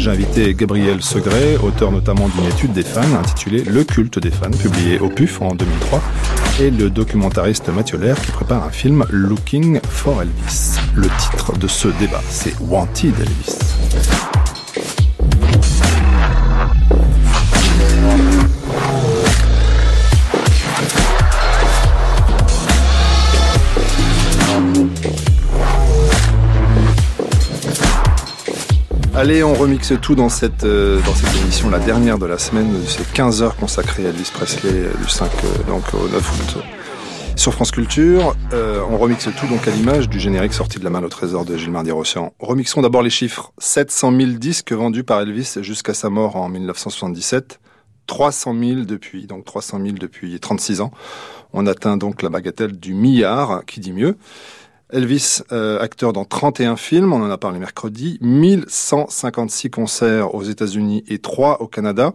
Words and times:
j'ai 0.00 0.10
invité 0.10 0.54
Gabriel 0.54 1.02
Segret, 1.02 1.58
auteur 1.62 1.92
notamment 1.92 2.28
d'une 2.28 2.46
étude 2.46 2.72
des 2.72 2.82
fans 2.82 3.14
intitulée 3.18 3.62
Le 3.64 3.84
culte 3.84 4.18
des 4.18 4.30
fans, 4.30 4.50
publiée 4.50 4.98
au 4.98 5.10
PUF 5.10 5.42
en 5.42 5.54
2003, 5.54 6.02
et 6.60 6.70
le 6.70 6.88
documentariste 6.88 7.68
Mathieu 7.68 7.98
Lair 7.98 8.18
qui 8.18 8.30
prépare 8.32 8.64
un 8.64 8.70
film 8.70 9.04
Looking 9.10 9.78
for 9.82 10.22
Elvis. 10.22 10.78
Le 10.94 11.08
titre 11.18 11.52
de 11.58 11.66
ce 11.66 11.88
débat, 11.98 12.22
c'est 12.30 12.58
Wanted 12.60 13.14
Elvis. 13.20 13.69
Allez, 29.20 29.44
on 29.44 29.52
remixe 29.52 29.92
tout 30.00 30.14
dans 30.14 30.30
cette, 30.30 30.64
euh, 30.64 30.98
dans 31.02 31.14
cette 31.14 31.36
émission, 31.42 31.68
la 31.68 31.78
dernière 31.78 32.16
de 32.16 32.24
la 32.24 32.38
semaine, 32.38 32.72
de 32.72 32.86
ces 32.86 33.02
15 33.04 33.42
heures 33.42 33.54
consacrées 33.54 34.06
à 34.06 34.08
Elvis 34.08 34.30
Presley 34.32 34.88
du 34.98 35.10
5 35.10 35.30
euh, 35.44 35.62
donc, 35.64 35.82
au 35.92 36.08
9 36.08 36.14
août. 36.16 36.62
Sur 37.36 37.52
France 37.52 37.70
Culture, 37.70 38.34
euh, 38.54 38.80
on 38.88 38.96
remixe 38.96 39.28
tout 39.38 39.46
donc 39.46 39.68
à 39.68 39.72
l'image 39.72 40.08
du 40.08 40.18
générique 40.18 40.54
sorti 40.54 40.78
de 40.78 40.84
la 40.84 40.88
main 40.88 41.02
au 41.02 41.10
trésor 41.10 41.44
de 41.44 41.54
Gilles 41.58 41.70
Mardi-Rossian. 41.70 42.32
Remixons 42.38 42.80
d'abord 42.80 43.02
les 43.02 43.10
chiffres. 43.10 43.52
700 43.58 44.16
000 44.16 44.30
disques 44.38 44.72
vendus 44.72 45.04
par 45.04 45.20
Elvis 45.20 45.58
jusqu'à 45.60 45.92
sa 45.92 46.08
mort 46.08 46.36
en 46.36 46.48
1977. 46.48 47.60
300 48.06 48.54
000 48.58 48.80
depuis, 48.86 49.26
donc 49.26 49.44
300 49.44 49.80
000 49.84 49.96
depuis 50.00 50.40
36 50.40 50.80
ans. 50.80 50.92
On 51.52 51.66
atteint 51.66 51.98
donc 51.98 52.22
la 52.22 52.30
bagatelle 52.30 52.72
du 52.72 52.94
milliard, 52.94 53.64
qui 53.66 53.80
dit 53.80 53.92
mieux? 53.92 54.16
Elvis, 54.92 55.40
euh, 55.52 55.78
acteur 55.80 56.12
dans 56.12 56.24
31 56.24 56.76
films, 56.76 57.12
on 57.12 57.22
en 57.22 57.30
a 57.30 57.38
parlé 57.38 57.58
mercredi, 57.58 58.18
1156 58.20 59.70
concerts 59.70 60.34
aux 60.34 60.42
États-Unis 60.42 61.04
et 61.08 61.18
3 61.18 61.60
au 61.62 61.66
Canada, 61.66 62.12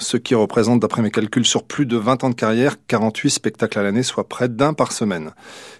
ce 0.00 0.16
qui 0.16 0.34
représente, 0.36 0.78
d'après 0.80 1.02
mes 1.02 1.10
calculs, 1.10 1.46
sur 1.46 1.64
plus 1.64 1.86
de 1.86 1.96
20 1.96 2.22
ans 2.22 2.30
de 2.30 2.34
carrière, 2.34 2.76
48 2.86 3.30
spectacles 3.30 3.78
à 3.80 3.82
l'année, 3.82 4.02
soit 4.04 4.28
près 4.28 4.48
d'un 4.48 4.72
par 4.74 4.92
semaine. 4.92 5.32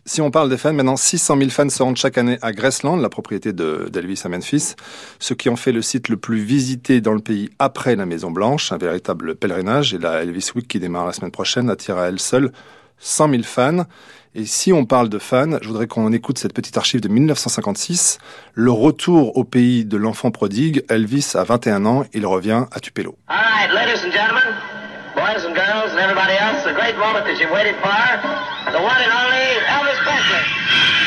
Si 0.07 0.21
on 0.21 0.31
parle 0.33 0.49
des 0.49 0.57
fans, 0.57 0.73
maintenant 0.73 0.97
600 0.97 1.37
000 1.39 1.51
fans 1.51 1.69
se 1.69 1.83
rendent 1.83 1.97
chaque 1.97 2.19
année 2.19 2.39
à 2.43 2.53
Graceland, 2.53 2.97
la 2.97 3.11
propriété 3.11 3.53
de- 3.53 3.89
d'Elvis 3.93 4.23
à 4.25 4.29
Memphis, 4.29 4.75
ce 5.21 5.35
qui 5.35 5.49
en 5.49 5.57
fait 5.57 5.73
le 5.73 5.83
site 5.83 6.09
le 6.09 6.17
plus 6.17 6.41
visité 6.41 7.01
dans 7.01 7.13
le 7.15 7.21
pays 7.21 7.51
après 7.61 7.95
la 7.95 8.07
Maison 8.07 8.31
Blanche, 8.33 8.73
un 8.73 8.79
véritable 8.79 9.37
pèlerinage, 9.37 9.95
et 9.95 9.99
la 9.99 10.23
Elvis 10.23 10.51
Week 10.57 10.67
qui 10.67 10.81
démarre 10.81 11.07
la 11.07 11.13
semaine 11.13 11.31
prochaine 11.31 11.71
attire 11.71 11.99
à 11.99 12.09
elle 12.09 12.19
seule 12.19 12.51
100 12.99 13.31
000 13.31 13.43
fans. 13.43 13.85
Et 14.35 14.45
si 14.45 14.73
on 14.73 14.85
parle 14.85 15.09
de 15.09 15.19
fans, 15.19 15.59
je 15.63 15.69
voudrais 15.69 15.87
qu'on 15.87 16.13
écoute 16.13 16.39
cette 16.39 16.53
petite 16.53 16.77
archive 16.77 17.01
de 17.01 17.09
1956, 17.09 18.19
le 18.55 18.71
retour 18.71 19.37
au 19.37 19.45
pays 19.45 19.85
de 19.85 19.97
l'enfant 19.97 20.31
prodigue. 20.31 20.85
Elvis 20.91 21.33
a 21.35 21.45
21 21.45 21.87
ans, 21.87 22.05
il 22.13 22.27
revient 22.27 22.67
à 22.71 22.81
Tupelo. 22.81 23.17
All 23.29 23.37
right, 23.37 23.73
ladies 23.73 24.05
and 24.05 24.13
gentlemen, 24.13 24.55
boys 25.17 25.45
and 25.47 25.55
girls, 25.55 25.93
and 25.93 25.99
everybody 25.99 26.37
else, 26.37 26.63
the 26.65 26.75
great 26.75 26.97
moment 26.99 27.25
that 27.25 27.41
you've 27.41 27.51
waited 27.51 27.75
for, 27.83 27.89
the 28.71 28.79
one 28.79 29.01
and 29.01 29.11
only 29.11 29.47
Elvis 29.67 29.99
Presley. 30.05 30.98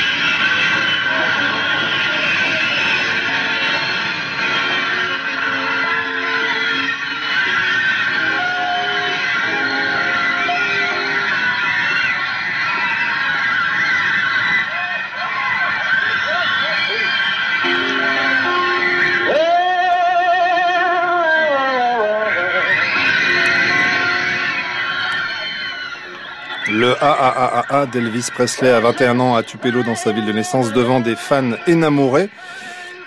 Le 26.74 26.96
AAAA 27.04 27.86
d'Elvis 27.88 28.30
Presley 28.34 28.70
à 28.70 28.80
21 28.80 29.20
ans 29.20 29.36
à 29.36 29.44
Tupelo 29.44 29.84
dans 29.84 29.96
sa 29.96 30.14
ville 30.14 30.26
de 30.26 30.32
naissance 30.32 30.72
devant 30.72 31.02
des 31.02 31.18
fans 31.18 31.52
énamourés. 31.68 32.30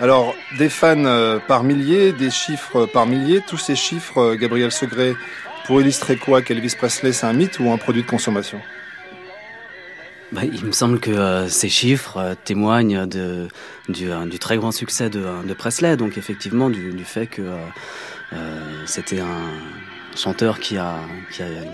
Alors, 0.00 0.34
des 0.58 0.68
fans 0.68 1.06
euh, 1.06 1.38
par 1.38 1.64
milliers, 1.64 2.12
des 2.12 2.30
chiffres 2.30 2.84
par 2.84 3.06
milliers, 3.06 3.40
tous 3.40 3.56
ces 3.56 3.74
chiffres, 3.74 4.18
euh, 4.18 4.34
Gabriel 4.36 4.70
Segret, 4.70 5.14
pour 5.66 5.80
illustrer 5.80 6.16
quoi 6.16 6.42
qu'Elvis 6.42 6.74
Presley 6.76 7.12
c'est 7.12 7.24
un 7.24 7.32
mythe 7.32 7.58
ou 7.58 7.70
un 7.70 7.78
produit 7.78 8.02
de 8.02 8.06
consommation? 8.06 8.60
Bah, 10.32 10.42
il 10.44 10.64
me 10.66 10.72
semble 10.72 11.00
que 11.00 11.10
euh, 11.10 11.48
ces 11.48 11.70
chiffres 11.70 12.36
témoignent 12.44 13.06
du, 13.06 14.38
très 14.40 14.58
grand 14.58 14.72
succès 14.72 15.08
de, 15.08 15.54
Presley, 15.54 15.96
donc 15.96 16.18
effectivement 16.18 16.68
du, 16.68 17.04
fait 17.04 17.28
que 17.28 17.42
c'était 18.84 19.20
un 19.20 19.48
chanteur 20.16 20.60
qui 20.60 20.76
a, 20.78 20.96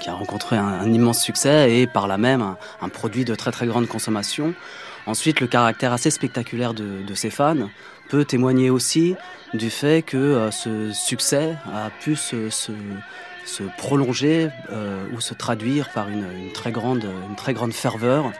rencontré 0.08 0.56
un, 0.56 0.90
immense 0.92 1.22
succès 1.22 1.78
et 1.78 1.86
par 1.86 2.08
là 2.08 2.18
même 2.18 2.56
un, 2.80 2.88
produit 2.88 3.24
de 3.24 3.34
très 3.34 3.50
très 3.50 3.66
grande 3.66 3.86
consommation. 3.86 4.54
Ensuite, 5.06 5.40
le 5.40 5.46
caractère 5.46 5.92
assez 5.92 6.10
spectaculaire 6.10 6.74
de, 6.74 7.02
de 7.06 7.14
ses 7.14 7.30
fans 7.30 7.68
peut 8.10 8.24
témoigner 8.24 8.70
aussi 8.70 9.14
du 9.54 9.70
fait 9.70 10.02
que 10.02 10.16
euh, 10.16 10.50
ce 10.50 10.92
succès 10.92 11.56
a 11.72 11.90
pu 11.90 12.16
se, 12.16 12.50
prolonger 13.78 14.50
euh, 14.70 15.06
ou 15.14 15.20
se 15.20 15.34
traduire 15.34 15.90
par 15.90 16.08
une, 16.08 16.52
très 16.52 16.72
grande, 16.72 17.06
une 17.28 17.36
très 17.36 17.54
grande 17.54 17.72
ferveur. 17.72 18.32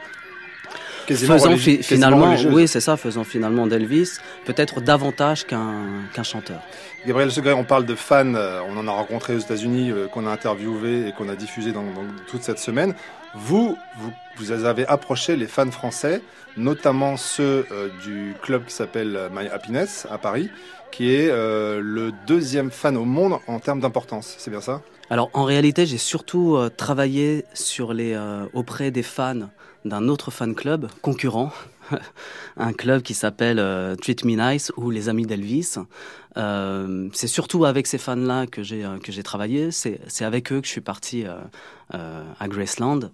Quasiment 1.13 1.33
faisant 1.33 1.57
fi- 1.57 1.83
finalement, 1.83 2.35
oui, 2.51 2.67
c'est 2.67 2.79
ça, 2.81 2.97
faisant 2.97 3.23
finalement 3.23 3.67
d'Elvis 3.67 4.17
peut-être 4.45 4.81
davantage 4.81 5.45
qu'un 5.45 5.73
qu'un 6.13 6.23
chanteur. 6.23 6.59
Gabriel 7.05 7.31
Segret, 7.31 7.53
on 7.53 7.63
parle 7.63 7.85
de 7.85 7.95
fans, 7.95 8.35
euh, 8.35 8.59
on 8.69 8.77
en 8.77 8.87
a 8.87 8.91
rencontré 8.91 9.35
aux 9.35 9.39
États-Unis, 9.39 9.91
euh, 9.91 10.07
qu'on 10.07 10.27
a 10.27 10.31
interviewé 10.31 11.07
et 11.07 11.11
qu'on 11.13 11.29
a 11.29 11.35
diffusé 11.35 11.71
dans, 11.71 11.83
dans 11.83 12.05
toute 12.29 12.43
cette 12.43 12.59
semaine. 12.59 12.93
Vous, 13.33 13.77
vous, 13.97 14.11
vous 14.37 14.51
avez 14.51 14.85
approché 14.87 15.35
les 15.35 15.47
fans 15.47 15.71
français, 15.71 16.21
notamment 16.57 17.17
ceux 17.17 17.65
euh, 17.71 17.89
du 18.03 18.33
club 18.41 18.65
qui 18.65 18.73
s'appelle 18.73 19.29
My 19.33 19.47
Happiness 19.47 20.05
à 20.11 20.17
Paris, 20.17 20.49
qui 20.91 21.15
est 21.15 21.29
euh, 21.29 21.79
le 21.81 22.11
deuxième 22.27 22.71
fan 22.71 22.97
au 22.97 23.05
monde 23.05 23.39
en 23.47 23.59
termes 23.59 23.79
d'importance. 23.79 24.35
C'est 24.37 24.51
bien 24.51 24.61
ça? 24.61 24.81
Alors 25.09 25.29
en 25.33 25.43
réalité, 25.43 25.85
j'ai 25.85 25.97
surtout 25.97 26.55
euh, 26.55 26.69
travaillé 26.69 27.45
sur 27.53 27.93
les 27.93 28.13
euh, 28.13 28.45
auprès 28.53 28.91
des 28.91 29.03
fans 29.03 29.49
d'un 29.85 30.07
autre 30.07 30.31
fan 30.31 30.55
club 30.55 30.87
concurrent, 31.01 31.51
un 32.57 32.73
club 32.73 33.01
qui 33.01 33.13
s'appelle 33.13 33.59
euh, 33.59 33.95
Treat 33.95 34.25
Me 34.25 34.35
Nice 34.35 34.71
ou 34.77 34.89
les 34.89 35.09
Amis 35.09 35.25
d'Elvis. 35.25 35.75
Euh, 36.37 37.09
c'est 37.13 37.27
surtout 37.27 37.65
avec 37.65 37.87
ces 37.87 37.97
fans-là 37.97 38.47
que 38.47 38.63
j'ai 38.63 38.85
euh, 38.85 38.97
que 38.99 39.11
j'ai 39.11 39.23
travaillé. 39.23 39.71
C'est 39.71 39.99
c'est 40.07 40.25
avec 40.25 40.51
eux 40.51 40.61
que 40.61 40.67
je 40.67 40.71
suis 40.71 40.81
parti 40.81 41.25
à 41.89 42.47
Graceland. 42.47 43.11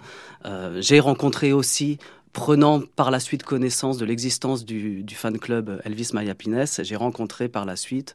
J'ai 0.79 0.99
rencontré 0.99 1.51
aussi 1.53 1.97
Prenant 2.37 2.81
par 2.95 3.09
la 3.09 3.19
suite 3.19 3.41
connaissance 3.41 3.97
de 3.97 4.05
l'existence 4.05 4.63
du, 4.63 5.01
du 5.01 5.15
fan 5.15 5.39
club 5.39 5.81
Elvis 5.85 6.11
My 6.13 6.29
Happiness, 6.29 6.81
j'ai 6.83 6.95
rencontré 6.95 7.49
par 7.49 7.65
la 7.65 7.75
suite 7.75 8.13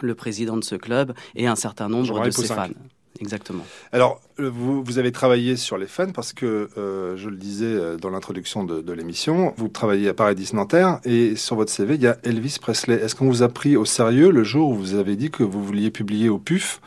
le 0.00 0.16
président 0.16 0.56
de 0.56 0.64
ce 0.64 0.74
club 0.74 1.14
et 1.36 1.46
un 1.46 1.54
certain 1.54 1.88
nombre 1.88 2.24
de 2.24 2.30
ses 2.30 2.46
fans. 2.46 2.70
Exactement. 3.20 3.64
Alors, 3.92 4.20
euh, 4.40 4.50
vous, 4.50 4.82
vous 4.82 4.98
avez 4.98 5.12
travaillé 5.12 5.56
sur 5.56 5.78
les 5.78 5.86
fans 5.86 6.10
parce 6.10 6.32
que, 6.32 6.68
euh, 6.76 7.16
je 7.16 7.28
le 7.28 7.36
disais 7.36 7.66
euh, 7.66 7.96
dans 7.96 8.10
l'introduction 8.10 8.64
de, 8.64 8.80
de 8.80 8.92
l'émission, 8.92 9.54
vous 9.56 9.68
travaillez 9.68 10.08
à 10.08 10.14
Paradis 10.14 10.50
Nanterre 10.52 10.98
et 11.04 11.36
sur 11.36 11.54
votre 11.54 11.70
CV, 11.70 11.94
il 11.94 12.02
y 12.02 12.08
a 12.08 12.18
Elvis 12.24 12.56
Presley. 12.60 12.96
Est-ce 12.96 13.14
qu'on 13.14 13.28
vous 13.28 13.42
a 13.42 13.48
pris 13.48 13.76
au 13.76 13.84
sérieux 13.84 14.30
le 14.30 14.42
jour 14.42 14.70
où 14.70 14.74
vous 14.74 14.94
avez 14.94 15.14
dit 15.14 15.30
que 15.30 15.44
vous 15.44 15.64
vouliez 15.64 15.90
publier 15.90 16.28
au 16.28 16.38
PUF 16.38 16.80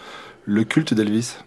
le 0.43 0.65
culte 0.65 0.93
d'Elvis? 0.93 1.37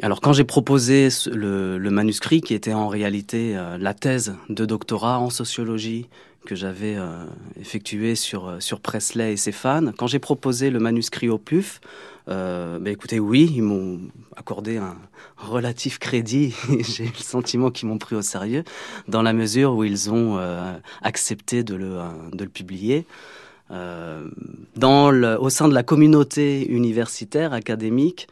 Alors 0.00 0.20
quand 0.20 0.32
j'ai 0.32 0.44
proposé 0.44 1.08
le, 1.26 1.76
le 1.76 1.90
manuscrit, 1.90 2.40
qui 2.40 2.54
était 2.54 2.72
en 2.72 2.86
réalité 2.86 3.56
euh, 3.56 3.78
la 3.78 3.94
thèse 3.94 4.36
de 4.48 4.64
doctorat 4.64 5.18
en 5.18 5.28
sociologie 5.28 6.06
que 6.46 6.54
j'avais 6.54 6.94
euh, 6.96 7.24
effectuée 7.60 8.14
sur, 8.14 8.56
sur 8.60 8.78
Presley 8.78 9.32
et 9.32 9.36
ses 9.36 9.50
fans, 9.50 9.90
quand 9.98 10.06
j'ai 10.06 10.20
proposé 10.20 10.70
le 10.70 10.78
manuscrit 10.78 11.28
au 11.28 11.36
PUF, 11.36 11.80
euh, 12.28 12.78
ben 12.78 12.92
écoutez, 12.92 13.18
oui, 13.18 13.50
ils 13.54 13.62
m'ont 13.62 14.00
accordé 14.36 14.76
un 14.76 14.96
relatif 15.36 15.98
crédit. 15.98 16.54
J'ai 16.80 17.04
eu 17.04 17.12
le 17.16 17.22
sentiment 17.22 17.70
qu'ils 17.70 17.88
m'ont 17.88 17.98
pris 17.98 18.16
au 18.16 18.22
sérieux, 18.22 18.64
dans 19.06 19.22
la 19.22 19.32
mesure 19.32 19.74
où 19.74 19.84
ils 19.84 20.10
ont 20.10 20.36
euh, 20.38 20.74
accepté 21.02 21.64
de 21.64 21.74
le, 21.74 21.98
euh, 21.98 22.08
de 22.32 22.44
le 22.44 22.50
publier. 22.50 23.06
Dans 23.70 25.10
le, 25.10 25.38
au 25.38 25.50
sein 25.50 25.68
de 25.68 25.74
la 25.74 25.82
communauté 25.82 26.66
universitaire, 26.70 27.52
académique, 27.52 28.26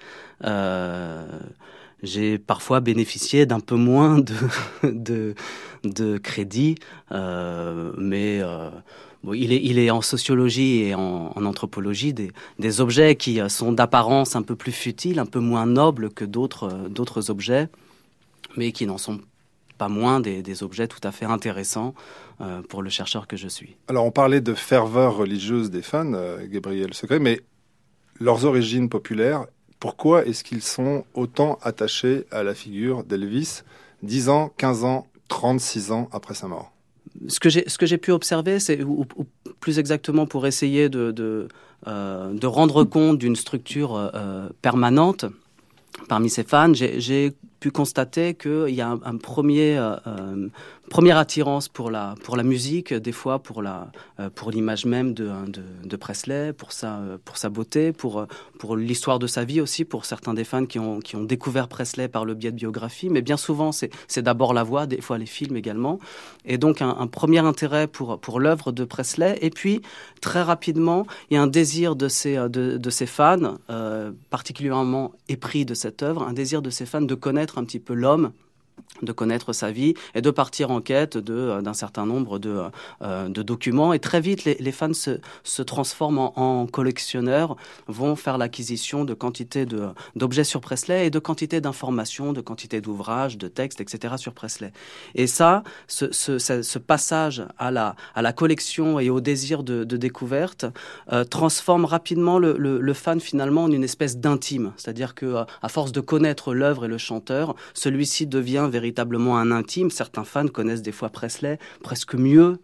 j'ai 2.02 2.38
parfois 2.38 2.81
bénéficié 2.81 3.44
d'un 3.44 3.60
peu 3.60 3.75
moins 3.75 4.19
de, 4.19 4.34
de, 4.82 5.34
de 5.84 6.16
crédit, 6.16 6.76
mais 7.10 8.40
il, 9.33 9.79
est, 9.79 9.91
en 9.91 10.03
sociologie 10.03 10.83
et 10.85 10.95
en, 10.95 11.33
anthropologie 11.37 12.15
des, 12.15 12.81
objets 12.81 13.17
qui 13.17 13.41
sont 13.49 13.73
d'apparence 13.73 14.37
un 14.37 14.43
peu 14.43 14.57
plus 14.57 14.73
futiles, 14.73 15.19
un 15.19 15.27
peu 15.27 15.41
moins 15.41 15.67
nobles 15.67 16.11
que 16.11 16.25
d'autres 16.25 16.89
d'autres 16.89 17.31
objets, 17.31 17.69
mais 18.57 18.73
qui 18.73 18.87
n'en 18.87 18.99
sont 18.99 19.21
pas 19.79 19.89
moins 19.89 20.21
des, 20.21 20.63
objets 20.63 20.89
tout 20.89 21.01
à 21.03 21.13
fait 21.13 21.27
intéressants 21.27 21.95
euh, 22.41 22.63
pour 22.63 22.83
le 22.83 22.91
chercheur 22.91 23.27
que 23.27 23.37
je 23.37 23.49
suis. 23.49 23.77
Alors 23.89 24.05
on 24.05 24.11
parlait 24.11 24.41
de 24.41 24.55
ferveur 24.55 25.17
religieuse 25.17 25.71
des 25.71 25.83
fans, 25.83 26.15
euh, 26.15 26.47
Gabriel 26.49 26.95
Secret, 26.95 27.19
mais 27.19 27.41
leurs 28.21 28.45
origines 28.45 28.89
populaires 28.89 29.47
pourquoi 29.79 30.25
est-ce 30.27 30.43
qu'ils 30.43 30.63
sont 30.63 31.05
autant 31.15 31.59
attachés 31.63 32.27
à 32.31 32.43
la 32.43 32.55
figure 32.55 33.05
d'Elvis 33.05 33.63
10 34.03 34.29
ans, 34.31 34.51
15 34.57 34.85
ans, 34.85 35.07
36 35.29 35.93
ans 35.93 36.09
après 36.13 36.35
sa 36.35 36.49
mort? 36.49 36.73
Ce 37.29 37.41
que 37.41 37.49
j'ai 37.49 37.69
ce 37.69 37.79
que 37.79 37.87
j'ai 37.87 37.99
pu 37.99 38.13
observer, 38.13 38.59
c'est 38.59 38.83
ou, 38.83 39.07
plus 39.61 39.79
exactement 39.79 40.27
pour 40.27 40.47
essayer 40.47 40.89
de 40.89 41.11
de, 41.11 41.49
euh, 41.87 42.39
rendre 42.45 42.85
compte 42.85 43.19
d'une 43.19 43.37
structure 43.37 44.11
euh, 44.15 44.49
permanente 44.63 45.27
parmi 46.09 46.31
ces 46.31 46.45
fans, 46.45 46.73
j'ai 46.75 47.33
pu 47.61 47.70
constater 47.70 48.35
qu'il 48.35 48.75
y 48.75 48.81
a 48.81 48.88
un, 48.91 49.17
premier 49.17 49.76
euh, 49.79 50.49
première 50.88 51.19
attirance 51.19 51.69
pour 51.69 51.91
la, 51.91 52.14
pour 52.23 52.37
la 52.37 52.43
musique, 52.43 52.94
des 52.94 53.12
fois 53.12 53.38
pour, 53.41 53.62
la, 53.62 53.91
euh, 54.20 54.31
l'image 54.50 54.85
même 54.85 55.14
de, 55.14 55.31
de, 55.47 55.62
de, 55.85 55.97
Presley, 55.97 56.53
pour 56.53 56.73
sa, 56.73 57.00
pour 57.25 57.37
sa 57.37 57.49
beauté, 57.49 57.93
pour, 57.93 58.26
pour 58.58 58.76
l'histoire 58.76 59.19
de 59.19 59.26
sa 59.26 59.44
vie 59.44 59.61
aussi, 59.61 59.85
pour 59.85 60.05
certains 60.05 60.35
des 60.35 60.44
fans 60.44 60.67
qui 60.67 60.79
ont, 60.79 61.00
qui 61.00 61.17
ont 61.17 61.25
découvert 61.25 61.69
Presley 61.69 62.08
par 62.08 62.25
le 62.25 62.35
biais 62.35 62.53
de 62.53 62.56
biographie. 62.56 63.08
Mais 63.11 63.23
bien 63.23 63.37
souvent, 63.37 63.73
c'est, 63.73 63.91
c'est 64.08 64.23
d'abord 64.23 64.55
la 64.55 64.62
voix, 64.62 64.87
des 64.87 65.00
fois 65.00 65.19
les 65.19 65.26
films 65.26 65.56
également. 65.56 65.99
Et 66.44 66.58
donc, 66.58 66.82
un, 66.82 67.06
premier 67.06 67.38
intérêt 67.38 67.87
pour, 67.87 68.19
pour 68.20 68.41
l'œuvre 68.41 68.73
de 68.73 68.85
Presley. 68.85 69.38
Et 69.41 69.50
puis, 69.50 69.82
très 70.20 70.43
rapidement, 70.43 71.06
il 71.31 71.35
y 71.35 71.37
a 71.37 71.43
un 71.43 71.47
désir 71.47 71.97
de 71.97 72.08
ces, 72.08 72.37
de, 72.37 72.76
de 72.76 72.91
ces 72.91 73.06
fans, 73.06 73.56
euh, 73.70 74.12
particulièrement 74.31 75.12
épris 75.29 75.64
de 75.64 75.75
cette 75.75 76.03
œuvre, 76.03 76.23
un 76.23 76.32
désir 76.32 76.62
de 76.62 76.70
ces 76.70 76.87
fans 76.87 77.00
de 77.03 77.14
connaître 77.14 77.45
un 77.54 77.64
petit 77.64 77.81
peu 77.81 77.94
l'homme 77.94 78.32
de 79.02 79.12
connaître 79.12 79.52
sa 79.52 79.70
vie 79.70 79.94
et 80.14 80.23
de 80.23 80.31
partir 80.31 80.70
en 80.70 80.81
quête 80.81 81.17
de, 81.17 81.61
d'un 81.61 81.75
certain 81.75 82.06
nombre 82.06 82.38
de, 82.38 82.62
euh, 83.02 83.28
de 83.28 83.43
documents. 83.43 83.93
Et 83.93 83.99
très 83.99 84.20
vite, 84.20 84.44
les, 84.44 84.73
fans 84.73 84.93
se, 84.93 85.20
se 85.44 85.62
transforment 85.62 86.31
en, 86.37 86.67
collectionneurs, 86.67 87.56
vont 87.87 88.17
faire 88.17 88.38
l'acquisition 88.38 89.05
de 89.05 89.14
quantité 89.14 89.67
de, 89.67 89.88
d'objets 90.14 90.44
sur 90.44 90.61
Presley 90.61 91.06
et 91.06 91.11
de 91.11 91.19
quantité 91.19 91.61
d'informations, 91.61 92.32
de 92.32 92.40
quantité 92.40 92.81
d'ouvrages, 92.81 93.38
de 93.38 93.49
textes, 93.49 93.81
etc. 93.81 94.14
sur 94.17 94.32
Presley. 94.32 94.73
Et 95.14 95.26
ça, 95.26 95.62
ce, 95.88 96.11
ce, 96.12 96.79
passage 96.79 97.44
à 97.58 97.70
la, 97.70 97.96
à 98.14 98.22
la 98.22 98.32
collection 98.32 99.00
et 99.00 99.11
au 99.11 99.20
désir 99.20 99.62
de, 99.62 99.84
découverte 99.84 100.67
euh, 101.12 101.25
transforme 101.25 101.84
rapidement 101.84 102.38
le, 102.38 102.56
le, 102.58 102.81
le, 102.81 102.93
fan 102.93 103.20
finalement 103.20 103.64
en 103.64 103.72
une 103.72 103.84
espèce 103.84 104.19
d'intime. 104.19 104.72
C'est-à-dire 104.76 105.14
que 105.14 105.26
euh, 105.26 105.44
à 105.62 105.69
force 105.69 105.93
de 105.93 106.00
connaître 106.00 106.55
l'œuvre 106.55 106.84
et 106.84 106.88
le 106.88 106.99
chanteur, 106.99 107.55
celui-ci 107.75 108.26
devient 108.26 108.66
véritablement 108.69 109.39
un 109.39 109.51
intime. 109.51 109.91
Certains 109.91 110.25
fans 110.25 110.49
connaissent 110.49 110.83
des 110.83 110.93
fois 110.93 111.09
Presley 111.09 111.59
presque 111.83 112.15
mieux 112.15 112.59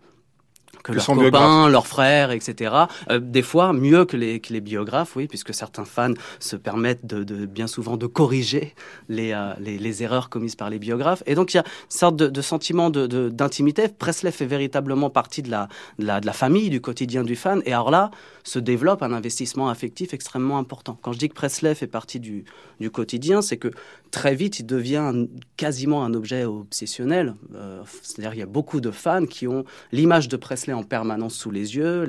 que, 0.83 0.93
que 0.93 0.97
leurs 0.97 1.07
copains, 1.07 1.69
leurs 1.69 1.87
frères, 1.87 2.31
etc. 2.31 2.75
Euh, 3.11 3.19
des 3.21 3.43
fois 3.43 3.73
mieux 3.73 4.05
que 4.05 4.17
les, 4.17 4.41
que 4.41 4.53
les 4.53 4.61
biographes, 4.61 5.17
oui, 5.17 5.29
puisque 5.29 5.55
certains 5.55 5.85
fans 5.85 6.15
se 6.41 6.57
permettent 6.57 7.07
de, 7.07 7.25
de 7.25 7.47
bien 7.47 7.67
souvent 7.67 7.97
de 7.97 8.07
corriger 8.07 8.75
les, 9.09 9.33
euh, 9.33 9.53
les, 9.61 9.79
les, 9.79 10.03
erreurs 10.03 10.29
commises 10.29 10.57
par 10.57 10.71
les 10.71 10.79
biographes. 10.79 11.23
Et 11.27 11.35
donc 11.35 11.55
il 11.55 11.59
y 11.59 11.61
a 11.61 11.65
une 11.65 11.91
sorte 11.91 12.17
de, 12.17 12.29
de 12.29 12.43
sentiment 12.43 12.91
d'intimité. 12.91 13.89
Presley 13.89 14.33
fait 14.33 14.47
véritablement 14.47 15.11
partie 15.11 15.43
la, 15.43 15.69
la, 15.99 16.21
de 16.21 16.27
la 16.27 16.33
famille, 16.33 16.71
du 16.71 16.81
quotidien 16.81 17.23
du 17.23 17.37
fan. 17.37 17.63
Et 17.65 17.73
alors 17.73 17.91
là, 17.91 18.11
se 18.44 18.59
développe 18.59 19.03
un 19.03 19.12
investissement 19.12 19.69
affectif 19.69 20.15
extrêmement 20.15 20.59
important. 20.59 20.99
Quand 21.03 21.12
je 21.12 21.19
dis 21.19 21.29
que 21.29 21.35
Presley 21.35 21.75
fait 21.75 21.87
partie 21.87 22.21
du, 22.21 22.44
du 22.81 22.91
quotidien, 22.91 23.43
c'est 23.43 23.56
que 23.56 23.71
très 24.11 24.35
vite, 24.35 24.61
il 24.61 24.67
devient 24.67 25.27
quasiment 25.56 26.05
un 26.05 26.15
objet 26.15 26.44
obsessionnel. 26.44 27.35
Euh, 27.55 27.83
C'est-à-dire 28.03 28.31
qu'il 28.31 28.41
y 28.41 28.44
a 28.44 28.47
beaucoup 28.47 28.81
de 28.81 28.91
fans 28.91 29.27
qui 29.27 29.47
ont 29.47 29.65
l'image 29.91 30.29
de 30.29 30.37
Presley 30.37 30.73
en 30.73 30.83
permanence 30.83 31.35
sous 31.35 31.50
les 31.50 31.77
yeux, 31.77 32.06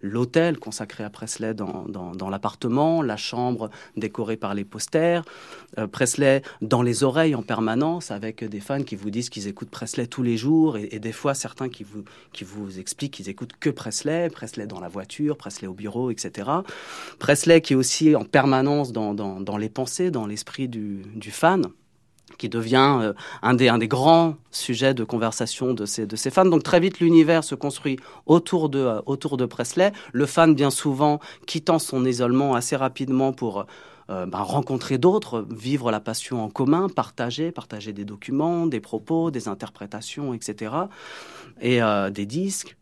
l'hôtel 0.00 0.58
consacré 0.58 1.04
à 1.04 1.10
Presley 1.10 1.54
dans, 1.54 1.84
dans, 1.88 2.14
dans 2.14 2.30
l'appartement, 2.30 3.02
la 3.02 3.16
chambre 3.16 3.70
décorée 3.96 4.36
par 4.36 4.54
les 4.54 4.64
posters, 4.64 5.24
euh, 5.78 5.86
Presley 5.86 6.42
dans 6.62 6.82
les 6.82 7.04
oreilles 7.04 7.34
en 7.34 7.42
permanence 7.42 8.10
avec 8.10 8.44
des 8.44 8.60
fans 8.60 8.82
qui 8.82 8.96
vous 8.96 9.10
disent 9.10 9.30
qu'ils 9.30 9.48
écoutent 9.48 9.70
Presley 9.70 10.06
tous 10.06 10.22
les 10.22 10.36
jours 10.36 10.76
et, 10.76 10.88
et, 10.92 10.98
des 10.98 11.12
fois 11.12 11.34
certains 11.34 11.68
qui 11.68 11.84
vous, 11.84 12.04
qui 12.32 12.44
vous 12.44 12.78
expliquent 12.78 13.14
qu'ils 13.14 13.28
écoutent 13.28 13.54
que 13.58 13.70
Presley, 13.70 14.30
Presley 14.30 14.66
dans 14.66 14.80
la 14.80 14.88
voiture, 14.88 15.36
Presley 15.36 15.68
au 15.70 15.74
bureau, 15.74 16.10
etc. 16.10 16.50
Presley 17.18 17.60
qui 17.60 17.72
est 17.72 17.76
aussi 17.76 18.14
en 18.14 18.24
permanence 18.24 18.92
dans, 18.92 19.56
les 19.58 19.68
pensées, 19.68 20.10
dans 20.10 20.26
l'esprit 20.26 20.68
du, 20.68 21.30
fan 21.30 21.66
qui 22.38 22.48
devient 22.48 22.98
euh, 23.02 23.12
un, 23.42 23.54
des, 23.54 23.70
des 23.78 23.88
grands 23.88 24.36
sujets 24.50 24.94
de 24.94 25.04
conversation 25.04 25.74
de 25.74 25.84
ces, 25.84 26.30
fans. 26.30 26.46
Donc 26.46 26.62
très 26.62 26.80
vite, 26.80 27.00
l'univers 27.00 27.44
se 27.44 27.54
construit 27.54 27.98
autour 28.26 28.68
de, 28.68 28.78
euh, 28.78 29.00
autour 29.06 29.36
de 29.36 29.46
Presley. 29.46 29.92
Le 30.12 30.26
fan, 30.26 30.54
bien 30.54 30.70
souvent, 30.70 31.20
quittant 31.46 31.78
son 31.78 32.04
isolement 32.04 32.54
assez 32.54 32.76
rapidement 32.76 33.32
pour 33.32 33.66
euh, 34.08 34.26
ben, 34.26 34.38
rencontrer 34.38 34.96
d'autres, 34.96 35.46
vivre 35.50 35.90
la 35.90 36.00
passion 36.00 36.42
en 36.42 36.48
commun, 36.48 36.88
partager, 36.88 37.52
partager 37.52 37.92
des 37.92 38.04
documents, 38.04 38.66
des 38.66 38.80
propos, 38.80 39.30
des 39.30 39.48
interprétations, 39.48 40.32
etc. 40.32 40.72
Et 41.60 41.80
des 42.10 42.26
disques. 42.26 42.76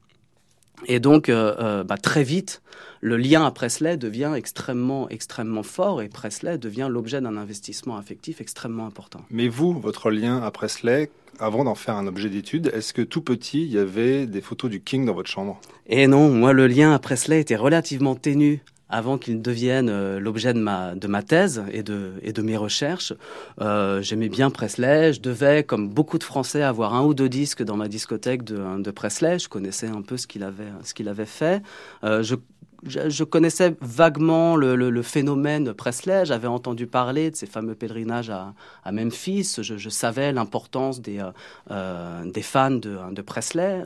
Et 0.86 1.00
donc, 1.00 1.28
euh, 1.28 1.54
euh, 1.58 1.84
bah, 1.84 1.96
très 1.96 2.22
vite, 2.22 2.62
le 3.00 3.16
lien 3.16 3.44
à 3.44 3.50
Presley 3.50 3.96
devient 3.96 4.32
extrêmement, 4.36 5.08
extrêmement 5.08 5.62
fort 5.62 6.02
et 6.02 6.08
Presley 6.08 6.58
devient 6.58 6.88
l'objet 6.90 7.20
d'un 7.20 7.36
investissement 7.36 7.96
affectif 7.96 8.40
extrêmement 8.40 8.86
important. 8.86 9.20
Mais 9.30 9.48
vous, 9.48 9.78
votre 9.78 10.10
lien 10.10 10.42
à 10.42 10.50
Presley, 10.50 11.10
avant 11.38 11.64
d'en 11.64 11.74
faire 11.74 11.96
un 11.96 12.06
objet 12.06 12.28
d'étude, 12.28 12.70
est-ce 12.74 12.92
que 12.92 13.02
tout 13.02 13.20
petit, 13.20 13.62
il 13.62 13.72
y 13.72 13.78
avait 13.78 14.26
des 14.26 14.40
photos 14.40 14.70
du 14.70 14.80
King 14.80 15.06
dans 15.06 15.14
votre 15.14 15.30
chambre? 15.30 15.60
Et 15.86 16.06
non, 16.06 16.30
moi, 16.30 16.52
le 16.52 16.66
lien 16.66 16.92
à 16.92 16.98
Presley 16.98 17.40
était 17.40 17.56
relativement 17.56 18.14
ténu 18.14 18.62
avant 18.88 19.18
qu'il 19.18 19.42
devienne 19.42 19.88
euh, 19.88 20.18
l'objet 20.18 20.54
de 20.54 20.58
ma, 20.58 20.94
de 20.94 21.06
ma 21.06 21.22
thèse 21.22 21.62
et 21.72 21.82
de, 21.82 22.12
et 22.22 22.32
de 22.32 22.42
mes 22.42 22.56
recherches. 22.56 23.12
Euh, 23.60 24.02
J'aimais 24.02 24.28
bien 24.28 24.50
Presley. 24.50 25.12
Je 25.12 25.20
devais, 25.20 25.62
comme 25.62 25.88
beaucoup 25.88 26.18
de 26.18 26.24
Français, 26.24 26.62
avoir 26.62 26.94
un 26.94 27.04
ou 27.04 27.14
deux 27.14 27.28
disques 27.28 27.62
dans 27.62 27.76
ma 27.76 27.88
discothèque 27.88 28.44
de, 28.44 28.80
de 28.80 28.90
Presley. 28.90 29.38
Je 29.38 29.48
connaissais 29.48 29.88
un 29.88 30.02
peu 30.02 30.16
ce 30.16 30.26
qu'il 30.26 30.42
avait, 30.42 30.72
qu'il 30.94 31.08
avait 31.08 31.26
fait. 31.26 31.62
Euh, 32.04 32.22
je 32.22 32.36
je, 32.84 33.24
connaissais 33.24 33.74
vaguement 33.80 34.54
le, 34.54 34.76
le, 34.76 35.02
phénomène 35.02 35.74
Presley. 35.74 36.24
J'avais 36.24 36.46
entendu 36.46 36.86
parler 36.86 37.32
de 37.32 37.34
ces 37.34 37.46
fameux 37.46 37.74
pèlerinages 37.74 38.30
à, 38.30 38.54
à 38.84 38.92
Memphis. 38.92 39.56
Je, 39.62 39.88
savais 39.88 40.30
l'importance 40.30 41.00
des, 41.00 41.20
des 41.68 42.42
fans 42.42 42.70
de, 42.70 42.96
de 43.12 43.20
Presley 43.20 43.82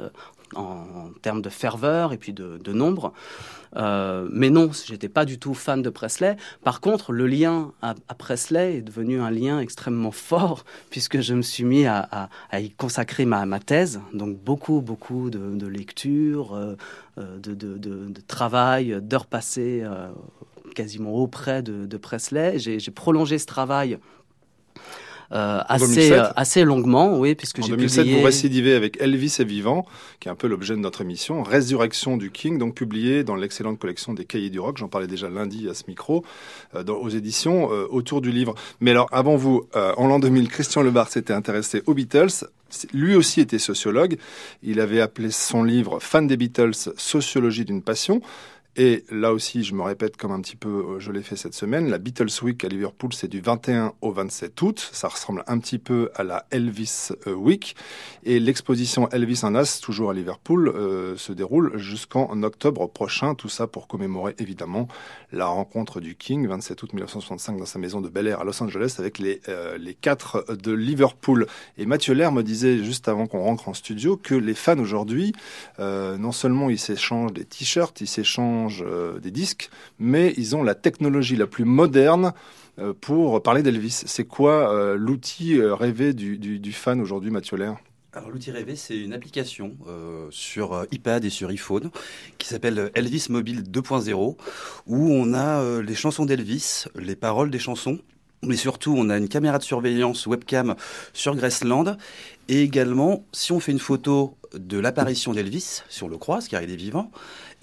en, 0.54 1.10
termes 1.22 1.42
de 1.42 1.48
ferveur 1.48 2.12
et 2.12 2.18
puis 2.18 2.32
de, 2.32 2.72
nombre. 2.72 3.12
Euh, 3.76 4.28
mais 4.30 4.50
non, 4.50 4.70
j'étais 4.86 5.08
pas 5.08 5.24
du 5.24 5.38
tout 5.38 5.54
fan 5.54 5.82
de 5.82 5.90
Presley. 5.90 6.36
Par 6.62 6.80
contre, 6.80 7.12
le 7.12 7.26
lien 7.26 7.72
à, 7.80 7.94
à, 8.08 8.14
Presley 8.14 8.76
est 8.76 8.82
devenu 8.82 9.20
un 9.20 9.30
lien 9.30 9.60
extrêmement 9.60 10.10
fort 10.10 10.64
puisque 10.90 11.20
je 11.20 11.34
me 11.34 11.42
suis 11.42 11.64
mis 11.64 11.86
à, 11.86 12.28
y 12.52 12.70
consacrer 12.70 13.24
ma, 13.24 13.46
thèse. 13.60 14.00
Donc 14.12 14.36
beaucoup, 14.38 14.80
beaucoup 14.80 15.30
de, 15.30 15.54
de 15.54 15.66
lectures, 15.66 16.54
euh, 17.18 17.38
de, 17.38 17.54
de, 17.54 18.20
travail, 18.26 18.98
d'heures 19.02 19.26
passées 19.26 19.82
euh, 19.84 20.10
quasiment 20.74 21.12
auprès 21.12 21.62
de, 21.62 21.96
Presley. 21.96 22.58
J'ai 22.58 22.90
prolongé 22.90 23.38
ce 23.38 23.46
travail 23.46 23.94
euh, 23.94 23.98
assez, 25.32 26.12
euh, 26.12 26.28
assez 26.36 26.64
longuement, 26.64 27.18
oui, 27.18 27.34
puisque 27.34 27.56
j'ai 27.56 27.70
publié... 27.70 27.88
2007, 27.88 28.06
vous 28.08 28.24
récidivez 28.24 28.74
avec 28.74 29.00
Elvis 29.00 29.36
est 29.38 29.44
vivant, 29.44 29.86
qui 30.20 30.28
est 30.28 30.30
un 30.30 30.34
peu 30.34 30.46
l'objet 30.46 30.74
de 30.74 30.80
notre 30.80 31.00
émission, 31.00 31.42
Résurrection 31.42 32.16
du 32.16 32.30
King, 32.30 32.58
donc 32.58 32.74
publié 32.74 33.24
dans 33.24 33.34
l'excellente 33.34 33.78
collection 33.78 34.14
des 34.14 34.24
Cahiers 34.24 34.50
du 34.50 34.60
Rock, 34.60 34.78
j'en 34.78 34.88
parlais 34.88 35.06
déjà 35.06 35.28
lundi 35.28 35.68
à 35.68 35.74
ce 35.74 35.84
micro, 35.88 36.24
euh, 36.74 36.82
dans, 36.82 36.96
aux 36.96 37.08
éditions, 37.08 37.72
euh, 37.72 37.86
autour 37.90 38.20
du 38.20 38.30
livre. 38.30 38.54
Mais 38.80 38.90
alors, 38.90 39.08
avant 39.12 39.36
vous, 39.36 39.66
euh, 39.76 39.92
en 39.96 40.06
l'an 40.06 40.18
2000, 40.18 40.48
Christian 40.48 40.82
Lebar 40.82 41.08
s'était 41.08 41.32
intéressé 41.32 41.82
aux 41.86 41.94
Beatles, 41.94 42.46
lui 42.92 43.14
aussi 43.14 43.40
était 43.40 43.58
sociologue, 43.58 44.16
il 44.62 44.80
avait 44.80 45.00
appelé 45.00 45.30
son 45.30 45.62
livre 45.62 45.98
Fan 46.00 46.26
des 46.26 46.36
Beatles, 46.36 46.72
Sociologie 46.96 47.64
d'une 47.64 47.82
passion, 47.82 48.22
Et 48.76 49.04
là 49.10 49.34
aussi, 49.34 49.64
je 49.64 49.74
me 49.74 49.82
répète 49.82 50.16
comme 50.16 50.32
un 50.32 50.40
petit 50.40 50.56
peu, 50.56 50.68
euh, 50.68 50.98
je 50.98 51.12
l'ai 51.12 51.22
fait 51.22 51.36
cette 51.36 51.52
semaine, 51.52 51.90
la 51.90 51.98
Beatles 51.98 52.30
Week 52.42 52.64
à 52.64 52.68
Liverpool, 52.68 53.12
c'est 53.12 53.28
du 53.28 53.42
21 53.42 53.92
au 54.00 54.12
27 54.12 54.62
août. 54.62 54.88
Ça 54.92 55.08
ressemble 55.08 55.44
un 55.46 55.58
petit 55.58 55.78
peu 55.78 56.10
à 56.14 56.22
la 56.22 56.46
Elvis 56.50 57.10
euh, 57.26 57.34
Week. 57.34 57.76
Et 58.24 58.40
l'exposition 58.40 59.10
Elvis 59.10 59.40
en 59.42 59.54
As, 59.54 59.78
toujours 59.80 60.08
à 60.08 60.14
Liverpool, 60.14 60.68
euh, 60.68 61.18
se 61.18 61.34
déroule 61.34 61.76
jusqu'en 61.76 62.42
octobre 62.42 62.86
prochain. 62.86 63.34
Tout 63.34 63.50
ça 63.50 63.66
pour 63.66 63.88
commémorer 63.88 64.34
évidemment 64.38 64.88
la 65.32 65.44
rencontre 65.44 66.00
du 66.00 66.14
King, 66.14 66.46
27 66.46 66.82
août 66.82 66.92
1965, 66.94 67.58
dans 67.58 67.66
sa 67.66 67.78
maison 67.78 68.00
de 68.00 68.08
Bel 68.08 68.26
Air 68.26 68.40
à 68.40 68.44
Los 68.44 68.62
Angeles, 68.62 68.96
avec 68.98 69.18
les, 69.18 69.40
les 69.78 69.94
quatre 69.94 70.44
de 70.54 70.72
Liverpool. 70.72 71.46
Et 71.78 71.86
Mathieu 71.86 72.14
Lair 72.14 72.32
me 72.32 72.42
disait 72.42 72.84
juste 72.84 73.08
avant 73.08 73.26
qu'on 73.26 73.40
rentre 73.40 73.68
en 73.68 73.74
studio 73.74 74.16
que 74.16 74.34
les 74.34 74.54
fans 74.54 74.78
aujourd'hui, 74.78 75.32
non 75.78 76.32
seulement 76.32 76.68
ils 76.68 76.78
s'échangent 76.78 77.32
des 77.32 77.44
t-shirts, 77.44 78.00
ils 78.02 78.06
s'échangent 78.06 78.61
euh, 78.82 79.18
des 79.18 79.30
disques, 79.30 79.70
mais 79.98 80.34
ils 80.36 80.54
ont 80.56 80.62
la 80.62 80.74
technologie 80.74 81.36
la 81.36 81.46
plus 81.46 81.64
moderne 81.64 82.32
euh, 82.78 82.92
pour 82.98 83.42
parler 83.42 83.62
d'Elvis. 83.62 84.02
C'est 84.06 84.24
quoi 84.24 84.72
euh, 84.72 84.96
l'outil 84.96 85.60
rêvé 85.60 86.14
du, 86.14 86.72
fan 86.72 87.00
aujourd'hui, 87.00 87.30
Mathieu 87.30 87.56
Lair? 87.56 87.76
Alors 88.14 88.30
l'outil 88.30 88.50
rêvé, 88.50 88.76
c'est 88.76 88.98
une 88.98 89.14
application 89.14 89.74
sur 90.28 90.84
iPad 90.92 91.24
et 91.24 91.30
sur 91.30 91.48
iPhone 91.48 91.90
qui 92.36 92.46
s'appelle 92.46 92.90
Elvis 92.94 93.28
Mobile 93.30 93.62
2.0 93.62 94.36
où 94.86 95.10
on 95.10 95.32
a 95.32 95.80
les 95.80 95.94
chansons 95.94 96.26
d'Elvis, 96.26 96.84
les 96.94 97.16
paroles 97.16 97.50
des 97.50 97.58
chansons, 97.58 98.00
mais 98.42 98.56
surtout 98.56 98.94
on 98.96 99.08
a 99.08 99.16
une 99.16 99.28
caméra 99.28 99.56
de 99.56 99.62
surveillance 99.62 100.26
webcam 100.26 100.74
sur 101.14 101.34
Graceland 101.36 101.96
et 102.48 102.62
également 102.62 103.24
si 103.32 103.52
on 103.52 103.60
fait 103.60 103.72
une 103.72 103.78
photo 103.78 104.36
de 104.54 104.78
l'apparition 104.78 105.32
d'Elvis, 105.32 105.82
si 105.88 106.02
on 106.02 106.08
le 106.08 106.18
croise 106.18 106.48
car 106.48 106.62
il 106.62 106.70
est 106.70 106.76
vivant, 106.76 107.10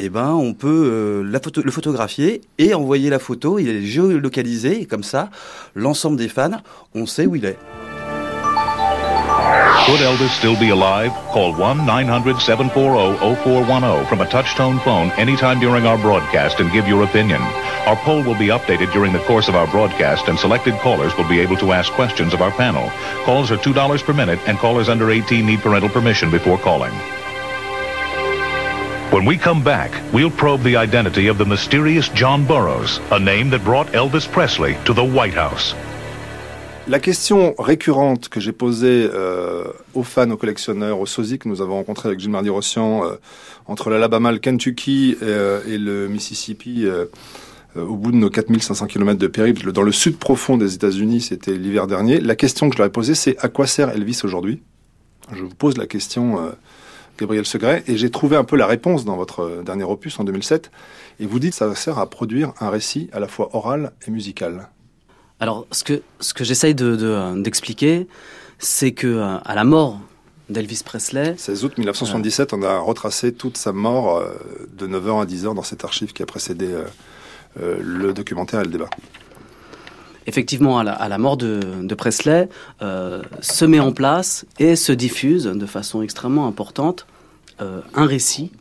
eh 0.01 0.09
ben, 0.09 0.31
on 0.31 0.53
peut 0.53 0.89
euh, 0.91 1.23
la 1.29 1.39
photo, 1.39 1.61
le 1.61 1.71
photographier 1.71 2.41
et 2.57 2.73
envoyer 2.73 3.09
la 3.09 3.19
photo. 3.19 3.59
Il 3.59 3.67
est 3.67 3.81
géolocalisé 3.81 4.81
et 4.81 4.85
comme 4.85 5.03
ça, 5.03 5.29
l'ensemble 5.75 6.15
des 6.15 6.29
fans, 6.29 6.61
on 6.95 7.05
sait 7.05 7.25
où 7.25 7.35
il 7.35 7.43
est. 7.45 7.57
Could 9.85 10.01
Elvis 10.01 10.29
still 10.37 10.55
be 10.55 10.71
alive? 10.71 11.11
Call 11.33 11.53
1-900-740-0410 11.53 14.07
from 14.07 14.21
a 14.21 14.25
touch-tone 14.27 14.79
phone 14.79 15.11
anytime 15.17 15.59
during 15.59 15.85
our 15.85 15.97
broadcast 15.97 16.59
and 16.59 16.71
give 16.71 16.87
your 16.87 17.03
opinion. 17.03 17.41
Our 17.87 17.97
poll 18.05 18.23
will 18.23 18.37
be 18.37 18.49
updated 18.49 18.93
during 18.93 19.11
the 19.11 19.19
course 19.19 19.49
of 19.49 19.55
our 19.55 19.67
broadcast 19.67 20.27
and 20.27 20.37
selected 20.37 20.75
callers 20.75 21.17
will 21.17 21.27
be 21.27 21.39
able 21.39 21.57
to 21.57 21.73
ask 21.73 21.91
questions 21.93 22.33
of 22.33 22.41
our 22.41 22.51
panel. 22.51 22.91
Calls 23.25 23.51
are 23.51 23.57
$2 23.57 24.03
per 24.03 24.13
minute 24.13 24.39
and 24.47 24.59
callers 24.59 24.89
under 24.89 25.11
18 25.11 25.45
need 25.45 25.59
parental 25.59 25.89
permission 25.89 26.29
before 26.29 26.59
calling. 26.59 26.93
When 29.11 29.25
we 29.25 29.39
come 29.39 29.63
back, 29.63 29.89
we'll 30.13 30.29
probe 30.29 30.61
the 30.61 30.77
identity 30.77 31.29
of 31.29 31.39
the 31.39 31.45
mysterious 31.45 32.09
John 32.13 32.45
Burroughs, 32.45 32.99
a 33.09 33.19
name 33.19 33.49
that 33.49 33.63
brought 33.63 33.87
Elvis 33.91 34.27
Presley 34.31 34.75
to 34.85 34.93
the 34.93 35.03
White 35.03 35.33
House. 35.33 35.75
La 36.87 36.99
question 36.99 37.55
récurrente 37.57 38.29
que 38.29 38.39
j'ai 38.39 38.51
posée 38.51 39.09
euh, 39.11 39.63
aux 39.95 40.03
fans, 40.03 40.29
aux 40.29 40.37
collectionneurs, 40.37 40.99
aux 40.99 41.07
sosies 41.07 41.39
que 41.39 41.49
nous 41.49 41.59
avons 41.59 41.77
rencontrés 41.77 42.09
avec 42.09 42.19
Gilles 42.19 42.29
Mardi-Rossian 42.29 43.03
euh, 43.03 43.15
entre 43.65 43.89
l'Alabama, 43.89 44.31
le 44.31 44.37
Kentucky 44.37 45.17
euh, 45.23 45.61
et 45.67 45.79
le 45.79 46.07
Mississippi 46.07 46.85
euh, 46.85 47.05
euh, 47.77 47.85
au 47.85 47.95
bout 47.95 48.11
de 48.11 48.17
nos 48.17 48.29
4500 48.29 48.85
km 48.85 49.17
de 49.17 49.27
périple 49.27 49.71
dans 49.71 49.81
le 49.81 49.91
sud 49.91 50.17
profond 50.17 50.55
des 50.55 50.75
États-Unis, 50.75 51.21
c'était 51.21 51.53
l'hiver 51.53 51.87
dernier. 51.87 52.19
La 52.19 52.35
question 52.35 52.69
que 52.69 52.75
je 52.75 52.77
leur 52.77 52.87
ai 52.87 52.91
posée, 52.91 53.15
c'est 53.15 53.37
à 53.39 53.47
quoi 53.47 53.65
sert 53.65 53.89
Elvis 53.89 54.21
aujourd'hui? 54.23 54.61
Je 55.33 55.43
vous 55.43 55.49
pose 55.49 55.77
la 55.77 55.87
question 55.87 56.39
euh, 56.39 56.49
Gabriel 57.19 57.45
Segret, 57.45 57.83
et 57.87 57.97
j'ai 57.97 58.09
trouvé 58.09 58.37
un 58.37 58.43
peu 58.43 58.55
la 58.55 58.65
réponse 58.65 59.03
dans 59.03 59.17
votre 59.17 59.41
euh, 59.41 59.61
dernier 59.61 59.83
opus 59.83 60.19
en 60.19 60.23
2007. 60.23 60.71
Et 61.19 61.25
vous 61.25 61.39
dites 61.39 61.51
que 61.51 61.57
ça 61.57 61.75
sert 61.75 61.99
à 61.99 62.09
produire 62.09 62.53
un 62.59 62.69
récit 62.69 63.09
à 63.11 63.19
la 63.19 63.27
fois 63.27 63.49
oral 63.53 63.91
et 64.07 64.11
musical. 64.11 64.69
Alors, 65.39 65.67
ce 65.71 65.83
que, 65.83 66.01
ce 66.19 66.33
que 66.33 66.43
j'essaye 66.43 66.75
d'expliquer, 66.75 67.99
de, 67.99 68.07
c'est 68.57 68.93
que 68.93 69.07
euh, 69.07 69.37
à 69.43 69.55
la 69.55 69.63
mort 69.65 69.99
d'Elvis 70.49 70.81
Presley. 70.83 71.35
16 71.37 71.65
août 71.65 71.77
1977, 71.77 72.53
on 72.53 72.63
a 72.63 72.79
retracé 72.79 73.33
toute 73.33 73.57
sa 73.57 73.73
mort 73.73 74.17
euh, 74.17 74.33
de 74.73 74.87
9h 74.87 75.21
à 75.21 75.25
10h 75.25 75.53
dans 75.53 75.63
cette 75.63 75.83
archive 75.83 76.13
qui 76.13 76.23
a 76.23 76.25
précédé 76.25 76.67
le 77.57 78.13
documentaire 78.13 78.61
et 78.61 78.63
le 78.63 78.69
débat 78.69 78.89
effectivement, 80.29 80.79
à 80.79 81.09
la, 81.09 81.17
mort 81.17 81.35
de, 81.35 81.93
Presley, 81.95 82.47
euh, 82.81 83.21
se 83.41 83.65
met 83.65 83.79
en 83.79 83.91
place 83.91 84.45
et 84.59 84.75
se 84.75 84.93
diffuse 84.93 85.45
de 85.45 85.65
façon 85.65 86.01
extrêmement 86.01 86.47
importante 86.47 87.05
euh, 87.61 87.81
un 87.93 88.05
récit 88.05 88.51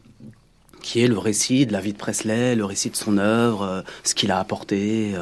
qui 0.83 1.03
est 1.03 1.09
le 1.09 1.19
récit 1.19 1.67
de 1.67 1.73
la 1.73 1.81
vie 1.81 1.93
de 1.93 1.99
Presley, 1.99 2.57
le 2.57 2.65
récit 2.65 2.89
de 2.89 2.97
son 2.97 3.19
œuvre, 3.19 3.63
euh, 3.63 3.83
ce 4.03 4.15
qu'il 4.15 4.31
a 4.31 4.39
apporté 4.39 5.15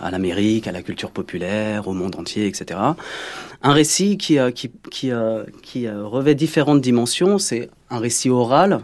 à 0.00 0.10
l'Amérique, 0.10 0.68
à 0.68 0.72
la 0.72 0.82
culture 0.82 1.10
populaire, 1.10 1.88
au 1.88 1.94
monde 1.94 2.16
entier, 2.16 2.46
etc. 2.46 2.78
Un 3.62 3.72
récit 3.72 4.18
qui, 4.18 4.38
revêt 4.38 6.34
différentes 6.34 6.82
dimensions. 6.82 7.38
C'est 7.38 7.70
un 7.88 7.98
récit 7.98 8.28
oral. 8.28 8.80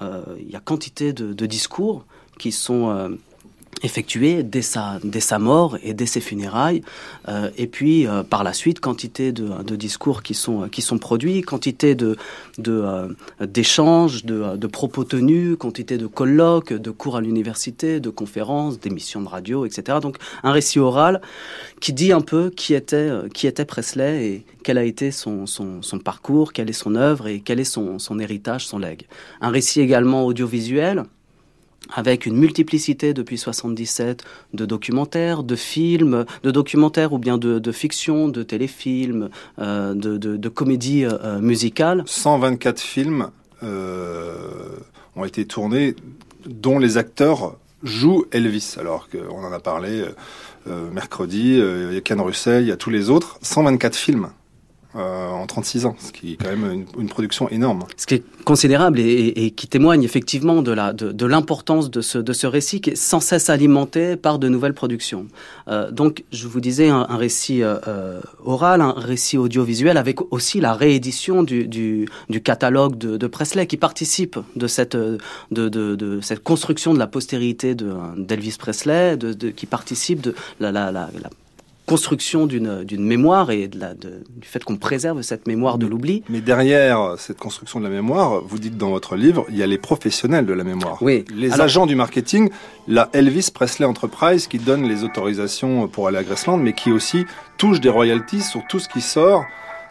Il 0.00 0.50
y 0.50 0.56
a 0.56 0.60
quantité 0.60 1.12
de 1.12 1.46
discours 1.46 2.04
qui 2.38 2.50
sont 2.50 3.16
effectué 3.82 4.42
dès 4.42 4.62
sa, 4.62 4.98
dès 5.02 5.20
sa 5.20 5.38
mort 5.38 5.78
et 5.82 5.94
dès 5.94 6.06
ses 6.06 6.20
funérailles. 6.20 6.82
Euh, 7.28 7.50
et 7.56 7.66
puis, 7.66 8.06
euh, 8.06 8.22
par 8.22 8.44
la 8.44 8.52
suite, 8.52 8.80
quantité 8.80 9.32
de, 9.32 9.62
de, 9.62 9.76
discours 9.76 10.22
qui 10.22 10.34
sont, 10.34 10.68
qui 10.68 10.82
sont 10.82 10.98
produits, 10.98 11.42
quantité 11.42 11.94
de, 11.94 12.16
de, 12.58 12.72
euh, 12.72 13.08
d'échanges, 13.46 14.24
de, 14.24 14.56
de, 14.56 14.66
propos 14.66 15.04
tenus, 15.04 15.56
quantité 15.58 15.98
de 15.98 16.06
colloques, 16.06 16.72
de 16.72 16.90
cours 16.90 17.16
à 17.16 17.20
l'université, 17.20 18.00
de 18.00 18.10
conférences, 18.10 18.78
d'émissions 18.78 19.22
de 19.22 19.28
radio, 19.28 19.66
etc. 19.66 19.98
Donc, 20.00 20.16
un 20.42 20.52
récit 20.52 20.78
oral 20.78 21.20
qui 21.80 21.92
dit 21.92 22.12
un 22.12 22.20
peu 22.20 22.50
qui 22.50 22.74
était, 22.74 23.10
qui 23.32 23.46
était 23.46 23.64
Presley 23.64 24.26
et 24.26 24.46
quel 24.62 24.78
a 24.78 24.84
été 24.84 25.10
son, 25.10 25.46
son, 25.46 25.82
son 25.82 25.98
parcours, 25.98 26.52
quelle 26.52 26.70
est 26.70 26.72
son 26.72 26.94
œuvre 26.94 27.28
et 27.28 27.40
quel 27.40 27.60
est 27.60 27.64
son, 27.64 27.98
son 27.98 28.18
héritage, 28.18 28.66
son 28.66 28.78
legs. 28.78 29.06
Un 29.40 29.50
récit 29.50 29.80
également 29.80 30.24
audiovisuel 30.24 31.04
avec 31.92 32.26
une 32.26 32.36
multiplicité 32.36 33.14
depuis 33.14 33.38
77 33.38 34.24
de 34.52 34.66
documentaires, 34.66 35.42
de 35.42 35.56
films, 35.56 36.24
de 36.42 36.50
documentaires 36.50 37.12
ou 37.12 37.18
bien 37.18 37.38
de, 37.38 37.72
fiction, 37.72 38.28
de 38.28 38.42
téléfilms, 38.42 39.30
euh, 39.58 39.94
de, 39.94 40.48
comédies 40.48 41.04
euh, 41.04 41.40
musicales. 41.40 42.02
124 42.06 42.80
films 42.80 43.30
euh, 43.62 44.76
ont 45.16 45.24
été 45.24 45.44
tournés 45.46 45.94
dont 46.46 46.78
les 46.78 46.96
acteurs 46.96 47.56
jouent 47.82 48.24
Elvis, 48.32 48.76
alors 48.78 49.08
qu'on 49.10 49.44
en 49.44 49.52
a 49.52 49.60
parlé 49.60 50.04
euh, 50.66 50.90
mercredi, 50.90 51.58
euh, 51.60 51.88
il 51.90 51.94
y 51.94 51.98
a 51.98 52.00
Ken 52.00 52.20
Russell, 52.20 52.62
il 52.62 52.68
y 52.68 52.72
a 52.72 52.76
tous 52.76 52.90
les 52.90 53.10
autres, 53.10 53.38
124 53.42 53.96
films. 53.96 54.30
Euh, 54.96 55.28
en 55.28 55.44
36 55.46 55.86
ans, 55.86 55.96
ce 55.98 56.12
qui 56.12 56.34
est 56.34 56.36
quand 56.36 56.50
même 56.50 56.84
une, 56.96 57.08
production 57.08 57.48
énorme. 57.48 57.82
Ce 57.96 58.06
qui 58.06 58.14
est 58.14 58.22
considérable 58.44 59.00
et, 59.00 59.50
qui 59.50 59.66
témoigne 59.66 60.04
effectivement 60.04 60.62
de 60.62 60.70
la 60.70 60.92
de, 60.92 61.26
l'importance 61.26 61.90
de 61.90 62.00
ce 62.00 62.18
de 62.18 62.32
ce 62.32 62.46
récit 62.46 62.80
qui 62.80 62.90
est 62.90 62.94
sans 62.94 63.18
cesse 63.18 63.50
alimenté 63.50 64.16
par 64.16 64.38
de 64.38 64.48
nouvelles 64.48 64.72
productions. 64.72 65.26
Euh, 65.66 65.90
donc, 65.90 66.22
je 66.30 66.46
vous 66.46 66.60
disais 66.60 66.90
un, 66.90 67.04
récit 67.16 67.64
euh, 67.64 68.20
oral, 68.44 68.80
un 68.82 68.92
récit 68.92 69.36
audiovisuel, 69.36 69.96
avec 69.96 70.32
aussi 70.32 70.60
la 70.60 70.74
réédition 70.74 71.42
du, 71.42 71.66
du, 71.66 72.08
catalogue 72.44 72.96
de, 72.96 73.16
de, 73.16 73.26
Presley 73.26 73.66
qui 73.66 73.76
participe 73.76 74.38
de 74.54 74.66
cette 74.68 74.96
de, 75.50 76.20
cette 76.22 76.44
construction 76.44 76.94
de 76.94 77.00
la 77.00 77.08
postérité 77.08 77.74
d'Elvis 77.74 78.56
Presley, 78.60 79.18
qui 79.56 79.66
participe 79.66 80.20
de 80.20 80.36
la, 80.60 80.70
la, 80.70 80.92
la, 80.92 81.10
la 81.20 81.30
construction 81.86 82.46
d'une 82.46 83.04
mémoire 83.04 83.50
et 83.50 83.68
de 83.68 83.78
la, 83.78 83.94
de, 83.94 84.24
du 84.28 84.48
fait 84.48 84.64
qu'on 84.64 84.76
préserve 84.76 85.22
cette 85.22 85.46
mémoire 85.46 85.78
de 85.78 85.86
l'oubli. 85.86 86.22
Mais 86.28 86.40
derrière 86.40 87.16
cette 87.18 87.38
construction 87.38 87.78
de 87.78 87.84
la 87.84 87.90
mémoire, 87.90 88.40
vous 88.42 88.58
dites 88.58 88.76
dans 88.76 88.90
votre 88.90 89.16
livre, 89.16 89.44
il 89.50 89.56
y 89.56 89.62
a 89.62 89.66
les 89.66 89.78
professionnels 89.78 90.46
de 90.46 90.52
la 90.52 90.64
mémoire. 90.64 90.98
Oui. 91.02 91.24
Les 91.34 91.60
agents 91.60 91.86
du 91.86 91.94
marketing, 91.94 92.50
la 92.88 93.10
Elvis 93.12 93.50
Presley 93.52 93.86
Enterprise 93.86 94.46
qui 94.46 94.58
donne 94.58 94.88
les 94.88 95.04
autorisations 95.04 95.88
pour 95.88 96.08
aller 96.08 96.18
à 96.18 96.24
Graceland, 96.24 96.56
mais 96.56 96.72
qui 96.72 96.90
aussi 96.90 97.26
touche 97.58 97.80
des 97.80 97.90
royalties 97.90 98.42
sur 98.42 98.62
tout 98.68 98.78
ce 98.78 98.88
qui 98.88 99.00
sort 99.00 99.44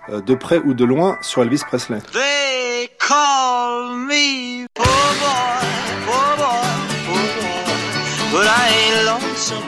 euh, 0.09 0.21
de 0.21 0.35
près 0.35 0.59
ou 0.59 0.73
de 0.73 0.85
loin 0.85 1.17
sur 1.21 1.43
Elvis 1.43 1.62
Presley. 1.67 2.00
They 2.12 2.89
call 3.00 3.95
me 3.95 4.65
poor 4.73 4.85
boy, 4.85 5.67
poor 6.05 6.38
boy, 6.38 6.69
poor 7.05 7.23
boy, 7.38 8.31
but 8.31 8.47
I 8.47 8.67
ain't 8.81 9.05
lonesome 9.05 9.63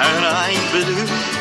and 0.00 0.24
I 0.24 0.52
ain't 0.52 0.86
blue. 0.86 1.33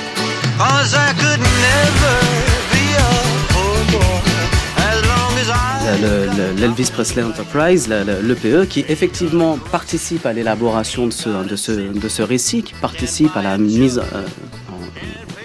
L'Elvis 6.57 6.91
Presley 6.91 7.23
Enterprise, 7.23 7.87
l'EPE, 7.89 8.67
qui 8.69 8.85
effectivement 8.87 9.57
participe 9.57 10.25
à 10.25 10.33
l'élaboration 10.33 11.07
de 11.07 11.11
ce, 11.11 12.21
récit, 12.21 12.63
qui 12.63 12.73
participe 12.75 13.35
à 13.35 13.41
la 13.41 13.57
mise 13.57 13.99
euh, 13.99 14.23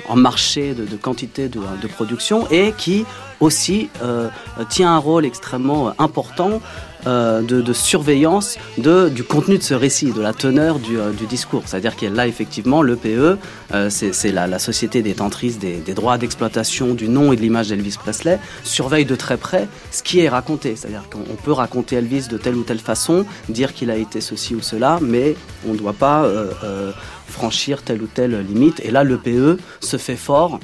en, 0.08 0.16
marché 0.16 0.74
de, 0.74 0.96
quantité 0.96 1.48
de, 1.48 1.60
de, 1.82 1.88
production 1.88 2.46
et 2.50 2.72
qui 2.76 3.04
aussi 3.40 3.88
euh, 4.02 4.28
tient 4.68 4.94
un 4.94 4.98
rôle 4.98 5.24
extrêmement 5.24 5.94
important 5.98 6.60
euh, 7.06 7.42
de, 7.42 7.72
surveillance 7.72 8.58
de, 8.78 9.08
du 9.08 9.24
contenu 9.24 9.58
de 9.58 9.62
ce 9.62 9.74
récit, 9.74 10.12
de 10.12 10.20
la 10.20 10.32
teneur 10.32 10.78
du, 10.78 10.98
euh, 10.98 11.10
du 11.10 11.26
discours. 11.26 11.62
C'est-à-dire 11.66 11.96
qu'il 11.96 12.12
là 12.12 12.26
effectivement 12.26 12.82
l'EPE, 12.82 13.38
euh, 13.74 13.90
c'est 13.90 14.32
la, 14.32 14.46
la 14.46 14.58
société 14.58 15.02
détentrice 15.02 15.58
des, 15.58 15.76
des 15.76 15.94
droits 15.94 16.18
d'exploitation 16.18 16.94
du 16.94 17.08
nom 17.08 17.32
et 17.32 17.36
de 17.36 17.42
l'image 17.42 17.68
d'Elvis 17.68 17.96
Presley, 17.98 18.38
surveille 18.64 19.04
de 19.04 19.14
très 19.14 19.36
près 19.36 19.68
ce 19.90 20.02
qui 20.02 20.20
est 20.20 20.28
raconté. 20.28 20.76
C'est-à-dire 20.76 21.04
qu'on 21.10 21.20
on 21.30 21.36
peut 21.36 21.52
raconter 21.52 21.96
Elvis 21.96 22.28
de 22.28 22.36
telle 22.38 22.56
ou 22.56 22.62
telle 22.62 22.78
façon, 22.80 23.24
dire 23.48 23.74
qu'il 23.74 23.90
a 23.90 23.96
été 23.96 24.20
ceci 24.20 24.54
ou 24.54 24.60
cela, 24.60 24.98
mais 25.00 25.36
on 25.68 25.72
ne 25.72 25.78
doit 25.78 25.92
pas 25.92 26.24
euh, 26.24 26.92
franchir 27.26 27.82
telle 27.82 28.02
ou 28.02 28.06
telle 28.06 28.40
limite. 28.46 28.80
Et 28.84 28.90
là, 28.90 29.04
l'EPE 29.04 29.60
se 29.80 29.96
fait 29.96 30.16
fort 30.16 30.58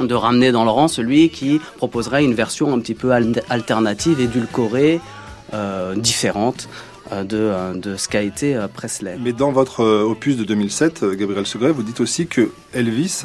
de 0.00 0.14
ramener 0.14 0.50
dans 0.52 0.64
le 0.64 0.70
rang 0.70 0.88
celui 0.88 1.30
qui 1.30 1.60
proposerait 1.76 2.24
une 2.24 2.34
version 2.34 2.72
un 2.74 2.80
petit 2.80 2.94
peu 2.94 3.12
al- 3.12 3.42
alternative, 3.48 4.20
édulcorée, 4.20 5.00
différente 5.96 6.68
euh, 7.12 7.22
de, 7.22 7.36
euh, 7.36 7.74
de 7.74 7.96
ce 7.96 8.08
qu'a 8.08 8.22
été 8.22 8.56
euh, 8.56 8.66
Presley. 8.66 9.18
Mais 9.20 9.32
dans 9.32 9.52
votre 9.52 9.80
euh, 9.80 10.04
opus 10.04 10.36
de 10.36 10.44
2007, 10.44 11.02
euh, 11.02 11.14
Gabriel 11.14 11.46
Segret, 11.46 11.70
vous 11.70 11.82
dites 11.82 12.00
aussi 12.00 12.26
que 12.26 12.50
Elvis, 12.72 13.24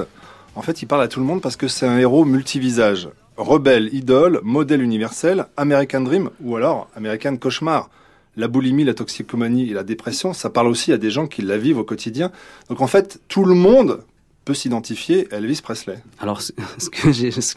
en 0.55 0.61
fait, 0.61 0.81
il 0.81 0.85
parle 0.85 1.01
à 1.01 1.07
tout 1.07 1.21
le 1.21 1.25
monde 1.25 1.41
parce 1.41 1.55
que 1.55 1.69
c'est 1.69 1.85
un 1.87 1.97
héros 1.97 2.25
multivisage. 2.25 3.07
Rebelle, 3.37 3.89
idole, 3.93 4.41
modèle 4.43 4.81
universel, 4.81 5.45
American 5.55 6.01
Dream 6.01 6.29
ou 6.43 6.57
alors 6.57 6.89
American 6.95 7.37
Cauchemar. 7.37 7.89
La 8.35 8.49
boulimie, 8.49 8.83
la 8.83 8.93
toxicomanie 8.93 9.69
et 9.69 9.73
la 9.73 9.83
dépression, 9.83 10.33
ça 10.33 10.49
parle 10.49 10.67
aussi 10.67 10.91
à 10.91 10.97
des 10.97 11.09
gens 11.09 11.27
qui 11.27 11.41
la 11.41 11.57
vivent 11.57 11.77
au 11.77 11.83
quotidien. 11.85 12.31
Donc 12.69 12.81
en 12.81 12.87
fait, 12.87 13.21
tout 13.29 13.45
le 13.45 13.55
monde 13.55 14.01
peut 14.49 14.55
s'identifier 14.55 15.27
Elvis 15.29 15.61
Presley. 15.61 15.99
Alors, 16.19 16.41
ce 16.41 16.51
que, 16.91 17.11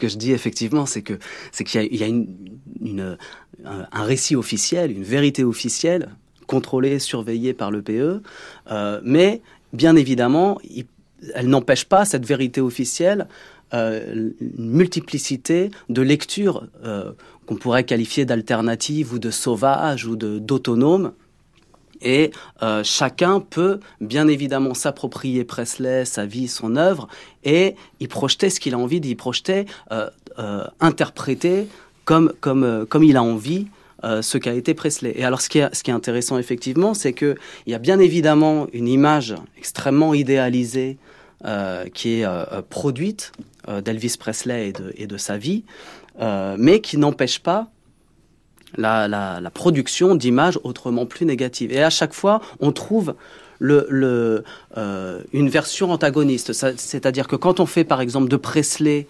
je 0.07 0.15
dis 0.15 0.31
effectivement, 0.31 0.85
c'est 0.85 1.01
qu'il 1.01 1.17
y 1.95 2.03
a, 2.03 2.07
une, 2.07 2.27
une- 2.81 3.17
un 3.65 4.03
récit 4.03 4.35
officiel, 4.35 4.91
une 4.91 5.01
vérité 5.03 5.43
officielle, 5.43 6.09
contrôlée, 6.45 6.99
surveillée 6.99 7.53
par 7.53 7.71
l'EPE, 7.71 8.21
euh, 8.69 9.01
mais 9.03 9.41
bien 9.71 9.95
évidemment, 9.95 10.59
elle 11.33 11.47
n'empêche 11.47 11.85
pas 11.85 12.05
cette 12.05 12.27
vérité 12.27 12.61
officielle 12.61 13.27
euh, 13.73 14.29
une 14.39 14.69
multiplicité 14.71 15.71
de 15.89 16.01
lectures 16.03 16.67
euh, 16.85 17.13
qu'on 17.47 17.55
pourrait 17.55 17.85
qualifier 17.85 18.23
d'alternatives 18.25 19.13
ou 19.13 19.17
de 19.19 19.31
sauvages 19.31 20.05
ou 20.05 20.15
d'autonomes. 20.15 21.13
Et 22.03 22.31
euh, 22.61 22.83
chacun 22.83 23.39
peut 23.39 23.79
bien 24.01 24.27
évidemment 24.27 24.73
s'approprier 24.73 25.43
Presley, 25.43 26.05
sa 26.05 26.25
vie, 26.25 26.47
son 26.47 26.75
œuvre, 26.75 27.07
et 27.43 27.75
y 27.99 28.07
projeter 28.07 28.49
ce 28.49 28.59
qu'il 28.59 28.73
a 28.73 28.77
envie 28.77 28.99
d'y 28.99 29.15
projeter, 29.15 29.65
euh, 29.91 30.09
euh, 30.37 30.65
interpréter 30.79 31.67
comme, 32.05 32.33
comme, 32.41 32.85
comme 32.87 33.03
il 33.03 33.17
a 33.17 33.23
envie 33.23 33.67
ce 34.21 34.37
qu'a 34.37 34.51
été 34.51 34.73
Presley. 34.73 35.13
Et 35.15 35.23
alors 35.23 35.39
ce 35.39 35.47
qui 35.47 35.59
est, 35.59 35.73
ce 35.73 35.81
qui 35.81 35.89
est 35.89 35.93
intéressant 35.93 36.37
effectivement, 36.37 36.93
c'est 36.93 37.13
qu'il 37.13 37.37
y 37.67 37.73
a 37.73 37.79
bien 37.79 37.99
évidemment 37.99 38.67
une 38.73 38.89
image 38.89 39.33
extrêmement 39.57 40.13
idéalisée 40.13 40.97
qui 41.93 42.19
est 42.19 42.27
produite 42.69 43.31
d'Elvis 43.65 44.17
Presley 44.19 44.67
et 44.67 44.73
de, 44.73 44.93
et 44.97 45.07
de 45.07 45.15
sa 45.15 45.37
vie, 45.37 45.63
mais 46.19 46.81
qui 46.81 46.97
n'empêche 46.97 47.39
pas 47.39 47.69
la, 48.77 49.07
la, 49.07 49.49
production 49.49 50.15
d'images 50.15 50.59
autrement 50.63 51.05
plus 51.05 51.25
négatives. 51.25 51.71
Et 51.71 51.83
à 51.83 51.89
chaque 51.89 52.13
fois, 52.13 52.41
on 52.59 52.71
trouve 52.71 53.15
le, 53.59 53.85
le, 53.89 54.43
euh, 54.77 55.21
une 55.31 55.49
version 55.49 55.91
antagoniste. 55.91 56.53
C'est-à-dire 56.53 57.27
que 57.27 57.35
quand 57.35 57.59
on 57.59 57.65
fait 57.65 57.83
par 57.83 58.01
exemple 58.01 58.27
de 58.27 58.35
Presley 58.35 59.07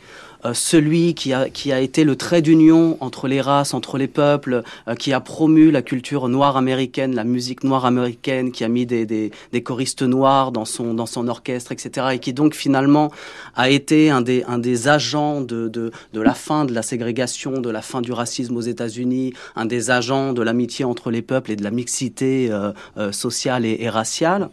celui 0.54 1.14
qui 1.14 1.32
a, 1.34 1.48
été 1.80 2.04
le 2.04 2.16
trait 2.16 2.42
d'union 2.42 2.98
entre 3.00 3.28
les 3.28 3.40
races, 3.40 3.74
entre 3.74 3.98
les 3.98 4.08
peuples, 4.08 4.64
euh, 4.88 4.96
qui 4.96 5.14
a 5.14 5.22
promu 5.22 5.72
la 5.72 5.82
culture 5.82 6.28
noire 6.28 6.58
américaine, 6.58 7.16
la 7.16 7.24
musique 7.24 7.64
noire 7.64 7.86
américaine, 7.86 8.52
qui 8.52 8.64
a 8.64 8.68
mis 8.68 8.86
des, 8.86 9.32
choristes 9.64 10.02
noirs 10.02 10.52
dans 10.52 10.66
son, 10.66 11.28
orchestre, 11.30 11.72
etc. 11.72 12.08
Et 12.14 12.20
qui 12.20 12.34
donc 12.34 12.56
finalement 12.56 13.12
a 13.56 13.70
été 13.70 14.10
un 14.10 14.22
des, 14.22 14.88
agents 14.88 15.42
de 15.42 15.92
la 16.14 16.34
fin 16.34 16.66
de 16.66 16.74
la 16.74 16.82
ségrégation, 16.82 17.62
de 17.62 17.70
la 17.70 17.82
fin 17.82 18.02
du 18.02 18.12
racisme 18.12 18.58
aux 18.58 18.62
États-Unis, 18.62 19.34
un 19.56 19.66
des 19.66 19.92
agents 19.92 20.34
de 20.34 20.42
l'amitié 20.42 20.86
entre 20.86 21.12
les 21.12 21.22
peuples 21.22 21.52
et 21.52 21.56
de 21.56 21.64
la 21.64 21.72
mixité 21.72 22.50
euh, 22.52 22.72
euh, 22.98 23.12
sociale 23.12 23.66
et, 23.66 23.78
et 23.80 23.90
raciale. 23.90 24.50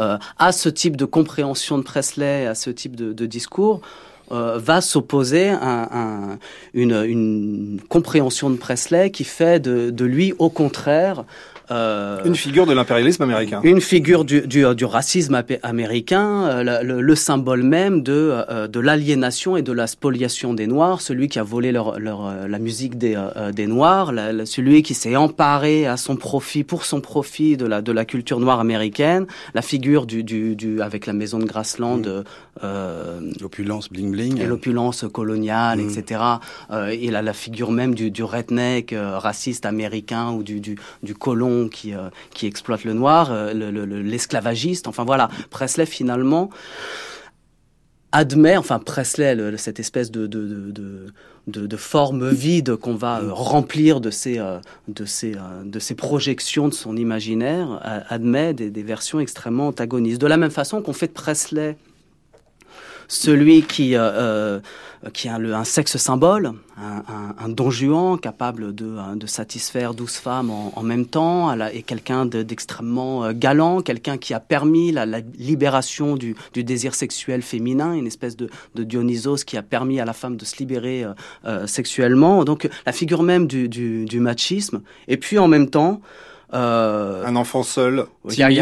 Euh, 0.00 0.18
à 0.38 0.52
ce 0.52 0.68
type 0.68 0.96
de 0.96 1.04
compréhension 1.04 1.78
de 1.78 1.82
Presley, 1.82 2.46
à 2.46 2.54
ce 2.54 2.70
type 2.70 2.96
de, 2.96 3.12
de 3.12 3.26
discours, 3.26 3.80
euh, 4.32 4.58
va 4.58 4.80
s'opposer 4.80 5.48
un- 5.48 6.38
une, 6.72 7.80
compréhension 7.88 8.50
de 8.50 8.56
Presley 8.56 9.10
qui 9.10 9.24
fait 9.24 9.60
de 9.60 10.04
lui, 10.04 10.34
au 10.38 10.50
contraire, 10.50 11.24
euh, 11.70 12.22
Une 12.24 12.34
figure 12.36 12.66
de 12.66 12.72
l'impérialisme 12.74 13.22
américain. 13.22 13.60
une 13.64 13.80
figure 13.80 14.24
du, 14.24 14.42
du, 14.46 14.64
du 14.74 14.84
racisme 14.84 15.42
américain, 15.62 16.44
euh, 16.44 16.62
le, 16.82 16.86
le- 16.94 17.00
le 17.00 17.14
symbole 17.14 17.62
même 17.62 18.02
de, 18.02 18.12
euh, 18.50 18.68
de 18.68 18.80
l'aliénation 18.80 19.56
et 19.56 19.62
de 19.62 19.72
la 19.72 19.86
spoliation 19.86 20.54
des 20.54 20.66
Noirs, 20.66 21.00
celui 21.00 21.28
qui 21.28 21.38
a 21.38 21.42
volé 21.42 21.72
leur, 21.72 21.98
leur, 21.98 22.46
la 22.48 22.58
musique 22.58 22.98
des, 22.98 23.14
euh, 23.16 23.52
des 23.52 23.66
Noirs, 23.66 24.12
la- 24.12 24.32
la- 24.32 24.46
celui 24.46 24.82
qui 24.82 24.94
s'est 24.94 25.16
emparé 25.16 25.86
à 25.86 25.96
son 25.96 26.16
profit, 26.16 26.64
pour 26.64 26.84
son 26.84 27.00
profit 27.00 27.56
de 27.56 27.66
la, 27.66 27.80
de 27.82 27.92
la 27.92 28.04
culture 28.04 28.40
noire 28.40 28.60
américaine, 28.60 29.26
la 29.54 29.62
figure 29.62 30.06
du, 30.06 30.22
du, 30.22 30.56
du 30.56 30.80
avec 30.82 31.06
la 31.06 31.12
maison 31.12 31.38
de 31.38 31.44
Graceland, 31.44 32.02
euh, 32.62 33.20
L'opulence 33.40 33.88
bling 33.90 34.12
bling. 34.12 34.40
et 34.40 34.46
l'opulence 34.46 35.04
coloniale, 35.12 35.78
Mm. 35.78 35.88
etc. 35.90 36.20
Euh, 36.70 36.88
et 36.88 37.10
la, 37.10 37.22
la 37.22 37.32
figure 37.32 37.70
même 37.72 37.94
du, 37.94 38.10
du 38.10 38.22
redneck 38.22 38.92
euh, 38.92 39.18
raciste 39.18 39.66
américain 39.66 40.30
ou 40.32 40.42
du, 40.42 40.60
du, 40.60 40.76
du 41.02 41.14
colon 41.14 41.53
qui, 41.72 41.94
euh, 41.94 42.08
qui 42.34 42.46
exploite 42.46 42.84
le 42.84 42.92
noir, 42.94 43.30
euh, 43.32 43.52
le- 43.52 43.70
le- 43.70 43.84
le- 43.84 44.02
l'esclavagiste. 44.02 44.86
Enfin 44.88 45.04
voilà, 45.04 45.28
Presley 45.50 45.86
finalement 45.86 46.50
admet, 48.12 48.56
enfin 48.56 48.78
Presley, 48.78 49.34
le- 49.34 49.56
cette 49.56 49.80
espèce 49.80 50.10
de, 50.10 50.26
forme 51.76 52.30
vide 52.30 52.76
qu'on 52.76 52.94
va 52.94 53.20
euh, 53.20 53.32
remplir 53.32 54.00
de 54.00 54.10
euh, 54.38 54.60
de, 54.88 55.04
euh, 55.36 55.64
de 55.64 55.78
ces 55.78 55.94
projections 55.94 56.68
de 56.68 56.74
son 56.74 56.96
imaginaire, 56.96 57.80
euh, 57.84 58.00
admet 58.08 58.54
des, 58.54 58.70
des 58.70 58.82
versions 58.82 59.20
extrêmement 59.20 59.68
antagonistes. 59.68 60.20
De 60.20 60.26
la 60.26 60.36
même 60.36 60.50
façon 60.52 60.80
qu'on 60.80 60.92
fait 60.92 61.08
de 61.08 61.12
Presley 61.12 61.76
celui 63.08 63.62
qui, 63.62 63.94
euh, 63.94 64.00
euh, 64.02 64.60
qui 65.12 65.28
a 65.28 65.38
le, 65.38 65.54
un 65.54 65.64
sexe 65.64 65.96
symbole, 65.98 66.52
un, 66.78 67.02
un, 67.08 67.34
un 67.44 67.48
don 67.48 67.70
Juan 67.70 68.18
capable 68.18 68.74
de, 68.74 68.86
euh, 68.86 69.14
de 69.16 69.26
satisfaire 69.26 69.94
douze 69.94 70.14
femmes 70.16 70.50
en, 70.50 70.72
en 70.74 70.82
même 70.82 71.06
temps, 71.06 71.52
et 71.70 71.82
quelqu'un 71.82 72.26
de- 72.26 72.42
d'extrêmement 72.42 73.32
galant, 73.32 73.80
quelqu'un 73.82 74.16
qui 74.16 74.32
a 74.34 74.40
permis 74.40 74.92
la, 74.92 75.04
la 75.06 75.20
libération 75.38 76.16
du, 76.16 76.34
du 76.52 76.64
désir 76.64 76.94
sexuel 76.94 77.42
féminin, 77.42 77.92
une 77.94 78.06
espèce 78.06 78.36
de, 78.36 78.48
de 78.74 78.82
Dionysos 78.82 79.44
qui 79.46 79.56
a 79.56 79.62
permis 79.62 80.00
à 80.00 80.04
la 80.04 80.12
femme 80.14 80.36
de 80.36 80.44
se 80.44 80.56
libérer 80.56 81.04
euh, 81.04 81.12
euh, 81.44 81.66
sexuellement. 81.66 82.44
Donc 82.44 82.68
la 82.86 82.92
figure 82.92 83.22
même 83.22 83.46
du, 83.46 83.68
du, 83.68 84.06
du 84.06 84.20
machisme, 84.20 84.80
et 85.08 85.16
puis 85.16 85.38
en 85.38 85.48
même 85.48 85.68
temps... 85.68 86.00
euh, 86.52 87.24
Un 87.26 87.36
enfant 87.36 87.62
seul, 87.62 88.06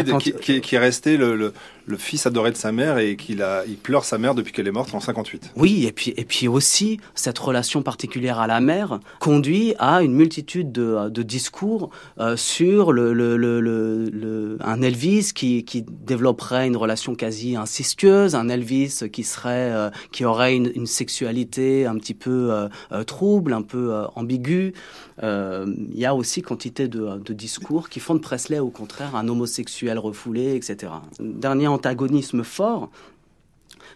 timide, 0.03 0.07
qui, 0.19 0.31
qui- 0.33 0.61
qui 0.61 0.75
est 0.75 0.79
resté 0.79 1.17
le, 1.17 1.35
le- 1.35 1.53
le 1.85 1.97
fils 1.97 2.25
adoré 2.25 2.51
de 2.51 2.57
sa 2.57 2.71
mère 2.71 2.97
et 2.97 3.15
qu'il 3.15 3.41
a, 3.41 3.63
il 3.67 3.75
pleure 3.77 4.05
sa 4.05 4.17
mère 4.17 4.35
depuis 4.35 4.53
qu'elle 4.53 4.67
est 4.67 4.71
morte 4.71 4.93
en 4.93 4.99
58. 4.99 5.51
Oui, 5.55 5.85
et 5.85 5.91
puis, 5.91 6.13
et 6.15 6.25
puis 6.25 6.47
aussi, 6.47 6.99
cette 7.15 7.37
relation 7.39 7.81
particulière 7.81 8.39
à 8.39 8.47
la 8.47 8.61
mère 8.61 8.99
conduit 9.19 9.73
à 9.79 10.01
une 10.01 10.13
multitude 10.13 10.71
de, 10.71 11.23
discours 11.23 11.89
euh, 12.19 12.35
sur 12.37 12.91
le, 12.91 13.13
le, 13.13 13.37
le, 13.37 13.59
le- 13.61 14.57
un 14.61 14.81
Elvis 14.81 15.31
qui, 15.33 15.63
qui 15.65 15.83
développerait 15.87 16.67
une 16.67 16.77
relation 16.77 17.15
quasi 17.15 17.55
incestueuse, 17.55 18.35
un 18.35 18.49
Elvis 18.49 19.03
qui, 19.11 19.23
serait, 19.23 19.71
euh, 19.71 19.89
qui 20.11 20.25
aurait 20.25 20.55
une, 20.55 20.85
sexualité 20.85 21.85
un 21.85 21.95
petit 21.97 22.13
peu 22.13 22.51
euh, 22.51 23.03
trouble, 23.03 23.53
un 23.53 23.61
peu 23.61 23.93
ambiguë. 24.15 24.73
Il 25.21 25.95
y 25.97 26.05
a 26.05 26.15
aussi 26.15 26.41
quantité 26.41 26.87
de, 26.87 27.17
de 27.23 27.33
discours 27.33 27.89
qui 27.89 27.99
font 27.99 28.15
de 28.15 28.19
Presley, 28.19 28.59
au 28.59 28.69
contraire, 28.69 29.15
un 29.15 29.27
homosexuel 29.27 29.97
refoulé, 29.99 30.55
etc. 30.55 30.91
Dernier 31.19 31.67
antagonisme 31.73 32.43
fort, 32.43 32.89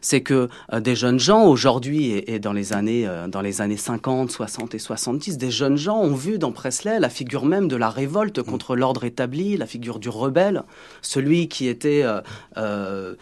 c'est 0.01 0.21
que 0.21 0.49
euh, 0.73 0.79
des 0.79 0.95
jeunes 0.95 1.19
gens 1.19 1.45
aujourd'hui 1.45 2.11
et, 2.11 2.35
et 2.35 2.39
dans 2.39 2.53
les 2.53 2.73
années 2.73 3.07
euh, 3.07 3.27
dans 3.27 3.41
les 3.41 3.61
années 3.61 3.77
50, 3.77 4.31
60 4.31 4.75
et 4.75 4.79
70, 4.79 5.37
des 5.37 5.51
jeunes 5.51 5.77
gens 5.77 5.99
ont 5.99 6.13
vu 6.13 6.37
dans 6.37 6.51
Presley 6.51 6.99
la 6.99 7.09
figure 7.09 7.45
même 7.45 7.67
de 7.67 7.75
la 7.75 7.89
révolte 7.89 8.41
contre 8.41 8.75
l'ordre 8.75 9.03
établi, 9.03 9.57
la 9.57 9.65
figure 9.65 9.99
du 9.99 10.09
rebelle, 10.09 10.63
celui 11.01 11.47
qui 11.47 11.67
était 11.67 12.03
euh, 12.57 13.13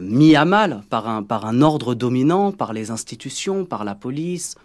mis 0.00 0.34
à 0.36 0.44
mal 0.44 0.82
par 0.88 1.08
un 1.08 1.22
par 1.22 1.46
un 1.46 1.62
ordre 1.62 1.94
dominant, 1.94 2.52
par 2.52 2.72
les 2.72 2.90
institutions, 2.90 3.64
par 3.64 3.84
la 3.84 3.94
police, 3.94 4.56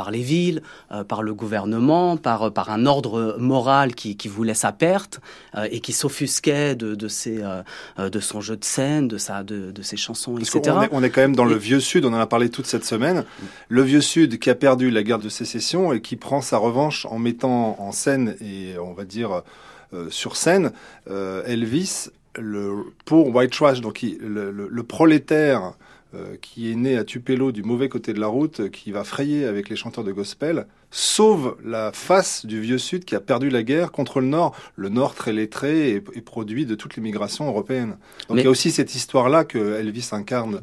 par 0.00 0.10
les 0.10 0.22
villes, 0.22 0.62
euh, 0.92 1.04
par 1.04 1.22
le 1.22 1.34
gouvernement, 1.34 2.16
par, 2.16 2.50
par 2.54 2.70
un 2.70 2.86
ordre 2.86 3.36
moral 3.38 3.94
qui, 3.94 4.16
qui 4.16 4.28
voulait 4.28 4.54
sa 4.54 4.72
perte 4.72 5.20
euh, 5.56 5.68
et 5.70 5.80
qui 5.80 5.92
s'offusquait 5.92 6.74
de, 6.74 6.94
de, 6.94 7.06
ses, 7.08 7.40
euh, 7.42 8.08
de 8.08 8.18
son 8.20 8.40
jeu 8.40 8.56
de 8.56 8.64
scène, 8.64 9.08
de, 9.08 9.18
sa, 9.18 9.42
de, 9.42 9.70
de 9.72 9.82
ses 9.82 9.98
chansons, 9.98 10.36
Parce 10.36 10.56
etc. 10.56 10.74
qu'on 10.74 10.82
est, 10.84 10.88
on 10.92 11.02
est 11.02 11.10
quand 11.10 11.20
même 11.20 11.36
dans 11.36 11.46
Et- 11.46 11.50
le 11.52 11.58
vieux 11.58 11.80
Sud, 11.80 12.06
on 12.06 12.14
en 12.14 12.18
a 12.18 12.26
parlé 12.26 12.48
toute 12.48 12.64
cette 12.66 12.86
semaine. 12.86 13.24
Le 13.68 13.82
vieux 13.82 14.00
Sud 14.00 14.38
qui 14.38 14.48
a 14.48 14.54
perdu 14.54 14.90
la 14.90 15.02
guerre 15.02 15.18
de 15.18 15.28
sécession 15.28 15.92
et 15.92 16.00
qui 16.00 16.16
prend 16.16 16.40
sa 16.40 16.56
revanche 16.56 17.04
en 17.10 17.18
mettant 17.18 17.76
en 17.78 17.92
scène 17.92 18.36
et 18.40 18.78
on 18.78 18.94
va 18.94 19.04
dire 19.04 19.42
euh, 19.92 20.08
sur 20.08 20.34
scène 20.36 20.72
euh, 21.10 21.42
Elvis 21.44 22.08
le, 22.38 22.70
pour 23.04 23.34
White 23.34 23.52
Trash, 23.52 23.82
donc 23.82 24.02
il- 24.02 24.16
le, 24.18 24.50
le- 24.50 24.68
le 24.70 24.82
prolétaire 24.82 25.72
euh, 26.14 26.36
qui 26.40 26.70
est 26.70 26.74
né 26.74 26.96
à 26.96 27.04
Tupelo 27.04 27.52
du 27.52 27.62
mauvais 27.62 27.88
côté 27.88 28.12
de 28.12 28.20
la 28.20 28.26
route, 28.26 28.60
euh, 28.60 28.68
qui 28.68 28.90
va 28.90 29.04
frayer 29.04 29.44
avec 29.44 29.68
les 29.68 29.76
chanteurs 29.76 30.04
de 30.04 30.12
gospel, 30.12 30.66
sauve 30.90 31.56
la 31.64 31.92
face 31.92 32.46
du 32.46 32.60
vieux 32.60 32.78
Sud 32.78 33.04
qui 33.04 33.14
a 33.14 33.20
perdu 33.20 33.48
la 33.48 33.62
guerre 33.62 33.92
contre 33.92 34.20
le 34.20 34.26
Nord. 34.26 34.54
Le 34.74 34.88
Nord 34.88 35.14
très 35.14 35.32
lettré 35.32 35.90
et, 35.90 36.02
et 36.14 36.20
produit 36.20 36.66
de 36.66 36.74
toute 36.74 36.96
l'immigration 36.96 37.46
européenne. 37.46 37.96
Donc 38.28 38.36
Mais- 38.36 38.42
il 38.42 38.44
y 38.44 38.48
a 38.48 38.50
aussi 38.50 38.70
cette 38.72 38.94
histoire-là 38.94 39.44
que 39.44 39.78
Elvis 39.78 40.08
incarne 40.12 40.60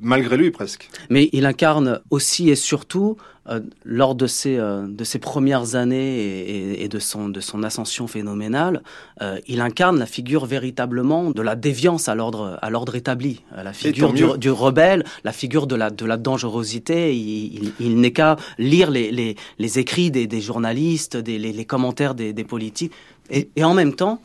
malgré 0.00 0.36
lui 0.36 0.50
presque. 0.50 0.88
Mais 1.10 1.28
il 1.32 1.46
incarne 1.46 2.00
aussi 2.10 2.50
et 2.50 2.56
surtout, 2.56 3.16
euh, 3.48 3.60
lors 3.84 4.14
de 4.14 4.26
ses, 4.28 4.56
euh, 4.58 4.86
de 4.86 5.02
ses 5.02 5.18
premières 5.18 5.74
années 5.74 6.18
et, 6.20 6.72
et- 6.72 6.84
et 6.84 6.88
de, 6.88 6.98
son, 7.00 7.28
de 7.28 7.40
son 7.40 7.62
ascension 7.64 8.06
phénoménale, 8.06 8.82
euh, 9.20 9.38
il 9.48 9.60
incarne 9.60 9.98
la 9.98 10.06
figure 10.06 10.46
véritablement 10.46 11.30
de 11.30 11.42
la 11.42 11.56
déviance 11.56 12.08
à 12.08 12.14
l'ordre, 12.14 12.58
à 12.62 12.70
l'ordre 12.70 12.94
établi, 12.94 13.42
Euh, 13.56 13.62
la 13.62 13.72
figure 13.72 14.12
du, 14.12 14.38
du 14.38 14.50
rebelle, 14.50 15.04
la 15.24 15.32
figure 15.32 15.66
de 15.66 15.74
la, 15.74 15.90
de 15.90 16.04
la 16.06 16.16
dangerosité. 16.18 17.16
Il, 17.16 17.64
il- 17.64 17.72
il 17.80 18.00
n'est 18.00 18.12
qu'à 18.12 18.36
lire 18.58 18.90
les, 18.90 19.10
les, 19.10 19.36
les 19.58 19.78
écrits 19.78 20.10
des, 20.10 20.26
des 20.26 20.40
journalistes, 20.40 21.16
des, 21.16 21.38
les, 21.38 21.52
les 21.52 21.64
commentaires 21.64 22.14
des, 22.14 22.32
des 22.32 22.44
politiques. 22.44 22.92
Et, 23.30 23.48
et 23.56 23.64
en 23.64 23.74
même 23.74 23.94
temps, 23.94 24.20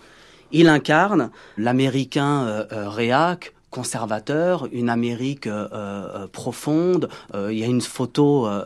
il 0.51 0.67
incarne 0.69 1.29
l'américain 1.57 2.43
euh, 2.47 2.65
euh, 2.71 2.89
réac, 2.89 3.53
conservateur, 3.69 4.67
une 4.71 4.89
Amérique 4.89 5.47
euh, 5.47 5.67
euh, 5.73 6.27
profonde. 6.27 7.09
Euh, 7.33 7.51
il 7.51 7.59
y 7.59 7.63
a 7.63 7.67
une 7.67 7.81
photo 7.81 8.47
euh, 8.47 8.63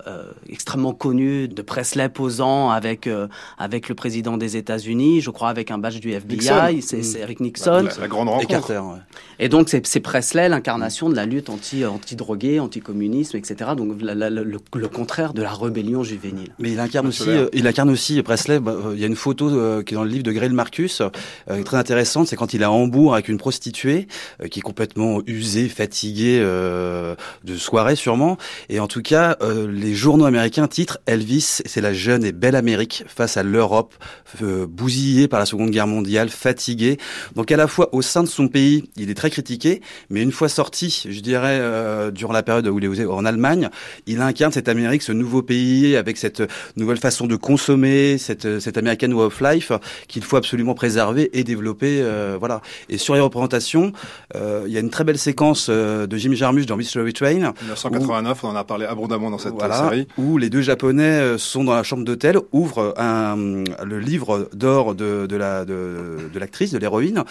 extrêmement 0.50 0.94
connue 0.94 1.48
de 1.48 1.62
Presley 1.62 2.10
posant 2.10 2.70
avec, 2.70 3.08
euh, 3.08 3.28
avec 3.58 3.90
le 3.90 3.96
président 3.96 4.38
des 4.38 4.58
États-Unis, 4.58 5.22
je 5.22 5.30
crois 5.30 5.50
avec 5.50 5.72
un 5.72 5.78
badge 5.78 6.00
du. 6.00 6.12
FBI, 6.12 6.82
c'est 6.82 7.04
c'est 7.04 7.20
Eric 7.20 7.40
Nixon. 7.40 7.84
La, 7.84 8.02
la 8.02 8.08
grande 8.08 8.28
Et 8.28 8.32
rencontre. 8.32 8.48
Carter, 8.50 8.78
ouais. 8.80 9.00
Et 9.40 9.50
donc 9.50 9.70
c'est 9.70 9.86
c'est 9.88 10.00
Presley 10.02 10.50
l'incarnation 10.50 11.10
de 11.10 11.16
la 11.16 11.26
lutte 11.26 11.50
anti, 11.50 11.86
anti-drogué, 11.86 12.60
anti-communisme, 12.60 13.38
etc. 13.38 13.72
Donc 13.76 14.02
la- 14.02 14.14
la- 14.16 14.30
le, 14.30 14.44
le 14.44 14.88
contraire 14.88 15.34
de 15.34 15.42
la 15.42 15.52
rébellion 15.54 16.04
juvénile. 16.04 16.54
Mais 16.60 16.72
il 16.72 16.80
incarne 16.80 17.08
aussi, 17.08 17.30
euh, 17.30 17.48
il 17.54 17.66
incarne 17.68 17.90
aussi 17.90 18.22
Presley. 18.24 18.60
bah, 18.60 18.72
euh, 18.86 18.92
Il 18.96 19.00
y 19.02 19.04
a 19.04 19.08
une 19.08 19.16
photo 19.16 19.50
euh, 19.50 19.84
qui 19.84 19.94
est 19.94 19.98
dans 19.98 20.04
le 20.04 20.10
livre 20.10 20.24
de 20.24 20.32
Grail 20.32 20.52
Marcus, 20.52 21.02
euh, 21.50 21.64
très 21.64 21.78
intéressante. 21.78 22.28
C'est 22.28 22.36
quand 22.36 22.54
il 22.54 22.62
est 22.62 22.66
à 22.66 22.72
Hambourg 22.72 23.14
avec 23.14 23.30
une 23.30 23.38
prostituée 23.38 24.08
euh, 24.42 24.48
qui 24.48 24.60
est 24.60 24.62
complètement 24.62 24.91
usée, 25.28 25.70
fatiguée 25.70 26.40
euh, 26.42 27.16
de 27.44 27.56
soirée 27.56 27.96
sûrement. 27.96 28.38
Et 28.70 28.80
en 28.80 28.88
tout 28.88 29.02
cas, 29.02 29.38
euh, 29.42 29.68
les 29.72 29.94
journaux 29.94 30.26
américains 30.26 30.68
titrent 30.68 31.00
Elvis, 31.06 31.62
c'est 31.66 31.82
la 31.82 31.94
jeune 31.94 32.24
et 32.24 32.32
belle 32.32 32.56
Amérique 32.56 33.04
face 33.08 33.38
à 33.38 33.44
l'Europe, 33.44 33.94
euh, 34.42 34.68
bousillée 34.68 35.28
par 35.28 35.40
la 35.40 35.46
Seconde 35.46 35.72
Guerre 35.72 35.88
mondiale, 35.88 36.30
fatiguée. 36.30 36.98
Donc 37.36 37.52
à 37.52 37.58
la 37.58 37.68
fois 37.68 37.90
au 37.94 38.02
sein 38.02 38.24
de 38.24 38.28
son 38.28 38.48
pays, 38.48 38.84
il 38.98 39.10
est 39.10 39.16
très 39.16 39.30
critiqué, 39.30 39.82
mais 40.10 40.22
une 40.22 40.32
fois 40.32 40.50
sorti, 40.50 41.04
je 41.10 41.20
dirais, 41.22 41.60
euh, 41.60 42.12
durant 42.12 42.34
la 42.34 42.44
période 42.44 42.68
où 42.68 42.80
il 42.80 42.86
est 42.86 43.06
en 43.06 43.26
Allemagne, 43.26 43.70
il 44.08 44.22
incarne 44.22 44.52
cette 44.52 44.70
Amérique, 44.70 45.02
ce 45.02 45.12
nouveau 45.12 45.42
pays, 45.42 45.96
avec 45.96 46.18
cette 46.18 46.44
nouvelle 46.76 46.98
façon 46.98 47.28
de 47.28 47.36
consommer, 47.36 48.18
cette, 48.18 48.60
cette 48.60 48.78
American 48.78 49.12
Way 49.12 49.26
of 49.26 49.42
Life 49.42 49.72
qu'il 50.08 50.24
faut 50.24 50.38
absolument 50.38 50.74
préserver 50.74 51.30
et 51.38 51.44
développer. 51.44 52.00
euh, 52.02 52.38
voilà. 52.40 52.62
Et 52.90 52.98
sur 52.98 53.14
les 53.16 53.22
représentations, 53.22 53.92
il 54.34 54.72
y 54.72 54.78
a 54.78 54.81
une 54.82 54.90
très 54.90 55.04
belle 55.04 55.18
séquence 55.18 55.68
euh, 55.70 56.08
de 56.08 56.18
Jim 56.18 56.34
Jarmusch 56.34 56.66
dans 56.66 56.78
Mystery 56.78 57.14
Train, 57.14 57.54
1989, 57.62 58.44
on 58.44 58.50
en 58.50 58.56
a 58.56 58.64
parlé 58.64 58.86
abondamment 58.86 59.30
dans 59.30 59.38
cette 59.38 59.54
voilà, 59.54 59.78
série. 59.78 60.08
où 60.18 60.38
les 60.38 60.50
deux 60.50 60.62
Japonais 60.62 61.04
euh, 61.04 61.38
sont 61.38 61.64
dans 61.64 61.74
la 61.74 61.84
chambre 61.84 62.04
d'hôtel, 62.04 62.38
ouvrent 62.52 62.94
un, 62.98 63.36
le 63.84 64.00
livre 64.00 64.50
d'or 64.54 64.96
de, 64.96 65.28
de 65.28 65.36
la 65.36 65.66
de, 65.66 66.30
de 66.34 66.40
l'actrice, 66.40 66.72
de 66.72 66.78
l'héroïne, 66.78 67.24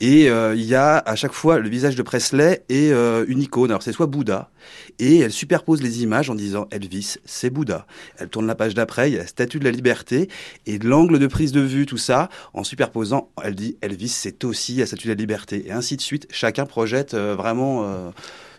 et 0.00 0.28
euh, 0.30 0.54
il 0.54 0.64
y 0.64 0.74
a 0.74 0.98
à 0.98 1.16
chaque 1.16 1.32
fois 1.32 1.58
le 1.58 1.68
visage 1.68 1.96
de 1.96 2.02
Presley 2.02 2.64
et 2.68 2.92
euh, 2.92 3.24
une 3.28 3.40
icône. 3.40 3.70
Alors 3.70 3.82
c'est 3.82 3.92
soit 3.92 4.06
Bouddha, 4.06 4.50
et 4.98 5.18
elle 5.18 5.32
superpose 5.32 5.82
les 5.82 6.02
images 6.02 6.30
en 6.30 6.34
disant 6.34 6.66
Elvis, 6.70 7.16
c'est 7.24 7.50
Bouddha. 7.50 7.86
Elle 8.18 8.28
tourne 8.28 8.46
la 8.46 8.54
page 8.54 8.74
d'après, 8.74 9.10
il 9.10 9.14
y 9.14 9.16
a 9.16 9.20
la 9.20 9.26
statue 9.26 9.58
de 9.58 9.64
la 9.64 9.70
liberté, 9.70 10.28
et 10.66 10.78
de 10.78 10.86
l'angle 10.86 11.18
de 11.18 11.26
prise 11.26 11.52
de 11.52 11.60
vue, 11.60 11.86
tout 11.86 11.98
ça, 11.98 12.28
en 12.52 12.64
superposant, 12.64 13.30
elle 13.42 13.54
dit 13.54 13.76
Elvis, 13.80 14.08
c'est 14.08 14.44
aussi 14.44 14.76
la 14.76 14.86
statue 14.86 15.08
de 15.08 15.12
la 15.12 15.18
liberté, 15.18 15.64
et 15.66 15.72
ainsi 15.72 15.96
de 15.96 16.02
suite. 16.02 16.26
Chacun 16.30 16.66
projette 16.66 16.97
euh, 17.14 17.34
vraiment. 17.36 17.84
euh, 17.84 18.10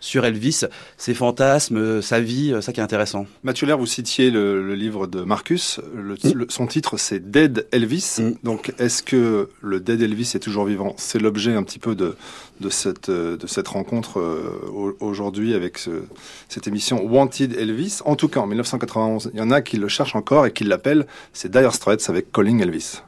sur 0.02 0.24
Elvis, 0.24 0.62
ses 0.96 1.14
fantasmes, 1.14 1.76
euh, 1.76 2.02
sa 2.02 2.22
vie, 2.22 2.56
ça 2.62 2.72
qui 2.72 2.80
est 2.80 2.84
intéressant. 2.84 3.26
Mathieu 3.44 3.68
Lair, 3.68 3.78
vous 3.78 3.86
citiez 3.86 4.32
le, 4.32 4.66
le 4.66 4.74
livre 4.74 5.08
de 5.08 5.24
Marcus. 5.24 5.82
Le, 5.94 6.16
le- 6.34 6.46
son 6.48 6.68
titre, 6.68 6.96
c'est 6.96 7.20
Dead 7.32 7.68
Elvis. 7.74 8.16
Mm. 8.20 8.32
Donc, 8.44 8.72
est-ce 8.80 9.04
que 9.04 9.50
le 9.62 9.80
Dead 9.82 10.02
Elvis 10.02 10.32
est 10.36 10.40
toujours 10.40 10.64
vivant? 10.64 10.94
C'est 10.98 11.20
l'objet 11.20 11.54
un 11.54 11.64
petit 11.64 11.80
peu 11.80 11.96
de, 11.96 12.16
de, 12.62 12.70
cette, 12.70 13.12
de 13.12 13.46
cette 13.46 13.68
rencontre 13.68 14.22
euh, 14.22 14.54
au- 14.74 14.96
aujourd'hui 15.02 15.54
avec 15.54 15.78
ce- 15.78 16.04
cette 16.48 16.66
émission 16.66 17.04
Wanted 17.06 17.58
Elvis. 17.60 18.00
En 18.06 18.16
tout 18.16 18.30
cas, 18.30 18.40
en 18.40 18.48
1991, 18.48 19.32
il 19.34 19.40
y 19.40 19.44
en 19.44 19.52
a 19.52 19.60
qui 19.62 19.76
le 19.76 19.90
cherchent 19.90 20.16
encore 20.16 20.46
et 20.46 20.54
qui 20.54 20.64
l'appellent. 20.64 21.08
C'est 21.34 21.52
Dire 21.52 21.74
Straits 21.74 22.10
avec 22.10 22.32
Calling 22.32 22.62
Elvis. 22.62 23.02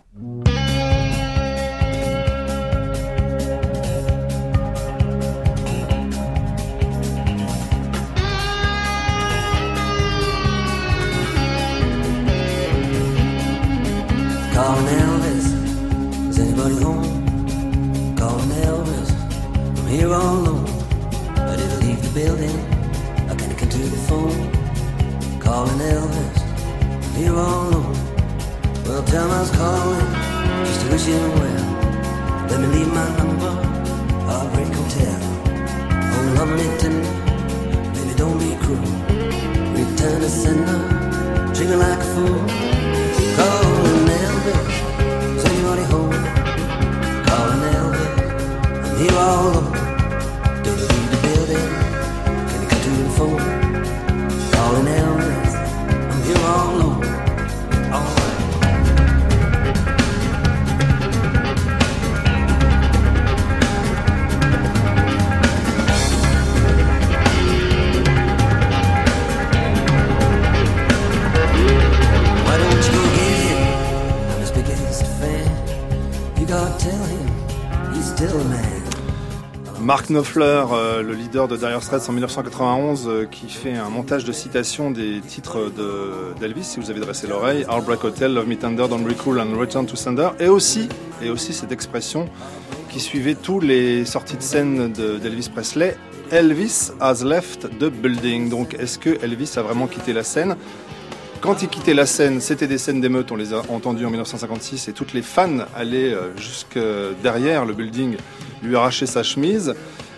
Mark 79.82 80.08
Knopfler, 80.10 80.64
euh, 80.74 81.02
le 81.02 81.14
leader 81.14 81.48
de 81.48 81.58
Dire 81.58 81.82
Straits 81.82 82.08
en 82.08 82.12
1991, 82.14 83.08
euh, 83.08 83.26
qui 83.26 83.48
fait 83.50 83.74
un 83.76 83.90
montage 83.90 84.24
de 84.26 84.32
citations 84.32 84.92
des 84.92 85.22
titres 85.22 85.72
de- 85.76 86.40
d'Elvis, 86.40 86.64
si 86.64 86.80
vous 86.80 86.92
avez 86.92 87.00
dressé 87.00 87.26
l'oreille, 87.28 87.66
Heartbreak 87.68 88.04
Hotel, 88.04 88.34
Love 88.34 88.48
Me 88.48 88.56
Tender, 88.58 88.86
Don't 88.88 89.04
Be 89.04 89.14
and 89.40 89.58
Return 89.60 89.86
to 89.88 89.96
Sender, 89.96 90.30
et 90.40 90.48
aussi, 90.50 90.88
et 91.24 91.30
aussi 91.32 91.52
cette 91.54 91.72
expression 91.72 92.30
qui 92.90 93.00
suivait 93.00 93.36
tous 93.36 93.60
les 93.60 94.06
sorties 94.06 94.38
de 94.38 94.44
scène 94.44 94.92
de- 94.94 95.18
d'Elvis 95.18 95.50
Presley, 95.54 95.98
Elvis 96.30 96.92
has 97.00 97.24
left 97.26 97.68
the 97.80 97.86
building. 97.90 98.50
Donc 98.50 98.76
est-ce 98.80 99.00
que 99.00 99.18
Elvis 99.24 99.54
a 99.58 99.62
vraiment 99.64 99.88
quitté 99.88 100.14
la 100.14 100.24
scène? 100.24 100.56
Quand 101.42 101.64
il 101.64 101.70
quittait 101.70 101.96
la 101.96 102.06
scène, 102.06 102.40
c'était 102.40 102.68
des 102.68 102.78
scènes 102.78 103.02
d'émeute, 103.02 103.32
on 103.32 103.36
les 103.36 103.54
a 103.54 103.64
entendues 103.70 104.06
en 104.06 104.12
1956, 104.12 104.88
et 104.88 104.94
toutes 104.94 105.14
les 105.14 105.24
fans 105.24 105.66
allaient 105.76 106.14
euh, 106.14 106.38
jusque 106.38 106.80
derrière 107.24 107.66
le 107.66 107.74
building 107.74 108.16
lui 108.62 108.76
arracher 108.76 109.08
sa 109.08 109.24
chemise. 109.24 109.74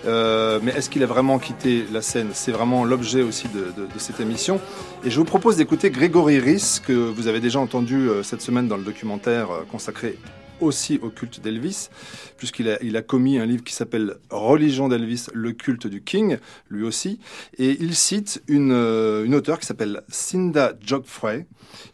Euh, 0.06 0.60
mais 0.62 0.72
est-ce 0.74 0.90
qu'il 0.90 1.02
a 1.02 1.06
vraiment 1.06 1.40
quitté 1.40 1.86
la 1.94 2.02
scène? 2.02 2.32
C'est 2.34 2.52
vraiment 2.52 2.84
l'objet 2.84 3.22
aussi 3.22 3.48
de, 3.48 3.88
cette 3.98 4.20
émission. 4.20 4.60
Et 5.06 5.10
je 5.10 5.18
vous 5.18 5.24
propose 5.24 5.56
d'écouter 5.56 5.92
Grégory 5.92 6.40
Rhys, 6.40 6.82
que 6.86 6.92
vous 6.92 7.28
avez 7.28 7.40
déjà 7.40 7.60
entendu 7.60 8.10
euh, 8.10 8.22
cette 8.22 8.42
semaine 8.42 8.68
dans 8.68 8.78
le 8.78 8.84
documentaire 8.84 9.48
consacré 9.72 10.18
aussi 10.63 10.99
au 11.02 11.10
culte 11.10 11.41
d'Elvis, 11.41 11.89
puisqu'il 12.38 12.69
a, 12.69 12.82
il 12.82 12.97
a 12.97 13.02
commis 13.02 13.38
un 13.38 13.45
livre 13.45 13.63
qui 13.63 13.73
s'appelle 13.73 14.17
Religion 14.30 14.88
d'Elvis, 14.88 15.28
le 15.34 15.52
culte 15.52 15.88
du 15.88 16.04
King, 16.04 16.38
lui 16.69 16.84
aussi. 16.84 17.19
Et 17.58 17.78
il 17.80 17.95
cite 17.95 18.43
une, 18.47 18.71
euh, 18.71 19.26
une 19.26 19.36
auteure 19.36 19.60
qui 19.60 19.65
s'appelle 19.65 20.02
Cinda 20.10 20.73
Jogfrey, 20.86 21.47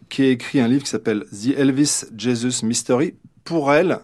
qui 0.10 0.24
a 0.24 0.30
écrit 0.30 0.60
un 0.60 0.68
livre 0.68 0.84
qui 0.84 0.90
s'appelle 0.90 1.26
The 1.32 1.58
Elvis 1.58 2.06
Jesus 2.16 2.66
Mystery. 2.66 3.16
Pour 3.44 3.72
elle, 3.74 4.00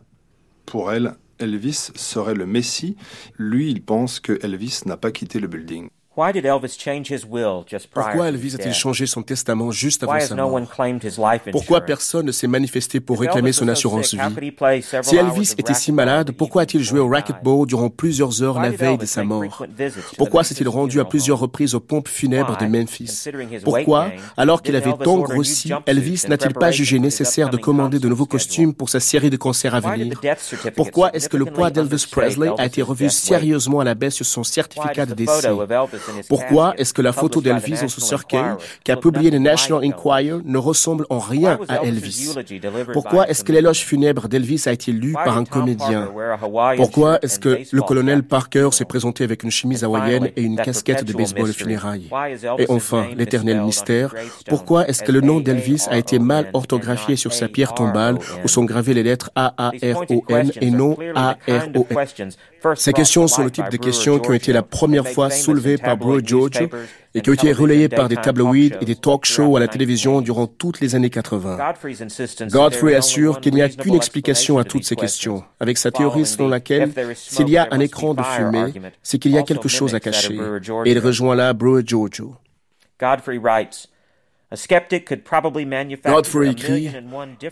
pour 0.66 0.92
elle, 0.92 1.16
Elvis 1.40 1.92
serait 1.96 2.36
le 2.36 2.46
Messie. 2.46 2.96
Lui, 3.38 3.70
il 3.70 3.82
pense 3.82 4.20
que 4.20 4.40
Elvis 4.44 4.82
n'a 4.86 4.98
pas 4.98 5.12
quitté 5.12 5.40
le 5.40 5.48
building. 5.48 5.90
Why 6.18 6.32
did 6.32 6.46
Elvis 6.46 6.78
change 6.80 7.12
his 7.12 7.26
will 7.30 7.66
just 7.70 7.88
prior 7.88 8.06
Pourquoi 8.06 8.30
Elvis 8.30 8.56
a-t-il 8.56 8.74
changé 8.74 9.06
son 9.06 9.22
testament 9.22 9.72
juste 9.72 10.04
Why 10.04 10.22
avant 10.24 10.26
sa 10.26 10.36
mort? 10.36 10.62
Pourquoi 11.52 11.82
personne 11.82 12.28
ne 12.28 12.32
s'est 12.32 12.48
manifesté 12.48 13.02
pour 13.02 13.20
réclamer 13.20 13.52
son 13.52 13.68
assurance 13.68 14.14
vie? 14.14 14.54
Si 15.02 15.18
Elvis 15.18 15.56
était 15.58 15.74
si 15.74 15.92
malade, 15.92 16.32
pourquoi 16.32 16.62
a-t-il 16.62 16.82
joué 16.82 17.02
au 17.02 17.10
racquetball 17.10 17.68
durant 17.68 17.90
plusieurs 17.90 18.42
heures 18.42 18.56
Why 18.56 18.64
la 18.64 18.70
did 18.70 18.80
veille 18.80 18.98
de 18.98 19.06
sa 19.06 19.26
mort? 19.26 19.66
Pourquoi 20.18 20.46
s'est-il 20.46 20.70
rendu 20.70 21.02
à 21.02 21.06
plusieurs 21.06 21.38
reprises 21.38 21.76
aux 21.76 21.82
pompes 21.82 22.08
funèbres 22.08 22.56
de 22.58 22.64
Why, 22.64 22.72
Memphis? 22.72 23.26
Pourquoi, 23.66 24.08
alors 24.38 24.62
qu'il 24.62 24.78
avait 24.78 24.94
tant 24.94 25.20
grossi, 25.20 25.74
Elvis 25.86 26.24
n'a-t-il 26.30 26.54
pas 26.54 26.72
jugé 26.72 26.98
nécessaire 26.98 27.50
de 27.50 27.58
commander 27.58 28.00
de 28.00 28.08
nouveaux 28.08 28.26
costumes 28.26 28.74
pour 28.74 28.88
sa 28.88 29.02
série 29.02 29.30
de 29.30 29.38
concerts 29.38 29.76
à 29.76 29.82
venir? 29.82 30.22
Pourquoi 30.78 31.12
est-ce 31.14 31.28
que 31.28 31.36
le 31.36 31.46
poids 31.46 31.72
d'Elvis 31.72 32.06
Presley 32.10 32.50
a 32.58 32.66
été 32.66 32.82
revu 32.82 33.10
sérieusement 33.10 33.82
à 33.82 33.84
la 33.84 33.96
baisse 33.96 34.16
sur 34.16 34.26
son 34.26 34.46
certificat 34.46 35.06
de 35.06 35.14
décès 35.14 35.50
Pourquoi 36.30 36.74
est-ce 36.78 36.94
que 36.94 37.02
la 37.02 37.14
photo 37.14 37.42
d'Elvis 37.42 37.72
dans 37.72 37.82
National 37.84 37.90
cercueil, 37.90 38.56
qu'a 38.84 38.98
publié 38.98 39.32
le 39.32 39.40
National? 39.40 39.56
Enquirer, 39.86 40.42
ne 40.44 40.58
ressemble 40.58 41.06
en 41.10 41.20
rien 41.20 41.60
à 41.68 41.84
Elvis 41.84 42.36
Pourquoi 42.94 43.28
est-ce 43.30 43.44
que 43.44 43.52
l'éloge 43.52 43.80
funèbre 43.80 44.28
d'Elvis 44.28 44.64
a 44.68 44.72
été 44.72 44.92
lu 44.92 45.14
par 45.14 45.38
un 45.38 45.46
comédien? 45.46 46.12
Pourquoi 46.76 47.20
est-ce 47.22 47.40
que 47.40 47.60
le 47.72 47.82
colonel 47.82 48.24
Parker 48.24 48.70
s'est 48.72 48.86
présenté 48.86 49.24
avec 49.24 49.44
une 49.44 49.52
chemise 49.52 49.84
hawaïenne 49.84 50.30
et 50.36 50.42
une 50.42 50.58
casquette 50.58 51.04
de 51.04 51.14
baseball 51.14 51.52
funérailles? 51.54 52.10
Et 52.58 52.66
enfin, 52.70 53.08
l'éternel 53.16 53.62
mystère, 53.62 54.14
pourquoi 54.48 54.88
est-ce 54.88 55.04
que 55.04 55.12
le 55.12 55.22
nom 55.22 55.40
d'Elvis 55.40 55.88
a 55.90 55.98
été 55.98 56.20
mal 56.20 56.50
orthographié 56.54 57.16
sur 57.16 57.34
sa 57.34 57.48
pierre 57.48 57.74
tombale 57.74 58.18
où 58.44 58.48
sont 58.48 58.64
gravées 58.64 58.94
les 58.94 59.04
lettres 59.04 59.32
A-A-R-O-N 59.36 60.52
et 60.62 60.72
non 60.72 60.98
A-R-O-N 61.16 62.30
Ces 62.76 62.94
questions 62.94 63.28
sont 63.28 63.44
le 63.44 63.52
type 63.52 63.70
de 63.70 63.78
questions 63.78 64.20
qui 64.20 64.30
ont 64.30 64.34
été 64.34 64.54
la 64.54 64.64
première 64.64 65.08
fois 65.08 65.30
soulevées 65.30 65.78
par 65.78 65.95
Et 67.14 67.22
qui 67.22 67.30
ont 67.30 67.34
été 67.34 67.54
relayées 67.54 67.90
par 67.90 68.10
des 68.10 68.18
tabloïds 68.18 68.74
et 68.82 68.86
des 68.86 68.96
talk 68.96 69.26
shows 69.26 69.56
à 69.56 69.60
la 69.60 69.68
télévision 69.68 70.22
durant 70.22 70.48
toutes 70.48 70.82
les 70.82 70.96
années 70.96 71.10
80. 71.10 71.58
Godfrey 72.52 72.96
assure 72.96 73.40
qu'il 73.40 73.54
n'y 73.54 73.62
a 73.62 73.70
qu'une 73.70 73.96
explication 73.96 74.58
à 74.58 74.64
toutes 74.64 74.84
ces 74.84 74.96
questions, 74.96 75.44
avec 75.60 75.78
sa 75.78 75.92
théorie 75.92 76.26
selon 76.26 76.50
laquelle 76.50 76.92
s'il 77.16 77.50
y 77.50 77.58
a 77.58 77.68
un 77.72 77.80
écran 77.80 78.14
de 78.14 78.24
fumée, 78.24 78.74
c'est 79.02 79.18
qu'il 79.18 79.32
y 79.32 79.38
a 79.38 79.44
quelque 79.44 79.70
chose 79.70 79.96
à 79.96 80.00
cacher. 80.00 80.36
Et 80.86 80.92
il 80.92 81.00
rejoint 81.00 81.36
là 81.36 81.54
Bro 81.54 81.82
Giorgio. 81.82 82.36
Godfrey 83.00 83.38
writes, 83.38 83.90
Godfrey 86.06 86.48
a 86.48 86.52
écrit, 86.52 86.90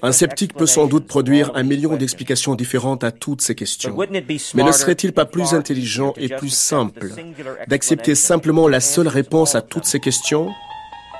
un 0.01 0.12
sceptique 0.12 0.53
peut 0.53 0.65
sans 0.67 0.86
doute 0.86 1.03
explanations 1.03 1.08
produire 1.08 1.51
un 1.56 1.63
million 1.63 1.89
these 1.91 1.99
d'explications 1.99 2.51
questions. 2.51 2.56
différentes 2.56 3.03
à 3.03 3.12
toutes 3.12 3.41
ces 3.41 3.53
But 3.53 3.60
questions. 3.60 3.91
wouldn't 3.95 4.15
it 4.15 4.27
be 4.27 4.38
Mais 4.56 4.63
ne 4.63 4.71
serait-il 4.71 5.12
pas 5.12 5.23
and 5.23 5.32
plus 5.32 5.53
intelligent 5.53 6.13
et 6.17 6.29
to 6.29 6.38
plus 6.38 6.49
just 6.49 6.71
accept 6.73 6.99
the 6.99 7.08
simple 7.10 7.65
d'accepter 7.67 8.15
simplement 8.15 8.67
la 8.67 8.79
seule 8.79 9.08
réponse 9.08 9.56
all 9.56 9.60
à 9.60 9.62
toutes 9.62 9.86
ces 9.86 9.99
questions? 9.99 10.51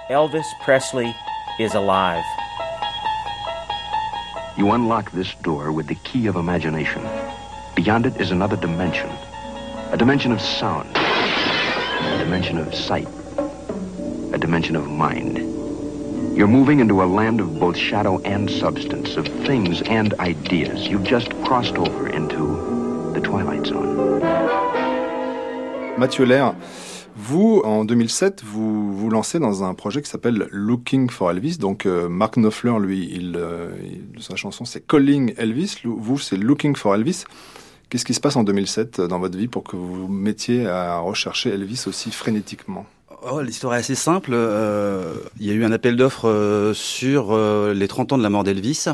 Elvis 0.10 0.46
Presley 0.64 1.12
is 1.60 1.74
alive. 1.76 2.24
You 4.58 4.72
unlock 4.74 5.12
this 5.12 5.36
door 5.44 5.72
with 5.72 5.88
the 5.88 5.96
key 6.04 6.28
of 6.28 6.36
imagination. 6.36 7.02
Beyond 7.76 8.06
it 8.06 8.14
is 8.22 8.32
another 8.32 8.56
dimension. 8.58 9.10
A 9.92 9.98
dimension 9.98 10.32
of 10.32 10.40
sound. 10.40 10.86
A 10.96 12.20
dimension 12.24 12.60
of 12.60 12.74
sight. 12.76 13.08
A 14.34 14.38
dimension 14.38 14.76
of 14.76 14.88
mind. 14.88 15.40
You're 16.36 16.48
moving 16.48 16.80
into 16.80 17.02
a 17.04 17.06
land 17.06 17.40
of 17.40 17.60
both 17.60 17.78
shadow 17.78 18.20
and 18.26 18.48
substance, 18.50 19.18
of 19.18 19.28
things 19.46 19.82
and 19.90 20.14
ideas. 20.20 20.88
You've 20.88 21.04
just 21.08 21.30
crossed 21.44 21.78
over 21.78 22.08
into 22.10 23.12
the 23.14 23.22
Twilight 23.22 23.66
Zone. 23.68 24.20
Mathieu 25.98 26.26
Lair, 26.26 26.56
vous, 27.16 27.62
en 27.64 27.86
2007, 27.86 28.42
vous 28.44 28.98
vous 28.98 29.10
lancez 29.12 29.38
dans 29.38 29.64
un 29.64 29.76
projet 29.76 30.02
qui 30.02 30.10
s'appelle 30.10 30.48
Looking 30.52 31.10
for 31.10 31.30
Elvis. 31.30 31.58
Donc, 31.60 31.86
euh, 31.86 32.10
Mark 32.10 32.36
Knopfler, 32.38 32.80
lui, 32.80 33.10
il, 33.14 33.36
euh, 33.38 33.70
il- 34.16 34.22
sa 34.24 34.36
chanson, 34.36 34.66
c'est 34.66 34.86
Calling 34.88 35.36
Elvis. 35.38 35.76
Vous, 35.84 36.18
c'est 36.18 36.38
Looking 36.38 36.76
for 36.76 36.96
Elvis. 36.96 37.26
Qu'est-ce 37.90 38.06
qui 38.06 38.16
se 38.16 38.20
passe 38.20 38.36
en 38.36 38.44
2007 38.44 39.00
dans 39.02 39.20
votre 39.20 39.38
vie 39.38 39.48
pour 39.48 39.64
que 39.64 39.76
vous 39.76 39.94
vous 39.94 40.08
mettiez 40.08 40.66
à 40.68 40.98
rechercher 40.98 41.52
Elvis 41.52 41.84
aussi 41.86 42.10
frénétiquement? 42.10 42.88
Oh, 43.26 43.42
L'histoire 43.42 43.76
est 43.76 43.78
assez 43.78 43.96
simple. 43.96 44.32
Euh, 44.34 45.14
il 45.40 45.46
y 45.46 45.52
a 45.52 45.54
eu 45.54 45.64
un 45.64 45.72
appel 45.72 45.96
d'offres 45.96 46.28
euh, 46.28 46.74
sur 46.74 47.32
euh, 47.32 47.74
les 47.74 47.88
30 47.88 48.14
ans 48.14 48.18
de 48.18 48.24
la 48.24 48.30
mort 48.30 48.44
d'Elvis. 48.44 48.86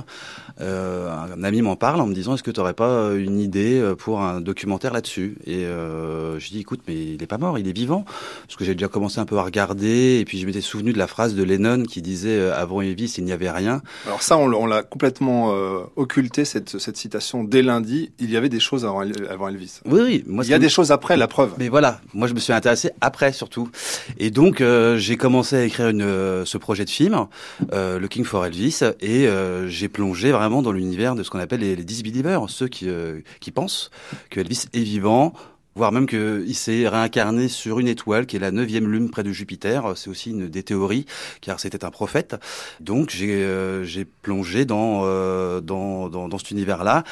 Euh, 0.61 1.09
un 1.09 1.43
ami 1.43 1.61
m'en 1.61 1.75
parle 1.75 2.01
en 2.01 2.05
me 2.05 2.13
disant 2.13 2.35
est-ce 2.35 2.43
que 2.43 2.51
tu 2.51 2.59
n'aurais 2.59 2.73
pas 2.73 2.89
euh, 2.89 3.17
une 3.23 3.39
idée 3.39 3.79
euh, 3.79 3.95
pour 3.95 4.21
un 4.21 4.41
documentaire 4.41 4.91
là-dessus? 4.93 5.37
Et 5.45 5.63
euh, 5.65 6.37
je 6.39 6.49
dis 6.49 6.59
écoute 6.59 6.81
mais 6.87 6.95
il 6.95 7.23
est 7.23 7.27
pas 7.27 7.37
mort, 7.37 7.57
il 7.57 7.67
est 7.67 7.71
vivant. 7.75 8.03
Parce 8.45 8.57
que 8.57 8.65
j'ai 8.65 8.73
déjà 8.73 8.87
commencé 8.89 9.19
un 9.19 9.25
peu 9.25 9.37
à 9.37 9.43
regarder 9.43 10.17
et 10.19 10.25
puis 10.25 10.37
je 10.39 10.45
m'étais 10.45 10.61
souvenu 10.61 10.91
de 10.91 10.97
la 10.97 11.07
phrase 11.07 11.33
de 11.35 11.43
Lennon 11.43 11.83
qui 11.83 12.01
disait 12.01 12.37
euh, 12.37 12.53
avant 12.55 12.81
Elvis 12.81 13.15
il 13.17 13.23
n'y 13.23 13.31
avait 13.31 13.49
rien. 13.49 13.81
Alors 14.05 14.21
ça, 14.21 14.37
on, 14.37 14.65
l'a- 14.65 14.83
complètement 14.83 15.53
euh, 15.53 15.79
occulté, 15.95 16.43
cette, 16.43 16.77
cette 16.77 16.97
citation, 16.97 17.43
dès 17.43 17.61
lundi. 17.61 18.11
Il 18.19 18.29
y 18.29 18.35
avait 18.35 18.49
des 18.49 18.59
choses 18.59 18.83
avant, 18.83 19.03
avant 19.29 19.47
Elvis. 19.47 19.79
Oui, 19.85 20.01
oui. 20.03 20.23
Moi, 20.27 20.43
Il 20.43 20.49
y 20.49 20.53
a 20.53 20.59
des 20.59 20.69
choses 20.69 20.91
après, 20.91 21.15
la 21.15 21.27
preuve. 21.27 21.53
Mais 21.57 21.69
voilà, 21.69 22.01
moi 22.13 22.27
je 22.27 22.33
me 22.33 22.39
suis 22.39 22.51
intéressé 22.53 22.91
après 23.01 23.31
surtout. 23.31 23.69
Et 24.17 24.29
donc 24.29 24.59
euh, 24.59 24.97
j'ai 24.97 25.15
commencé 25.15 25.55
à 25.55 25.63
écrire 25.63 25.87
une, 25.89 26.43
ce 26.45 26.57
projet 26.57 26.83
de 26.83 26.89
film, 26.89 27.27
euh, 27.71 27.99
Looking 27.99 28.25
for 28.25 28.45
Elvis, 28.45 28.79
et 28.99 29.27
euh, 29.27 29.67
j'ai 29.69 29.87
plongé 29.87 30.31
vraiment 30.31 30.48
dans 30.49 30.71
l'univers 30.71 31.15
de 31.15 31.23
ce 31.23 31.29
qu'on 31.29 31.39
appelle 31.39 31.61
les, 31.61 31.75
disbelievers, 31.75 32.49
ceux 32.49 32.67
qui, 32.67 32.89
euh, 32.89 33.21
qui 33.39 33.51
pensent 33.51 33.91
que 34.29 34.39
Elvis 34.39 34.65
est 34.73 34.81
vivant, 34.81 35.33
voire 35.75 35.91
même 35.91 36.07
qu'il 36.07 36.55
s'est 36.55 36.87
réincarné 36.87 37.47
sur 37.47 37.79
une 37.79 37.87
étoile 37.87 38.25
qui 38.25 38.35
est 38.35 38.39
la 38.39 38.51
neuvième 38.51 38.91
lune 38.91 39.09
près 39.09 39.23
de 39.23 39.31
Jupiter. 39.31 39.93
C'est 39.95 40.09
aussi 40.09 40.31
une 40.31 40.49
des 40.49 40.63
théories, 40.63 41.05
car 41.41 41.59
c'était 41.59 41.85
un 41.85 41.91
prophète. 41.91 42.35
Donc 42.79 43.09
j'ai 43.11 43.43
euh, 43.43 43.85
plongé 44.21 44.65
dans, 44.65 45.01
euh, 45.03 45.61
dans, 45.61 46.09
dans, 46.09 46.27
dans 46.27 46.37
cet 46.37 46.51
univers-là, 46.51 47.03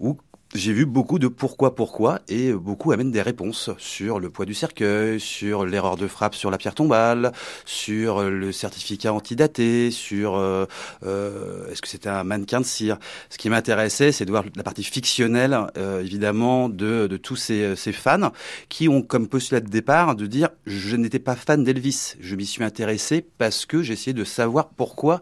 où 0.00 0.18
j'ai 0.56 0.72
vu 0.72 0.86
beaucoup 0.86 1.18
de 1.18 1.28
pourquoi 1.28 1.74
pourquoi 1.74 2.20
et 2.28 2.52
beaucoup 2.52 2.92
amènent 2.92 3.10
des 3.10 3.22
réponses 3.22 3.70
sur 3.78 4.18
le 4.18 4.30
poids 4.30 4.46
du 4.46 4.54
cercueil, 4.54 5.20
sur 5.20 5.64
l'erreur 5.64 5.96
de 5.96 6.06
frappe 6.06 6.34
sur 6.34 6.50
la 6.50 6.58
pierre 6.58 6.74
tombale, 6.74 7.32
sur 7.64 8.22
le 8.22 8.52
certificat 8.52 9.12
antidaté, 9.12 9.90
sur 9.90 10.36
euh, 10.36 10.66
euh, 11.04 11.70
est-ce 11.70 11.82
que 11.82 11.88
c'était 11.88 12.08
un 12.08 12.24
mannequin 12.24 12.60
de 12.60 12.66
cire. 12.66 12.98
Ce 13.30 13.38
qui 13.38 13.48
m'intéressait, 13.50 14.12
c'est 14.12 14.24
de 14.24 14.30
voir 14.30 14.44
la 14.56 14.62
partie 14.62 14.82
fictionnelle, 14.82 15.56
euh, 15.76 16.00
évidemment, 16.00 16.68
de, 16.68 17.06
de 17.06 17.16
tous 17.16 17.36
ces, 17.36 17.76
ces 17.76 17.92
fans 17.92 18.32
qui 18.68 18.88
ont 18.88 19.02
comme 19.02 19.28
postulat 19.28 19.60
de 19.60 19.68
départ 19.68 20.16
de 20.16 20.26
dire 20.26 20.48
je 20.66 20.96
n'étais 20.96 21.18
pas 21.18 21.36
fan 21.36 21.62
d'Elvis, 21.62 22.14
je 22.20 22.34
m'y 22.34 22.46
suis 22.46 22.64
intéressé 22.64 23.24
parce 23.38 23.66
que 23.66 23.82
j'essayais 23.82 24.14
de 24.14 24.24
savoir 24.24 24.68
pourquoi 24.70 25.20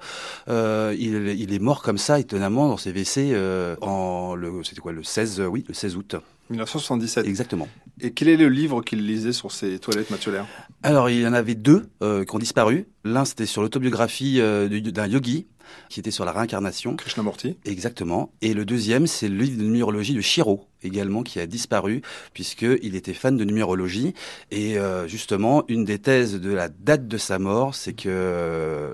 euh, 0.49 0.94
il, 0.99 1.29
il 1.38 1.53
est 1.53 1.59
mort 1.59 1.83
comme 1.83 1.99
ça 1.99 2.18
étonnamment 2.18 2.68
dans 2.68 2.77
ses 2.77 2.90
WC 2.90 3.33
euh, 3.33 3.77
en 3.81 4.35
le 4.35 4.62
c'était 4.62 4.81
quoi 4.81 4.92
le 4.92 5.03
16 5.03 5.23
euh, 5.40 5.46
oui 5.46 5.64
le 5.68 5.74
16 5.74 5.96
août 5.96 6.16
1977. 6.50 7.26
exactement. 7.26 7.68
Et 8.02 8.12
quel 8.12 8.28
est 8.28 8.37
le 8.37 8.48
livre 8.50 8.82
qu'il 8.82 9.06
lisait 9.06 9.32
sur 9.32 9.50
ses 9.50 9.78
toilettes, 9.78 10.10
Mathieu 10.10 10.30
Lair? 10.30 10.46
Alors 10.82 11.08
il 11.08 11.20
y 11.20 11.26
en 11.26 11.32
avait 11.32 11.54
deux 11.54 11.87
euh, 12.02 12.24
qui 12.24 12.34
ont 12.34 12.38
disparu. 12.38 12.87
L'un 13.04 13.24
c'était 13.24 13.46
sur 13.46 13.62
l'autobiographie 13.62 14.40
euh, 14.40 14.68
du- 14.68 14.82
d'un 14.92 15.06
yogi 15.06 15.46
qui 15.88 16.00
était 16.00 16.10
sur 16.10 16.26
la 16.26 16.32
réincarnation. 16.32 16.94
Krishnamurti 16.96 17.56
Exactement. 17.64 18.30
Et 18.42 18.52
le 18.52 18.66
deuxième, 18.66 19.06
c'est 19.06 19.28
le 19.30 19.37
livre 19.37 19.56
de 19.58 19.64
numérologie 19.64 20.12
de 20.14 20.20
Shiro, 20.20 20.66
également, 20.82 21.22
qui 21.22 21.40
a 21.40 21.46
disparu, 21.46 22.02
puisqu'il 22.34 22.94
était 22.94 23.14
fan 23.14 23.38
de 23.38 23.44
numérologie. 23.44 24.12
Et 24.50 24.76
euh, 24.78 25.08
justement, 25.08 25.64
une 25.68 25.84
des 25.87 25.98
thèses 25.98 26.38
de 26.38 26.52
la 26.52 26.68
date 26.68 27.08
de 27.08 27.16
sa 27.16 27.38
mort, 27.38 27.74
c'est 27.74 27.94
que 27.94 28.90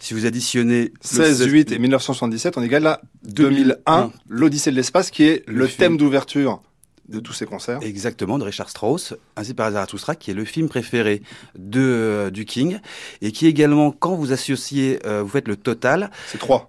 si 0.00 0.14
vous 0.14 0.26
additionnez... 0.26 0.84
le 0.84 0.90
16, 1.02 1.44
8 1.44 1.72
et 1.72 1.78
1977, 1.78 2.56
on 2.56 2.62
égale 2.62 2.86
à 2.86 3.00
2001, 3.24 3.74
2001. 3.86 4.12
l'Odyssée 4.28 4.70
de 4.70 4.76
l'espace, 4.76 5.10
qui 5.10 5.24
est 5.24 5.44
le, 5.46 5.54
Le 5.60 5.68
thème 5.68 5.96
d'ouverture 5.96 6.62
de 7.08 7.20
tous 7.20 7.32
ces 7.32 7.44
concerts. 7.44 7.80
Exactement, 7.82 8.38
de 8.38 8.44
Richard 8.44 8.70
Strauss, 8.70 9.14
ainsi 9.36 9.52
par 9.52 9.70
Zarathustra, 9.72 10.14
qui 10.14 10.30
est 10.30 10.34
le 10.34 10.44
film 10.44 10.68
préféré 10.68 11.22
de, 11.58 11.80
euh, 11.80 12.30
du 12.30 12.44
King, 12.44 12.78
et 13.20 13.32
qui 13.32 13.46
également, 13.46 13.90
quand 13.90 14.14
vous 14.14 14.32
associez, 14.32 15.00
euh, 15.06 15.22
vous 15.22 15.28
faites 15.28 15.48
le 15.48 15.56
total, 15.56 16.10
C'est 16.28 16.38
trois. 16.38 16.68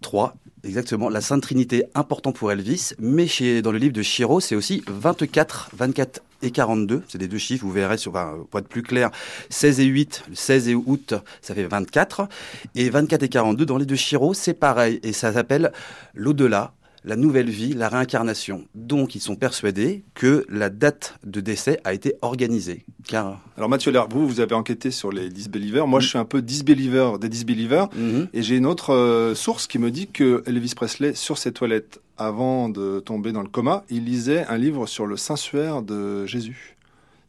3, 0.00 0.34
exactement, 0.64 1.08
la 1.08 1.20
Sainte 1.20 1.42
Trinité, 1.42 1.84
important 1.94 2.32
pour 2.32 2.50
Elvis, 2.50 2.92
mais 2.98 3.26
chez, 3.26 3.62
dans 3.62 3.72
le 3.72 3.78
livre 3.78 3.92
de 3.92 4.02
Shiro, 4.02 4.40
c'est 4.40 4.56
aussi 4.56 4.82
24, 4.88 5.70
24 5.76 6.22
et 6.42 6.50
42. 6.50 7.02
C'est 7.08 7.18
les 7.18 7.28
deux 7.28 7.38
chiffres, 7.38 7.64
vous 7.64 7.72
verrez, 7.72 7.96
sur, 7.96 8.12
pour 8.12 8.60
être 8.60 8.68
plus 8.68 8.82
clair, 8.82 9.10
16 9.50 9.80
et 9.80 9.84
8, 9.84 10.24
16 10.34 10.68
et 10.68 10.74
août, 10.74 11.14
ça 11.40 11.54
fait 11.54 11.64
24. 11.64 12.28
Et 12.74 12.90
24 12.90 13.22
et 13.22 13.28
42, 13.28 13.66
dans 13.66 13.78
les 13.78 13.86
deux 13.86 13.96
chiros, 13.96 14.34
c'est 14.34 14.54
pareil. 14.54 15.00
Et 15.02 15.12
ça 15.12 15.32
s'appelle 15.32 15.72
l'au-delà, 16.14 16.74
la 17.04 17.16
nouvelle 17.16 17.50
vie, 17.50 17.74
la 17.74 17.88
réincarnation. 17.88 18.66
Donc, 18.74 19.14
ils 19.14 19.20
sont 19.20 19.36
persuadés 19.36 20.04
que 20.14 20.44
la 20.48 20.70
date 20.70 21.18
de 21.24 21.40
décès 21.40 21.80
a 21.84 21.94
été 21.94 22.14
organisée. 22.22 22.84
Car... 23.06 23.40
Alors, 23.56 23.68
Mathieu 23.68 23.90
Lerbout, 23.90 24.26
vous 24.26 24.40
avez 24.40 24.54
enquêté 24.54 24.90
sur 24.90 25.10
les 25.10 25.28
disbelievers. 25.28 25.86
Moi, 25.86 26.00
je 26.00 26.08
suis 26.08 26.18
un 26.18 26.24
peu 26.24 26.42
disbeliever 26.42 27.12
des 27.20 27.28
disbelievers. 27.28 27.88
Mhm. 27.94 28.28
Et 28.32 28.42
j'ai 28.42 28.56
une 28.56 28.66
autre 28.66 28.94
euh, 28.94 29.34
source 29.34 29.66
qui 29.66 29.78
me 29.78 29.90
dit 29.90 30.08
que 30.08 30.42
Elvis 30.46 30.74
Presley, 30.74 31.14
sur 31.14 31.38
ses 31.38 31.52
toilettes, 31.52 32.00
avant 32.18 32.68
de 32.68 33.00
tomber 33.00 33.32
dans 33.32 33.42
le 33.42 33.48
coma, 33.48 33.84
il 33.90 34.04
lisait 34.04 34.44
un 34.46 34.58
livre 34.58 34.86
sur 34.86 35.06
le 35.06 35.16
Saint-Suaire 35.16 35.82
de 35.82 36.26
Jésus. 36.26 36.76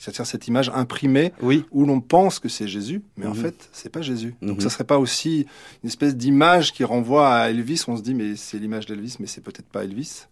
C'est-à-dire 0.04 0.26
cette 0.26 0.50
image 0.50 0.70
imprimée 0.76 1.32
oui. 1.42 1.64
où 1.72 1.86
l'on 1.86 2.02
pense 2.02 2.40
que 2.40 2.50
c'est 2.50 2.68
Jésus, 2.68 3.02
mais 3.16 3.26
en 3.26 3.34
mhm. 3.34 3.42
fait, 3.42 3.70
c'est 3.72 3.90
pas 3.90 4.02
Jésus. 4.02 4.36
Donc, 4.42 4.62
ça 4.62 4.66
mhm. 4.66 4.72
serait 4.72 4.84
pas 4.84 5.00
aussi 5.00 5.46
une 5.82 5.88
espèce 5.88 6.18
d'image 6.18 6.74
qui 6.74 6.84
renvoie 6.84 7.34
à 7.34 7.50
Elvis. 7.50 7.86
On 7.88 7.96
se 7.96 8.02
dit, 8.02 8.14
mais 8.14 8.36
c'est 8.36 8.58
l'image 8.58 8.86
d'Elvis, 8.86 9.16
mais 9.22 9.28
c'est 9.28 9.40
peut-être 9.40 9.68
pas 9.68 9.86
Elvis. 9.86 10.26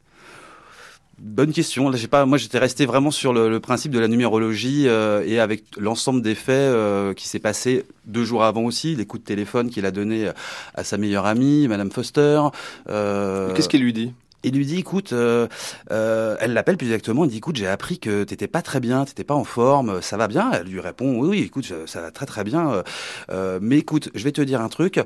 Bonne 1.19 1.53
question. 1.53 1.89
Là, 1.89 1.95
j'ai 1.95 2.09
pas. 2.09 2.25
Moi, 2.25 2.37
j'étais 2.37 2.57
resté 2.57 2.85
vraiment 2.85 3.11
sur 3.11 3.31
le, 3.31 3.61
principe 3.61 3.93
de 3.93 3.99
la 3.99 4.09
numérologie 4.09 4.89
euh, 4.89 5.23
et 5.25 5.39
avec 5.39 5.63
l'ensemble 5.77 6.21
des 6.21 6.35
faits 6.35 6.49
euh, 6.49 7.13
qui 7.13 7.29
s'est 7.29 7.39
passé 7.39 7.85
deux 8.05 8.25
jours 8.25 8.43
avant 8.43 8.63
aussi, 8.63 8.95
les 8.95 9.05
coups 9.05 9.23
de 9.23 9.27
téléphone 9.27 9.69
qu'il 9.69 9.85
a 9.85 9.91
donné 9.91 10.31
à 10.73 10.83
sa 10.83 10.97
meilleure 10.97 11.25
amie, 11.25 11.69
Madame 11.69 11.91
Foster. 11.91 12.41
Euh... 12.89 13.53
Qu'est-ce 13.53 13.69
qu'il 13.69 13.83
lui 13.83 13.93
dit? 13.93 14.11
Et 14.43 14.51
lui 14.51 14.65
dit 14.65 14.79
écoute, 14.79 15.13
euh, 15.13 15.47
euh, 15.91 16.35
elle 16.39 16.53
l'appelle 16.53 16.77
plus 16.77 16.87
exactement, 16.87 17.23
elle 17.23 17.29
dit 17.29 17.37
écoute, 17.37 17.55
j'ai 17.55 17.67
appris 17.67 17.99
que 17.99 18.23
t'étais 18.23 18.47
pas 18.47 18.61
très 18.61 18.79
bien, 18.79 19.05
t'étais 19.05 19.23
pas 19.23 19.35
en 19.35 19.43
forme, 19.43 20.01
ça 20.01 20.17
va 20.17 20.27
bien 20.27 20.51
Elle 20.51 20.67
lui 20.67 20.79
répond 20.79 21.19
oui, 21.19 21.41
écoute, 21.41 21.71
ça 21.85 22.01
va 22.01 22.11
très 22.11 22.25
très 22.25 22.43
bien, 22.43 22.83
euh, 23.29 23.59
mais 23.61 23.77
écoute, 23.77 24.09
je 24.15 24.23
vais 24.23 24.31
te 24.31 24.41
dire 24.41 24.61
un 24.61 24.69
truc, 24.69 24.99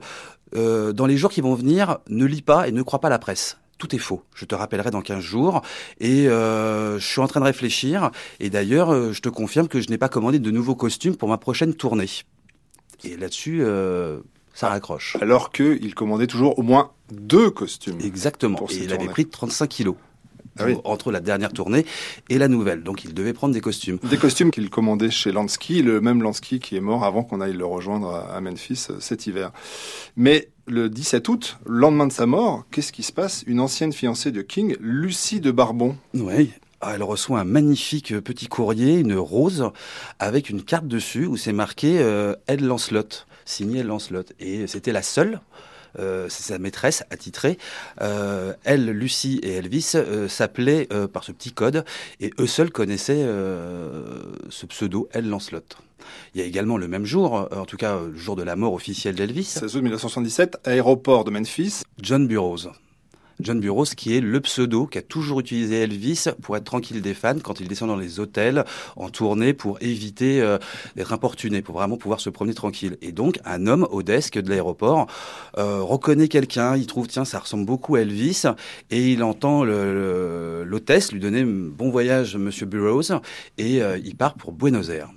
dans 0.53 1.05
les 1.05 1.17
jours 1.17 1.31
qui 1.31 1.41
vont 1.41 1.55
venir, 1.55 1.97
ne 2.07 2.25
lis 2.25 2.41
pas 2.41 2.67
et 2.67 2.71
ne 2.71 2.81
crois 2.81 2.99
pas 2.99 3.09
la 3.09 3.19
presse 3.19 3.57
tout 3.77 3.93
est 3.93 3.99
faux. 3.99 4.23
Je 4.33 4.45
te 4.45 4.55
rappellerai 4.55 4.89
dans 4.89 5.01
15 5.01 5.19
jours. 5.19 5.61
Et 5.99 6.27
je 6.27 6.97
suis 7.01 7.19
en 7.19 7.27
train 7.27 7.41
de 7.41 7.45
réfléchir. 7.45 8.09
Et 8.39 8.49
d'ailleurs, 8.49 9.11
je 9.11 9.19
te 9.19 9.27
confirme 9.27 9.67
que 9.67 9.81
je 9.81 9.89
n'ai 9.89 9.97
pas 9.97 10.07
commandé 10.07 10.39
de 10.39 10.49
nouveaux 10.49 10.75
costumes 10.75 11.17
pour 11.17 11.27
ma 11.27 11.37
prochaine 11.37 11.73
tournée. 11.73 12.07
Et 13.03 13.17
là-dessus, 13.17 13.65
ça 14.55 14.69
raccroche. 14.69 15.17
Alors 15.21 15.51
qu'il 15.51 15.93
commandait 15.93 16.25
toujours 16.25 16.57
au 16.57 16.63
moins 16.63 16.91
deux 17.11 17.51
costumes. 17.51 17.99
Exactement. 18.01 18.57
et 18.71 18.77
il 18.77 18.93
avait 18.93 19.07
pris 19.07 19.27
35 19.27 19.67
kilos. 19.67 19.95
Ah 20.57 20.67
entre 20.85 21.11
la 21.11 21.19
dernière 21.19 21.51
tournée 21.51 21.85
et 22.29 22.37
la 22.37 22.47
nouvelle. 22.47 22.81
Donc 22.81 23.03
il 23.03 23.13
devait 23.13 23.33
prendre 23.33 23.53
des 23.53 23.59
costumes. 23.59 23.99
Des 24.09 24.15
costumes 24.15 24.51
qu'il 24.51 24.69
commandait 24.69 25.11
chez 25.11 25.33
Lansky, 25.33 25.81
le 25.81 25.99
même 25.99 26.23
Lansky 26.23 26.59
qui 26.59 26.77
est 26.77 26.81
mort 26.81 27.03
avant 27.03 27.23
qu'on 27.23 27.41
aille 27.41 27.57
le 27.57 27.65
rejoindre 27.65 28.15
à 28.15 28.39
Memphis 28.39 28.87
euh, 28.89 29.01
cet 29.01 29.27
hiver. 29.27 29.51
Mais 30.15 30.47
le 30.65 30.87
17 30.87 31.27
août, 31.27 31.57
le 31.65 31.79
lendemain 31.79 32.07
de 32.07 32.13
sa 32.13 32.25
mort, 32.25 32.63
qu'est-ce 32.71 32.93
qui 32.93 33.03
se 33.03 33.11
passe? 33.11 33.43
Une 33.47 33.59
ancienne 33.59 33.91
fiancée 33.91 34.31
de 34.31 34.41
King, 34.41 34.77
Lucie 34.79 35.41
de 35.41 35.51
Barbon. 35.51 35.97
Oui, 36.13 36.51
ah, 36.79 36.93
elle 36.95 37.03
reçoit 37.03 37.39
un 37.39 37.45
magnifique 37.45 38.17
petit 38.19 38.47
courrier, 38.47 38.99
une 38.99 39.15
rose, 39.15 39.71
avec 40.19 40.49
une 40.49 40.63
carte 40.63 40.87
dessus 40.87 41.25
où 41.25 41.35
c'est 41.35 41.51
marqué 41.51 41.99
euh, 41.99 42.35
Ed 42.47 42.61
Lancelot, 42.61 43.25
signé 43.45 43.83
Lancelot. 43.83 44.25
Et 44.39 44.67
c'était 44.67 44.91
la 44.91 45.01
seule 45.01 45.39
euh, 45.99 46.27
c'est 46.29 46.43
sa 46.43 46.59
maîtresse 46.59 47.03
attitrée. 47.09 47.57
Euh, 48.01 48.53
elle, 48.63 48.89
Lucie 48.89 49.39
et 49.43 49.53
Elvis 49.53 49.93
euh, 49.95 50.27
s'appelaient 50.27 50.87
par 51.13 51.23
ce 51.23 51.31
petit 51.31 51.51
code 51.51 51.85
et 52.19 52.31
eux 52.39 52.47
seuls 52.47 52.71
connaissaient 52.71 53.25
ce 54.49 54.65
pseudo, 54.65 55.07
elle 55.11 55.29
Lancelot. 55.29 55.61
Il 56.33 56.41
y 56.41 56.43
a 56.43 56.47
également 56.47 56.77
le 56.77 56.87
même 56.87 57.05
jour, 57.05 57.47
en 57.51 57.65
tout 57.65 57.77
cas 57.77 57.99
le 57.99 58.15
jour 58.15 58.35
de 58.35 58.43
la 58.43 58.55
mort 58.55 58.73
officielle 58.73 59.15
d'Elvis. 59.15 59.45
16 59.45 59.75
août 59.75 59.81
1977, 59.81 60.57
aéroport 60.65 61.23
de 61.23 61.31
Memphis. 61.31 61.81
John 61.99 62.27
Burroughs. 62.27 62.69
John 63.39 63.59
Burroughs, 63.59 63.95
qui 63.95 64.15
est 64.15 64.21
le 64.21 64.39
pseudo 64.41 64.85
qu'a 64.85 65.01
toujours 65.01 65.39
utilisé 65.39 65.81
Elvis 65.81 66.25
pour 66.41 66.55
être 66.57 66.63
tranquille 66.63 67.01
des 67.01 67.13
fans 67.13 67.39
quand 67.43 67.59
il 67.59 67.67
descend 67.67 67.89
dans 67.89 67.97
les 67.97 68.19
hôtels 68.19 68.63
en 68.95 69.09
tournée 69.09 69.53
pour 69.53 69.77
éviter 69.81 70.41
euh, 70.41 70.57
d'être 70.95 71.13
importuné, 71.13 71.61
pour 71.61 71.75
vraiment 71.75 71.97
pouvoir 71.97 72.19
se 72.19 72.29
promener 72.29 72.53
tranquille. 72.53 72.97
Et 73.01 73.11
donc, 73.11 73.39
un 73.45 73.67
homme 73.67 73.87
au 73.91 74.03
desk 74.03 74.37
de 74.37 74.49
l'aéroport 74.49 75.07
euh, 75.57 75.81
reconnaît 75.81 76.27
quelqu'un, 76.27 76.75
il 76.75 76.87
trouve, 76.87 77.07
tiens, 77.07 77.25
ça 77.25 77.39
ressemble 77.39 77.65
beaucoup 77.65 77.95
à 77.95 78.01
Elvis, 78.01 78.43
et 78.91 79.11
il 79.11 79.23
entend 79.23 79.63
l'hôtesse 79.63 81.11
lui 81.11 81.19
donner 81.19 81.43
bon 81.43 81.89
voyage, 81.89 82.35
Monsieur 82.37 82.65
Burroughs, 82.65 83.11
et 83.57 83.81
euh, 83.81 83.97
il 84.03 84.15
part 84.15 84.35
pour 84.35 84.51
Buenos 84.51 84.89
Aires. 84.89 85.09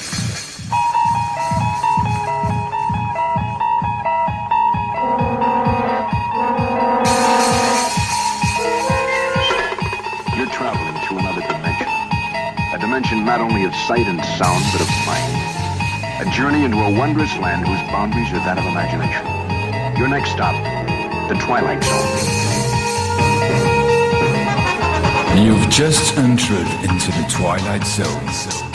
Dimension 12.98 13.24
not 13.24 13.40
only 13.40 13.64
of 13.64 13.72
sight 13.86 14.06
and 14.06 14.18
sound, 14.36 14.64
but 14.72 14.80
of 14.80 14.88
mind. 15.06 16.26
A 16.26 16.30
journey 16.34 16.64
into 16.64 16.78
a 16.78 16.98
wondrous 16.98 17.32
land 17.38 17.64
whose 17.64 17.78
boundaries 17.92 18.26
are 18.32 18.42
that 18.44 18.58
of 18.58 18.64
imagination. 18.64 19.24
Your 19.96 20.08
next 20.08 20.32
stop, 20.32 20.54
the 21.28 21.36
Twilight 21.36 21.84
Zone. 21.84 22.08
You've 25.38 25.70
just 25.70 26.18
entered 26.18 26.66
into 26.90 27.12
the 27.12 27.24
Twilight 27.30 27.84
Zone. 27.86 28.67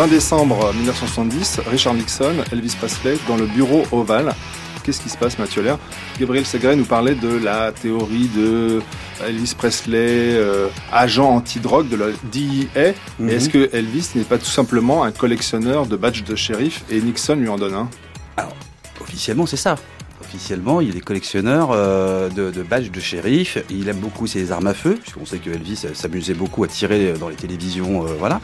20 0.00 0.06
décembre 0.06 0.72
1970, 0.72 1.60
Richard 1.70 1.92
Nixon, 1.92 2.32
Elvis 2.50 2.74
Presley, 2.78 3.18
dans 3.28 3.36
le 3.36 3.44
bureau 3.44 3.82
ovale. 3.92 4.34
Qu'est-ce 4.82 5.02
qui 5.02 5.10
se 5.10 5.18
passe, 5.18 5.38
Mathieu 5.38 5.60
Lair 5.60 5.78
Gabriel 6.18 6.46
Segret 6.46 6.74
nous 6.74 6.86
parlait 6.86 7.14
de 7.14 7.28
la 7.28 7.70
théorie 7.70 8.30
de 8.34 8.80
Elvis 9.22 9.52
Presley, 9.54 9.98
euh, 9.98 10.68
agent 10.90 11.28
anti-drogue 11.28 11.90
de 11.90 11.96
la 11.96 12.06
DEA. 12.32 12.94
Mhm. 13.18 13.28
Est-ce 13.28 13.50
que 13.50 13.68
Elvis 13.74 14.08
n'est 14.14 14.24
pas 14.24 14.38
tout 14.38 14.46
simplement 14.46 15.04
un 15.04 15.12
collectionneur 15.12 15.84
de 15.84 15.96
badges 15.96 16.24
de 16.24 16.34
shérif 16.34 16.82
et 16.88 16.98
Nixon 17.02 17.34
lui 17.34 17.50
en 17.50 17.58
donne 17.58 17.74
un? 17.74 17.90
Alors, 18.38 18.56
officiellement, 19.02 19.44
c'est 19.44 19.58
ça 19.58 19.76
officiellement, 20.22 20.80
il 20.80 20.96
est 20.96 21.00
collectionneur 21.00 21.70
euh, 21.72 22.28
de, 22.28 22.62
badges 22.62 22.92
de 22.92 23.00
shérif. 23.00 23.58
Il 23.68 23.88
aime 23.88 23.98
beaucoup 23.98 24.28
ses 24.28 24.52
armes 24.52 24.68
à 24.68 24.74
feu, 24.74 24.96
puisqu'on 25.00 25.26
sait 25.26 25.38
que 25.38 25.50
Elvis 25.50 25.86
s'amusait 25.92 26.34
beaucoup 26.34 26.62
à 26.62 26.68
tirer 26.68 27.14
dans 27.18 27.28
les 27.28 27.34
télévisions, 27.34 28.06
euh, 28.06 28.12
voilà. 28.18 28.40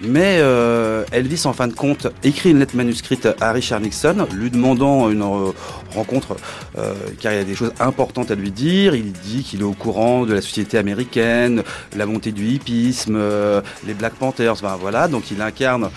Mais 0.00 0.38
euh, 0.40 1.04
Elvis, 1.12 1.42
en 1.44 1.52
fin 1.52 1.68
de 1.68 1.74
compte, 1.74 2.08
écrit 2.24 2.50
une 2.50 2.58
lettre 2.58 2.76
manuscrite 2.76 3.28
à 3.40 3.52
Richard 3.52 3.80
Nixon, 3.80 4.26
lui 4.32 4.50
demandant 4.50 5.10
une 5.10 5.22
euh, 5.22 5.52
rencontre, 5.94 6.36
euh, 6.78 6.94
car 7.20 7.32
il 7.32 7.36
y 7.36 7.40
a 7.40 7.44
des 7.44 7.54
choses 7.54 7.72
importantes 7.78 8.30
à 8.30 8.34
lui 8.34 8.50
dire. 8.50 8.94
Il 8.94 9.12
dit 9.12 9.42
qu'il 9.44 9.60
est 9.60 9.64
au 9.64 9.74
courant 9.74 10.24
de 10.24 10.34
la 10.34 10.40
société 10.40 10.78
américaine, 10.78 11.62
la 11.96 12.06
montée 12.06 12.32
du 12.32 12.48
hippisme, 12.48 13.20
les 13.86 13.94
Black 13.94 14.14
Panthers, 14.14 14.52
enfin, 14.52 14.76
voilà. 14.80 15.08
Donc 15.08 15.30
il 15.30 15.40
incarne 15.40 15.90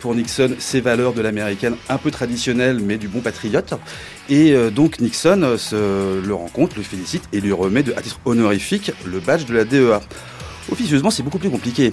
pour 0.00 0.14
Nixon 0.14 0.54
ces 0.58 0.80
valeurs 0.80 1.14
de 1.14 1.22
l'américaine 1.22 1.74
un 1.88 1.98
peu 1.98 2.10
traditionnelles, 2.10 2.80
mais 2.80 2.98
du 2.98 3.08
bon 3.08 3.20
patriote. 3.20 3.74
Et 4.28 4.54
donc 4.70 5.00
Nixon 5.00 5.56
se 5.56 6.20
le 6.24 6.34
rencontre, 6.34 6.76
le 6.76 6.82
félicite 6.82 7.24
et 7.32 7.40
lui 7.40 7.52
remet 7.52 7.82
de, 7.82 7.92
à 7.94 8.02
titre 8.02 8.20
honorifique 8.24 8.92
le 9.04 9.18
badge 9.18 9.46
de 9.46 9.54
la 9.54 9.64
DEA. 9.64 10.00
Officieusement, 10.70 11.10
c'est 11.10 11.22
beaucoup 11.22 11.38
plus 11.38 11.50
compliqué. 11.50 11.92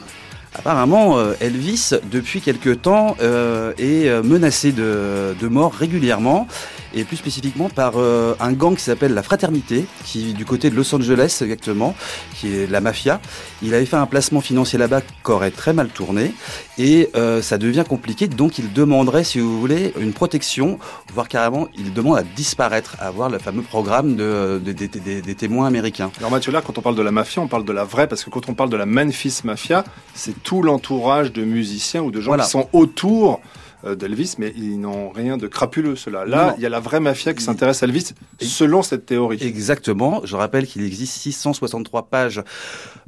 Apparemment, 0.59 1.19
euh, 1.19 1.33
Elvis, 1.39 1.91
depuis 2.11 2.41
quelque 2.41 2.71
temps, 2.71 3.15
euh, 3.21 3.73
est 3.77 4.07
euh, 4.07 4.23
menacé 4.23 4.71
de, 4.71 5.35
mort 5.47 5.73
régulièrement, 5.73 6.47
et 6.93 7.03
plus 7.03 7.17
spécifiquement 7.17 7.69
par 7.69 7.93
un 7.97 8.53
gang 8.53 8.75
qui 8.75 8.83
s'appelle 8.83 9.13
la 9.13 9.23
Fraternité, 9.23 9.85
qui 10.03 10.33
du 10.33 10.45
côté 10.45 10.69
de 10.69 10.75
Los 10.75 10.93
Angeles 10.93 11.37
exactement, 11.41 11.95
qui 12.33 12.53
est 12.53 12.69
la 12.69 12.81
mafia. 12.81 13.21
Il 13.61 13.73
avait 13.73 13.85
fait 13.85 13.95
un 13.95 14.07
placement 14.07 14.41
financier 14.41 14.77
là-bas 14.77 15.01
qui 15.01 15.31
aurait 15.31 15.51
très 15.51 15.73
mal 15.73 15.87
tourné, 15.87 16.33
et 16.77 17.09
ça 17.41 17.57
devient 17.57 17.85
compliqué, 17.87 18.27
donc 18.27 18.57
il 18.57 18.73
demanderait, 18.73 19.23
si 19.23 19.39
vous 19.39 19.59
voulez, 19.59 19.93
une 19.99 20.11
protection, 20.11 20.79
voire 21.13 21.29
carrément, 21.29 21.67
il 21.77 21.93
demande 21.93 22.17
à 22.17 22.23
disparaître, 22.23 22.97
à 22.99 23.07
avoir 23.07 23.29
le 23.29 23.37
fameux 23.37 23.61
programme 23.61 24.15
de, 24.15 24.59
des 24.59 25.35
témoins 25.35 25.67
américains. 25.67 26.11
Alors 26.19 26.31
Mathieu, 26.31 26.51
là, 26.51 26.61
quand 26.61 26.77
on 26.77 26.81
parle 26.81 26.95
de 26.95 27.03
la 27.03 27.11
mafia, 27.11 27.41
on 27.41 27.47
parle 27.47 27.65
de 27.65 27.73
la 27.73 27.85
vraie, 27.85 28.07
parce 28.07 28.23
que 28.23 28.29
quand 28.29 28.49
on 28.49 28.53
parle 28.53 28.69
de 28.69 28.77
la 28.77 28.85
Memphis 28.85 29.41
Mafia, 29.43 29.85
c'est 30.13 30.43
tout 30.47 30.63
l'entourage 30.63 31.33
de 31.33 31.43
musiciens 31.43 32.01
ou 32.01 32.09
de 32.09 32.21
gens 32.21 32.37
qui 32.37 32.47
sont 32.47 32.69
autour 32.71 33.41
d'Elvis, 33.83 34.35
mais 34.39 34.53
ils 34.57 34.79
n'ont 34.79 35.09
rien 35.09 35.37
de 35.37 35.47
crapuleux, 35.47 35.95
cela. 35.95 36.25
Là, 36.25 36.55
il 36.57 36.63
y 36.63 36.65
a 36.65 36.69
la 36.69 36.79
vraie 36.79 36.99
mafia 36.99 37.33
qui 37.33 37.43
s'intéresse 37.43 37.83
à 37.83 37.85
Elvis, 37.85 38.13
selon 38.41 38.81
cette 38.81 39.05
théorie. 39.05 39.37
Exactement. 39.41 40.21
Je 40.23 40.35
rappelle 40.35 40.65
qu'il 40.65 40.83
existe 40.83 41.13
663 41.13 42.09
pages 42.09 42.41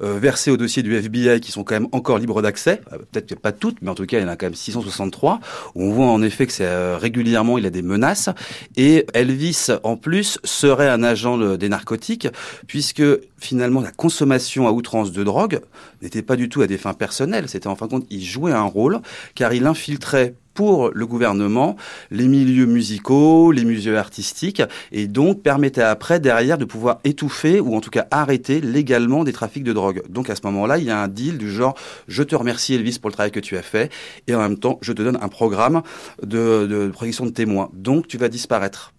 euh, 0.02 0.20
versées 0.20 0.52
au 0.52 0.58
dossier 0.58 0.84
du 0.84 0.96
FBI 0.96 1.39
qui 1.41 1.52
sont 1.52 1.64
quand 1.64 1.76
même 1.76 1.88
encore 1.91 2.20
libres 2.20 2.41
d'accès. 2.41 2.82
Euh, 2.93 2.98
peut-être 3.12 3.39
pas 3.39 3.52
toutes, 3.52 3.82
mais 3.82 3.89
en 3.89 3.96
tout 3.96 4.06
cas, 4.06 4.20
il 4.20 4.22
y 4.22 4.26
en 4.26 4.30
a 4.30 4.36
quand 4.36 4.46
même 4.46 4.56
663. 4.56 5.39
Où 5.76 5.84
on 5.84 5.91
voit 5.91 6.08
en 6.08 6.22
effet 6.22 6.46
que 6.46 6.54
c'est 6.54 6.96
régulièrement, 6.96 7.58
il 7.58 7.66
a 7.66 7.70
des 7.70 7.82
menaces. 7.82 8.30
Et 8.76 9.06
Elvis, 9.14 9.68
en 9.84 9.98
plus, 9.98 10.39
serait 10.43 10.89
un 10.89 11.04
agent 11.04 11.58
des 11.58 11.70
narcotiques, 11.70 12.28
puisque 12.68 13.04
finalement, 13.38 13.82
la 13.82 13.91
consommation 13.91 14.68
à 14.68 14.72
outrance 14.72 15.12
de 15.12 15.24
drogue 15.24 15.62
n'était 16.02 16.22
pas 16.22 16.36
du 16.36 16.50
tout 16.50 16.62
à 16.62 16.68
des 16.68 16.78
fins 16.78 16.93
personnelles. 16.93 17.50
C'était 17.50 17.68
en 17.68 17.76
fin 17.76 17.88
de 17.88 17.91
compte, 17.91 18.06
il 18.10 18.24
jouait 18.24 18.52
un 18.52 18.64
rôle, 18.64 19.00
car 19.36 19.54
il 19.54 19.66
infiltrait 19.66 20.36
pour 20.60 20.91
le 20.93 21.05
gouvernement 21.07 21.78
les 22.12 22.28
milieux 22.28 22.66
musicaux, 22.66 23.53
les 23.53 23.64
milieux 23.64 23.97
artistiques, 23.97 24.62
et 24.91 25.07
donc 25.07 25.41
permettait 25.41 25.84
après, 25.84 26.20
derrière, 26.20 26.57
de 26.57 26.66
pouvoir 26.66 26.99
étouffer 27.05 27.62
ou 27.62 27.78
en 27.78 27.80
tout 27.80 27.89
cas 27.89 28.07
arrêter 28.12 28.60
légalement 28.60 29.24
des 29.24 29.32
trafics 29.32 29.64
de 29.64 29.72
drogue. 29.72 30.01
Donc 30.10 30.30
à 30.30 30.36
ce 30.36 30.41
moment-là, 30.43 30.78
il 30.78 30.84
y 30.84 30.89
a 30.89 31.01
un 31.01 31.07
deal 31.07 31.38
du 31.38 31.49
genre 31.49 31.76
je 32.10 32.24
te 32.24 32.36
remercie 32.36 32.74
Elvis 32.74 32.99
pour 32.99 33.10
le 33.10 33.14
travail 33.14 33.32
que 33.32 33.39
tu 33.39 33.55
as 33.55 33.62
fait, 33.62 33.89
et 34.28 34.36
en 34.36 34.39
même 34.39 34.60
temps, 34.60 34.80
je 34.82 34.91
te 34.91 35.01
donne 35.01 35.18
un 35.22 35.30
programme 35.30 35.82
de, 36.22 36.68
de 36.68 36.89
protection 36.89 37.26
de 37.26 37.32
témoins. 37.32 37.70
Donc 37.74 38.10
tu 38.10 38.18
vas 38.18 38.28
disparaître. 38.28 38.91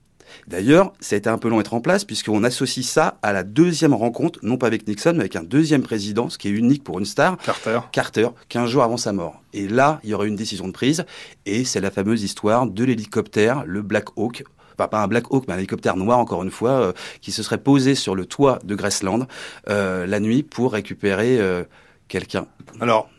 D'ailleurs, 0.47 0.93
ça 1.01 1.15
a 1.15 1.19
été 1.19 1.29
un 1.29 1.39
peu 1.39 1.49
long 1.49 1.59
à 1.59 1.61
être 1.61 1.75
en 1.75 1.81
place 1.81 2.05
puisqu'on 2.05 2.45
associe 2.45 2.87
ça 2.87 3.19
à 3.23 3.33
la 3.33 3.43
deuxième 3.43 3.95
rencontre, 3.95 4.39
non 4.43 4.57
pas 4.57 4.67
avec 4.67 4.87
Nixon, 4.87 5.13
mais 5.13 5.21
avec 5.21 5.37
un 5.37 5.43
deuxième 5.43 5.83
président, 5.83 6.29
ce 6.29 6.39
qui 6.39 6.49
est 6.49 6.53
unique 6.53 6.85
pour 6.85 6.99
une 6.99 7.05
star. 7.05 7.37
Carter. 7.39 7.81
Carter, 7.93 8.29
15 8.49 8.69
jours 8.69 8.83
avant 8.83 8.97
sa 8.97 9.13
mort. 9.13 9.43
Et 9.53 9.69
là, 9.69 10.01
il 10.05 10.11
y 10.11 10.15
aurait 10.15 10.29
une 10.29 10.37
décision 10.37 10.67
de 10.67 10.73
prise, 10.73 11.05
et 11.47 11.65
c'est 11.65 11.81
la 11.81 11.91
fameuse 11.91 12.23
histoire 12.23 12.67
de 12.67 12.85
l'hélicoptère, 12.85 13.65
le 13.67 13.83
Black 13.83 14.07
Hawk, 14.17 14.45
enfin 14.75 14.89
pas 14.89 15.03
un 15.03 15.09
Black 15.09 15.25
Hawk, 15.31 15.45
mais 15.49 15.55
un 15.55 15.59
hélicoptère 15.59 15.97
noir, 15.97 16.19
encore 16.19 16.43
une 16.43 16.51
fois, 16.51 16.71
euh, 16.71 16.93
qui 17.21 17.33
se 17.33 17.43
serait 17.43 17.59
posé 17.59 17.95
sur 17.95 18.15
le 18.15 18.27
toit 18.27 18.59
de 18.65 18.75
Graceland 18.75 19.27
euh, 19.69 20.07
la 20.07 20.21
nuit 20.21 20.43
pour 20.43 20.73
récupérer 20.73 21.39
euh, 21.41 21.65
quelqu'un. 22.09 22.47
Alors, 22.81 23.11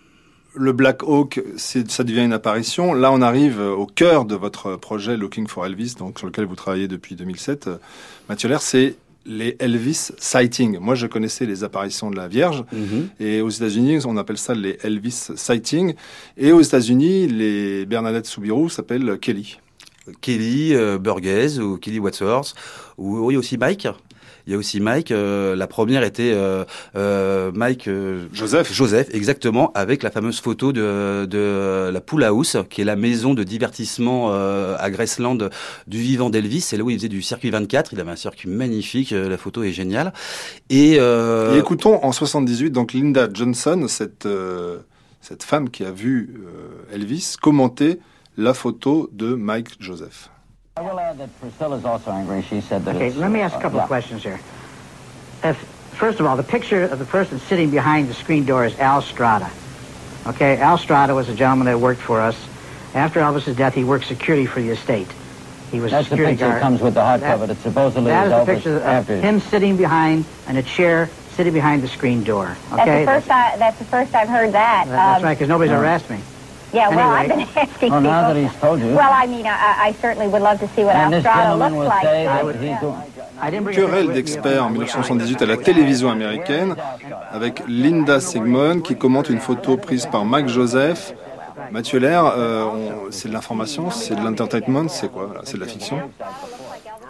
le 0.54 0.74
Black 0.74 1.04
Hawk, 1.04 1.42
ça 1.56 2.04
devient 2.04 2.24
une 2.26 2.34
apparition. 2.34 2.94
Là, 2.94 3.12
on 3.12 3.22
arrive 3.22 3.60
au 3.62 3.86
cœur 3.86 4.26
de 4.26 4.36
votre 4.36 4.76
projet 4.76 5.16
Looking 5.18 5.48
for 5.48 5.66
Elvis, 5.66 5.96
donc 5.98 6.20
sur 6.20 6.28
lequel 6.28 6.46
vous 6.46 6.56
travaillez 6.56 6.88
depuis 6.88 7.16
2007. 7.16 7.70
Mathieu 8.28 8.50
Lair, 8.50 8.62
c'est 8.62 8.96
les 9.26 9.56
Elvis 9.60 10.12
sightings. 10.18 10.78
Moi, 10.80 10.96
je 10.96 11.06
connaissais 11.08 11.46
les 11.46 11.64
apparitions 11.64 12.10
de 12.10 12.16
la 12.18 12.28
Vierge, 12.28 12.64
Mhm. 12.72 13.10
et 13.20 13.42
aux 13.42 13.50
États-Unis, 13.50 14.00
on 14.06 14.18
appelle 14.18 14.38
ça 14.40 14.54
les 14.56 14.78
Elvis 14.84 15.32
sightings. 15.36 15.94
Et 16.38 16.52
aux 16.52 16.62
États-Unis, 16.62 17.28
les 17.28 17.86
Bernadette 17.86 18.26
Soubirous 18.26 18.70
s'appellent 18.70 19.20
Kelly. 19.20 19.60
Kelly 20.20 20.74
euh, 20.74 20.98
Burgess 20.98 21.60
ou 21.60 21.78
Kelly 21.78 22.00
Wadsworth, 22.00 22.56
ou 22.98 23.20
oui 23.20 23.38
aussi 23.38 23.58
Mike. 23.58 23.88
Il 24.52 24.56
y 24.56 24.58
a 24.58 24.58
aussi 24.58 24.82
Mike. 24.82 25.12
euh, 25.12 25.56
la 25.56 25.66
première 25.66 26.04
était 26.04 26.34
euh, 26.34 26.66
euh, 26.98 27.54
Mike 27.56 27.90
Joseph. 28.34 28.74
Joseph, 28.74 29.08
exactement, 29.14 29.72
avec 29.76 30.04
la 30.04 30.12
fameuse 30.12 30.42
photo 30.42 30.74
de, 30.74 31.26
de 31.26 31.90
la 31.90 32.02
Pool 32.02 32.26
House, 32.26 32.58
qui 32.70 32.82
est 32.82 32.84
la 32.84 32.98
maison 32.98 33.34
de 33.34 33.44
divertissement 33.44 34.34
à 34.34 34.90
Graceland 34.90 35.38
du 35.88 35.98
vivant 36.00 36.30
d'Elvis. 36.30 36.60
C'est 36.60 36.76
là 36.76 36.84
où 36.84 36.90
il 36.90 36.98
faisait 36.98 37.08
du 37.08 37.22
circuit 37.22 37.50
24. 37.50 37.94
Il 37.94 38.02
avait 38.02 38.12
un 38.12 38.18
circuit 38.18 38.50
magnifique. 38.50 39.12
La 39.12 39.38
photo 39.38 39.64
est 39.64 39.72
géniale. 39.72 40.12
Et, 40.70 40.96
Et 40.96 41.58
écoutons 41.58 42.04
en 42.04 42.12
78, 42.12 42.72
donc 42.72 42.92
Linda 42.92 43.30
Johnson, 43.34 43.86
cette, 43.88 44.28
cette 45.22 45.44
femme 45.44 45.70
qui 45.70 45.86
a 45.86 45.92
vu 45.92 46.42
Elvis, 46.92 47.36
commenter 47.42 48.00
la 48.36 48.54
photo 48.54 49.10
de 49.14 49.34
Mike 49.34 49.78
Joseph. 49.80 50.30
I 50.82 50.84
will 50.84 51.00
add 51.00 51.20
that 51.20 51.30
Priscilla's 51.40 51.86
also 51.86 52.10
angry. 52.10 52.42
She 52.42 52.60
said 52.60 52.86
that 52.86 52.96
Okay, 52.96 53.08
it's, 53.10 53.16
let 53.16 53.30
me 53.30 53.40
uh, 53.42 53.46
ask 53.46 53.56
a 53.56 53.62
couple 53.62 53.78
yeah. 53.78 53.84
of 53.84 53.88
questions 53.88 54.24
here. 54.24 54.40
If, 55.44 55.56
first 55.94 56.20
of 56.20 56.26
all, 56.26 56.36
the 56.36 56.42
picture 56.42 56.82
of 56.86 56.98
the 56.98 57.06
person 57.06 57.40
sitting 57.42 57.70
behind 57.70 58.10
the 58.10 58.16
screen 58.16 58.46
door 58.46 58.66
is 58.66 58.76
Al 58.80 59.04
Strada. 59.04 59.52
Okay, 60.26 60.58
Al 60.58 60.80
Strada 60.80 61.14
was 61.14 61.30
a 61.30 61.36
gentleman 61.36 61.68
that 61.68 61.80
worked 61.80 62.02
for 62.02 62.20
us. 62.20 62.36
After 62.96 63.20
Elvis's 63.20 63.56
death, 63.56 63.76
he 63.76 63.84
worked 63.84 64.06
security 64.08 64.48
for 64.48 64.60
the 64.60 64.72
estate. 64.72 65.08
He 65.70 65.80
was 65.80 65.92
That's 65.92 66.08
a 66.08 66.10
the 66.10 66.16
security 66.16 66.34
picture 66.34 66.46
guard. 66.48 66.56
that 66.58 66.62
comes 66.64 66.82
with 66.82 66.94
the 66.96 67.02
hardcover 67.02 67.46
That- 67.46 67.48
that 67.50 67.62
supposedly 67.62 68.10
that 68.10 68.26
is 68.26 68.34
is 68.34 68.46
the 68.48 68.52
Elvis 68.52 68.56
picture 68.56 68.78
of 68.78 68.84
after 68.84 69.22
him 69.22 69.40
sitting 69.40 69.78
behind 69.78 70.26
in 70.50 70.58
a 70.58 70.64
chair, 70.64 71.10
sitting 71.36 71.54
behind 71.54 71.84
the 71.84 71.88
screen 71.90 72.24
door. 72.24 72.58
Okay, 72.74 73.06
That's 73.06 73.28
the 73.28 73.30
first 73.30 73.30
I, 73.30 73.58
that's 73.58 73.78
the 73.78 73.86
first 73.86 74.16
I've 74.16 74.30
heard 74.30 74.52
that. 74.54 74.88
that's 74.88 75.20
Um, 75.20 75.26
right, 75.26 75.36
because 75.38 75.48
nobody's 75.48 75.72
ever 75.74 75.86
asked 75.86 76.10
me. 76.10 76.18
Yeah, 76.74 76.90
well, 76.90 77.14
Anyway. 77.16 77.20
I've 77.20 77.28
been 77.30 77.70
asking 77.70 77.92
Well, 77.92 78.02
now 78.02 78.28
people. 78.28 78.34
that 78.34 78.50
he's 78.52 78.62
told 78.62 78.80
you. 78.80 78.88
Well, 78.96 79.12
I 79.12 79.28
mean, 79.28 79.46
I, 79.46 79.90
I 79.90 79.94
certainly 80.02 80.28
would 80.28 80.42
love 80.42 80.60
to 80.60 80.68
see 80.76 80.84
what 80.86 80.96
And 80.96 81.04
Al 81.06 81.12
this 81.12 81.20
Strada 81.22 81.42
gentleman 81.42 81.74
looks 81.74 81.80
will 81.80 81.88
like. 81.90 82.02
say 82.04 82.26
so, 82.42 82.48
that 82.48 82.62
yeah. 82.62 82.72
he's 82.74 82.82
going- 82.82 82.96
I 83.44 83.50
didn't 83.50 83.64
bring 83.66 83.76
a 83.76 83.80
picture 83.82 83.88
Querelle 83.90 84.14
d'experts 84.14 84.64
en 84.64 84.70
my- 84.70 84.78
1978 84.80 85.42
à 85.42 85.46
la 85.48 85.58
télévision 85.58 86.10
américaine 86.12 86.76
avec 87.32 87.64
Linda 87.68 88.20
Sigmund 88.20 88.84
qui 88.84 88.96
commente 88.96 89.30
une 89.30 89.40
photo 89.40 89.78
prise 89.78 90.06
par 90.06 90.24
Mike 90.26 90.48
Joseph. 90.48 91.14
Mathieu 91.72 92.00
Lair, 92.00 92.26
euh, 92.38 92.64
on- 92.66 93.12
c'est 93.12 93.28
de 93.30 93.34
l'information, 93.34 93.90
c'est 93.92 94.16
de 94.16 94.22
l'entertainment, 94.24 94.88
c'est 94.90 95.12
quoi? 95.12 95.26
Voilà, 95.26 95.42
C'est 95.44 95.56
de 95.56 95.62
la 95.62 95.68
fiction 95.68 96.00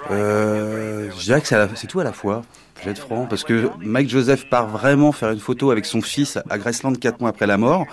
Euh, 0.10 1.10
je 1.18 1.24
dirais 1.24 1.42
que 1.42 1.48
c'est 1.48 1.56
à 1.56 1.60
la- 1.60 1.68
c'est 1.76 1.88
tout 1.88 2.00
à 2.00 2.04
la 2.04 2.12
fois. 2.12 2.42
Je 2.80 2.86
vais 2.86 2.92
être 2.92 3.00
franc, 3.00 3.28
parce 3.30 3.44
que 3.44 3.70
Mike 3.80 4.10
Joseph 4.10 4.50
part 4.50 4.68
vraiment 4.68 5.12
faire 5.12 5.30
une 5.30 5.40
photo 5.40 5.70
avec 5.72 5.86
son 5.86 6.02
fils 6.02 6.38
à 6.50 6.58
Graceland 6.58 6.94
quatre 6.94 7.20
mois 7.20 7.30
après 7.30 7.46
la 7.46 7.58
mort. 7.58 7.86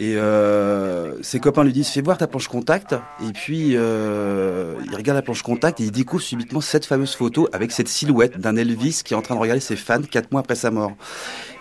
Et 0.00 0.16
euh, 0.16 1.22
ses 1.22 1.38
copains 1.38 1.64
lui 1.64 1.72
disent 1.72 1.88
fais 1.88 2.02
voir 2.02 2.18
ta 2.18 2.26
planche 2.26 2.48
contact. 2.48 2.94
Et 3.22 3.32
puis 3.32 3.72
euh, 3.74 4.74
il 4.84 4.94
regarde 4.94 5.16
la 5.16 5.22
planche 5.22 5.42
contact 5.42 5.80
et 5.80 5.84
il 5.84 5.92
découvre 5.92 6.22
subitement 6.22 6.60
cette 6.60 6.86
fameuse 6.86 7.14
photo 7.14 7.48
avec 7.52 7.72
cette 7.72 7.88
silhouette 7.88 8.38
d'un 8.38 8.56
Elvis 8.56 9.02
qui 9.04 9.14
est 9.14 9.16
en 9.16 9.22
train 9.22 9.34
de 9.34 9.40
regarder 9.40 9.60
ses 9.60 9.76
fans 9.76 10.02
quatre 10.02 10.32
mois 10.32 10.40
après 10.40 10.54
sa 10.56 10.70
mort 10.70 10.92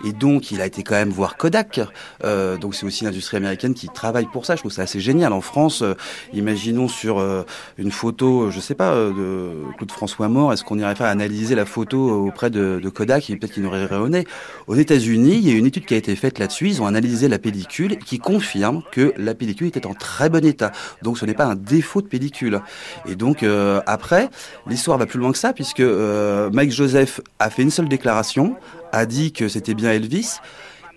et 0.04 0.12
donc 0.12 0.52
il 0.52 0.62
a 0.62 0.66
été 0.66 0.84
quand 0.84 0.96
même 0.96 1.10
voir 1.10 1.38
Kodak. 1.38 1.82
Euh, 2.24 2.58
donc 2.58 2.76
c'est 2.76 2.86
aussi 2.86 3.04
l'industrie 3.04 3.38
américaine 3.38 3.74
qui 3.74 3.88
travaille 3.88 4.26
pour 4.26 4.46
ça. 4.46 4.56
Je 4.56 4.62
trouve 4.62 4.72
ça 4.72 4.84
assez 4.84 5.00
génial. 5.00 5.34
En 5.34 5.42
France 5.42 5.82
euh, 5.82 5.96
imaginons 6.34 6.88
sur 6.88 7.20
euh, 7.20 7.44
une 7.78 7.92
photo 7.92 8.52
je 8.52 8.60
sais 8.60 8.76
pas 8.76 8.94
de 8.96 9.52
Claude 9.78 9.92
François 9.92 10.28
mort 10.28 10.54
est-ce 10.54 10.64
qu'on 10.64 10.78
irait 10.78 10.96
faire 10.96 11.08
analyser 11.08 11.56
la 11.56 11.66
photo 11.66 12.28
auprès 12.28 12.50
de, 12.50 12.82
Kodak 12.94 13.28
peut-être 13.28 13.54
qu'il 13.54 13.64
nous 13.64 13.70
aurait 13.70 13.86
rayonné 13.86 14.26
aux 14.68 14.76
États-Unis 14.76 15.36
il 15.36 15.50
y 15.50 15.52
a 15.52 15.58
une 15.58 15.66
étude 15.66 15.86
qui 15.86 15.94
a 15.94 15.98
été 15.98 16.16
faite 16.16 16.40
là-dessus. 16.40 16.68
Ils 16.68 16.82
ont 16.82 16.86
analysé 16.86 17.28
la 17.28 17.40
pellicule 17.40 17.98
qui 17.98 18.20
confirme 18.20 18.82
que 18.92 19.14
la 19.18 19.34
pellicule 19.34 19.68
était 19.68 19.86
en 19.88 19.94
très 19.94 20.30
bon 20.30 20.44
état. 20.46 20.72
Donc 21.02 21.18
ce 21.18 21.26
n'est 21.26 21.34
pas 21.34 21.46
un 21.46 21.56
défaut 21.56 22.02
de 22.02 22.08
pellicule. 22.08 22.62
Et 23.08 23.16
donc 23.16 23.46
après, 23.86 24.30
l'histoire 24.68 24.98
va 24.98 25.06
plus 25.06 25.20
loin 25.20 25.32
que 25.32 25.38
ça 25.38 25.54
puisque 25.54 25.82
Mike 25.82 26.72
Joseph 26.72 27.22
a 27.40 27.50
fait 27.50 27.64
une 27.64 27.72
seule 27.72 27.88
déclaration, 27.88 28.56
a 28.94 29.06
dit 29.06 29.34
que 29.34 29.50
c'était 29.50 29.74
bien 29.74 29.92
Elvis. 29.92 30.38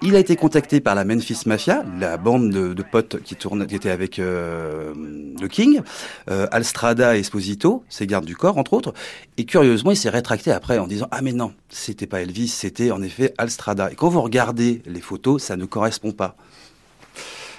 Il 0.02 0.14
a 0.14 0.18
été 0.18 0.36
contacté 0.36 0.80
par 0.80 0.94
la 0.94 1.06
Memphis 1.06 1.40
Mafia, 1.46 1.82
la 1.98 2.18
bande 2.18 2.50
de, 2.50 2.82
potes 2.82 3.22
qui, 3.22 3.34
tourne, 3.34 3.66
qui 3.66 3.74
était 3.74 3.90
avec 3.90 4.18
euh, 4.18 4.92
le 5.40 5.48
King, 5.48 5.80
euh, 6.30 6.46
Alstrada 6.52 7.16
et 7.16 7.20
Esposito, 7.20 7.82
ses 7.88 8.06
gardes 8.06 8.26
du 8.26 8.36
corps 8.36 8.58
entre 8.58 8.74
autres. 8.74 8.92
Et 9.38 9.46
curieusement, 9.46 9.92
il 9.92 9.96
s'est 9.96 10.10
rétracté 10.10 10.52
après 10.52 10.78
en 10.78 10.86
disant 10.86 11.08
ah 11.10 11.22
mais 11.22 11.32
non, 11.32 11.54
c'était 11.70 12.06
pas 12.06 12.20
Elvis, 12.20 12.48
c'était 12.48 12.90
en 12.90 13.00
effet 13.00 13.32
Alstrada. 13.38 13.90
Et 13.90 13.94
quand 13.94 14.10
vous 14.10 14.20
regardez 14.20 14.82
les 14.84 15.00
photos, 15.00 15.42
ça 15.42 15.56
ne 15.56 15.64
correspond 15.64 16.12
pas. 16.12 16.36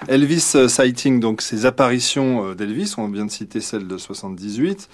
Elvis 0.08 0.56
sighting, 0.68 1.20
donc 1.20 1.42
ces 1.42 1.66
apparitions 1.66 2.50
euh, 2.50 2.56
d'Elvis, 2.56 2.94
on 2.98 3.08
vient 3.10 3.26
de 3.26 3.32
citer 3.32 3.62
celle 3.62 3.88
de 3.88 3.98
78. 3.98 4.90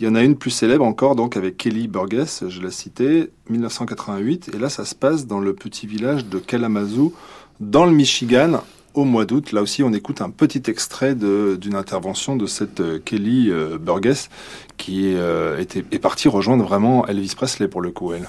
Il 0.00 0.06
y 0.06 0.08
en 0.08 0.14
a 0.14 0.22
une 0.22 0.36
plus 0.36 0.50
célèbre 0.50 0.84
encore, 0.84 1.14
donc 1.14 1.36
avec 1.36 1.56
Kelly 1.56 1.88
Burgess, 1.88 2.44
je 2.48 2.62
l'ai 2.62 2.70
cité, 2.70 3.30
1988. 3.50 4.50
Et 4.54 4.58
là, 4.58 4.68
ça 4.68 4.84
se 4.84 4.94
passe 4.94 5.26
dans 5.26 5.40
le 5.40 5.54
petit 5.54 5.86
village 5.86 6.24
de 6.26 6.38
Kalamazoo, 6.38 7.12
dans 7.60 7.84
le 7.84 7.92
Michigan, 7.92 8.62
au 8.94 9.04
mois 9.04 9.26
d'août. 9.26 9.52
Là 9.52 9.60
aussi, 9.60 9.82
on 9.82 9.92
écoute 9.92 10.22
un 10.22 10.30
petit 10.30 10.62
extrait 10.68 11.14
d'une 11.14 11.74
intervention 11.74 12.34
de 12.34 12.46
cette 12.46 12.80
euh, 12.80 12.98
Kelly 13.04 13.50
euh, 13.50 13.78
Burgess 13.78 14.30
qui 14.78 15.14
était, 15.58 15.84
est 15.90 15.98
partie 15.98 16.28
rejoindre 16.28 16.64
vraiment 16.64 17.06
Elvis 17.06 17.32
Presley 17.34 17.66
pour 17.66 17.80
le 17.80 17.90
coup, 17.90 18.12
elle. 18.12 18.28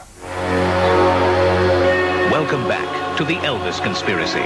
Welcome 2.32 2.68
back 2.68 2.88
to 3.18 3.26
the 3.26 3.38
Elvis 3.44 3.82
conspiracy. 3.84 4.40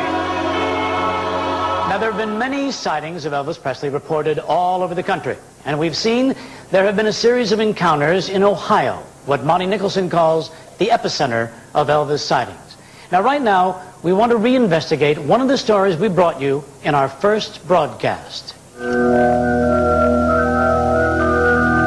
There 2.01 2.11
have 2.11 2.17
been 2.17 2.39
many 2.39 2.71
sightings 2.71 3.25
of 3.25 3.31
Elvis 3.31 3.61
Presley 3.61 3.89
reported 3.89 4.39
all 4.39 4.81
over 4.81 4.95
the 4.95 5.03
country. 5.03 5.37
And 5.65 5.77
we've 5.77 5.95
seen 5.95 6.33
there 6.71 6.85
have 6.85 6.95
been 6.95 7.05
a 7.05 7.13
series 7.13 7.51
of 7.51 7.59
encounters 7.59 8.27
in 8.27 8.41
Ohio, 8.41 8.95
what 9.27 9.43
Monty 9.43 9.67
Nicholson 9.67 10.09
calls 10.09 10.49
the 10.79 10.87
epicenter 10.87 11.51
of 11.75 11.89
Elvis 11.89 12.21
sightings. 12.21 12.75
Now, 13.11 13.21
right 13.21 13.39
now, 13.39 13.83
we 14.01 14.13
want 14.13 14.31
to 14.31 14.39
reinvestigate 14.39 15.19
one 15.19 15.41
of 15.41 15.47
the 15.47 15.59
stories 15.59 15.95
we 15.95 16.07
brought 16.07 16.41
you 16.41 16.63
in 16.83 16.95
our 16.95 17.07
first 17.07 17.67
broadcast. 17.67 18.55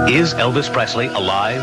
Is 0.08 0.32
Elvis 0.34 0.72
Presley 0.72 1.08
alive? 1.08 1.60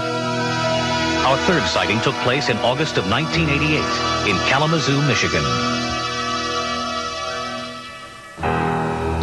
Our 1.25 1.37
third 1.47 1.63
sighting 1.69 2.01
took 2.01 2.15
place 2.15 2.49
in 2.49 2.57
August 2.57 2.97
of 2.97 3.09
1988 3.09 4.29
in 4.29 4.35
Kalamazoo, 4.49 5.01
Michigan. 5.07 5.80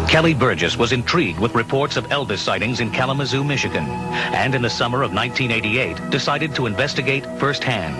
Kelly 0.09 0.33
Burgess 0.33 0.75
was 0.75 0.91
intrigued 0.91 1.39
with 1.39 1.53
reports 1.53 1.95
of 1.95 2.07
Elvis 2.07 2.39
sightings 2.39 2.79
in 2.79 2.89
Kalamazoo, 2.89 3.43
Michigan, 3.43 3.85
and 3.85 4.55
in 4.55 4.63
the 4.63 4.69
summer 4.69 5.03
of 5.03 5.13
1988 5.13 6.09
decided 6.09 6.55
to 6.55 6.65
investigate 6.65 7.27
firsthand. 7.37 7.95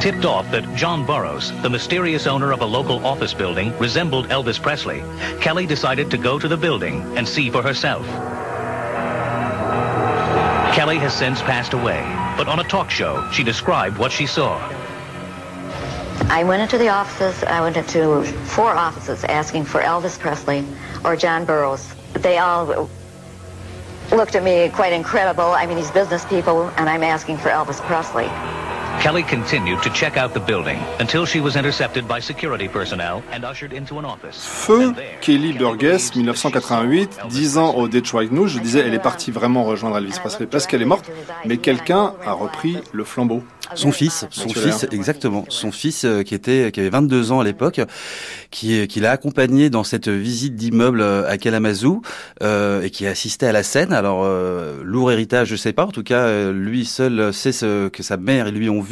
Tipped 0.00 0.24
off 0.24 0.50
that 0.50 0.74
John 0.74 1.04
Burroughs, 1.04 1.52
the 1.60 1.68
mysterious 1.68 2.26
owner 2.26 2.52
of 2.52 2.62
a 2.62 2.64
local 2.64 3.04
office 3.04 3.34
building, 3.34 3.78
resembled 3.78 4.28
Elvis 4.30 4.60
Presley, 4.60 5.02
Kelly 5.42 5.66
decided 5.66 6.10
to 6.10 6.16
go 6.16 6.38
to 6.38 6.48
the 6.48 6.56
building 6.56 7.18
and 7.18 7.28
see 7.28 7.50
for 7.50 7.60
herself. 7.60 8.06
Kelly 10.74 10.96
has 10.96 11.12
since 11.12 11.42
passed 11.42 11.74
away, 11.74 12.00
but 12.38 12.48
on 12.48 12.60
a 12.60 12.64
talk 12.64 12.88
show, 12.90 13.30
she 13.30 13.44
described 13.44 13.98
what 13.98 14.10
she 14.10 14.26
saw. 14.26 14.81
I 16.30 16.44
went 16.44 16.62
into 16.62 16.78
the 16.78 16.88
offices, 16.88 17.42
I 17.44 17.60
went 17.60 17.76
into 17.76 18.22
four 18.46 18.74
offices 18.74 19.24
asking 19.24 19.64
for 19.64 19.80
Elvis 19.80 20.18
Presley 20.18 20.64
or 21.04 21.16
John 21.16 21.44
Burroughs. 21.44 21.94
They 22.14 22.38
all 22.38 22.88
looked 24.10 24.34
at 24.34 24.42
me 24.42 24.68
quite 24.70 24.92
incredible. 24.92 25.44
I 25.44 25.66
mean, 25.66 25.76
these 25.76 25.90
business 25.90 26.24
people, 26.24 26.68
and 26.76 26.88
I'm 26.88 27.02
asking 27.02 27.38
for 27.38 27.48
Elvis 27.48 27.80
Presley. 27.80 28.28
Kelly 29.02 29.24
continued 29.24 29.82
to 29.82 29.90
check 29.90 30.16
out 30.16 30.32
the 30.32 30.38
building 30.38 30.78
until 31.00 31.26
she 31.26 31.40
was 31.40 31.56
intercepted 31.56 32.06
by 32.06 32.20
security 32.20 32.68
personnel 32.68 33.20
and 33.32 33.42
ushered 33.44 33.72
into 33.72 33.98
an 33.98 34.04
office. 34.04 34.46
Feu 34.46 34.94
Kelly 35.20 35.52
Burgess, 35.52 36.14
1988, 36.14 37.18
10 37.28 37.58
ans 37.58 37.74
au 37.74 37.88
Detroit 37.88 38.30
News. 38.30 38.46
Je 38.46 38.60
disais, 38.60 38.78
elle 38.78 38.94
est 38.94 39.02
partie 39.02 39.32
vraiment 39.32 39.64
rejoindre 39.64 39.98
Elvis 39.98 40.20
Presley 40.20 40.46
parce 40.46 40.68
qu'elle 40.68 40.82
est 40.82 40.84
morte, 40.84 41.10
mais 41.44 41.56
quelqu'un 41.56 42.14
a 42.24 42.32
repris 42.32 42.76
le 42.92 43.02
flambeau. 43.02 43.42
Son 43.74 43.90
fils, 43.90 44.26
son 44.30 44.50
fils, 44.50 44.86
exactement, 44.92 45.46
son 45.48 45.72
fils 45.72 46.04
euh, 46.04 46.22
qui 46.22 46.34
était, 46.34 46.70
qui 46.72 46.80
avait 46.80 46.90
22 46.90 47.32
ans 47.32 47.40
à 47.40 47.44
l'époque, 47.44 47.80
qui, 48.50 48.86
qui 48.86 49.00
l'a 49.00 49.12
accompagné 49.12 49.70
dans 49.70 49.82
cette 49.82 50.08
visite 50.08 50.56
d'immeuble 50.56 51.00
euh, 51.00 51.26
à 51.26 51.38
Kalamazoo 51.38 52.02
euh, 52.42 52.82
et 52.82 52.90
qui 52.90 53.06
a 53.06 53.10
assisté 53.10 53.46
à 53.46 53.52
la 53.52 53.62
scène. 53.62 53.94
Alors 53.94 54.24
euh, 54.24 54.82
lourd 54.84 55.10
héritage, 55.10 55.48
je 55.48 55.56
sais 55.56 55.72
pas. 55.72 55.86
En 55.86 55.90
tout 55.90 56.02
cas, 56.02 56.24
euh, 56.26 56.52
lui 56.52 56.84
seul 56.84 57.32
sait 57.32 57.52
ce 57.52 57.88
que 57.88 58.02
sa 58.02 58.18
mère 58.18 58.46
et 58.46 58.50
lui 58.50 58.68
ont 58.68 58.82
vu. 58.82 58.91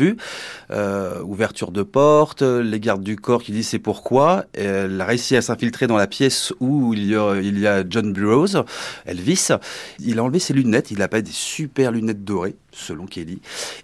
Euh, 0.70 1.20
ouverture 1.22 1.72
de 1.72 1.82
porte, 1.82 2.42
les 2.42 2.80
gardes 2.80 3.03
du 3.03 3.16
corps 3.16 3.42
qui 3.42 3.53
disent 3.53 3.68
c'est 3.68 3.78
pourquoi. 3.78 4.44
Elle 4.53 5.01
a 5.01 5.07
à 5.07 5.42
s'infiltrer 5.42 5.86
dans 5.86 5.96
la 5.96 6.07
pièce 6.07 6.53
où 6.61 6.94
il 6.94 7.07
y 7.07 7.16
a, 7.16 7.40
il 7.40 7.59
y 7.59 7.66
a 7.66 7.84
John 7.88 8.12
Burroughs, 8.12 8.64
Elvis. 9.07 9.48
Il 9.98 10.18
a 10.18 10.24
enlevé 10.24 10.38
ses 10.38 10.55
lunettes. 10.55 10.90
Il 10.90 11.03
a 11.03 11.09
pas 11.09 11.20
des 11.20 11.30
super 11.32 11.92
lunettes 11.92 12.24
dorées 12.24 12.57
selon 12.72 13.06
Kelly. 13.06 13.40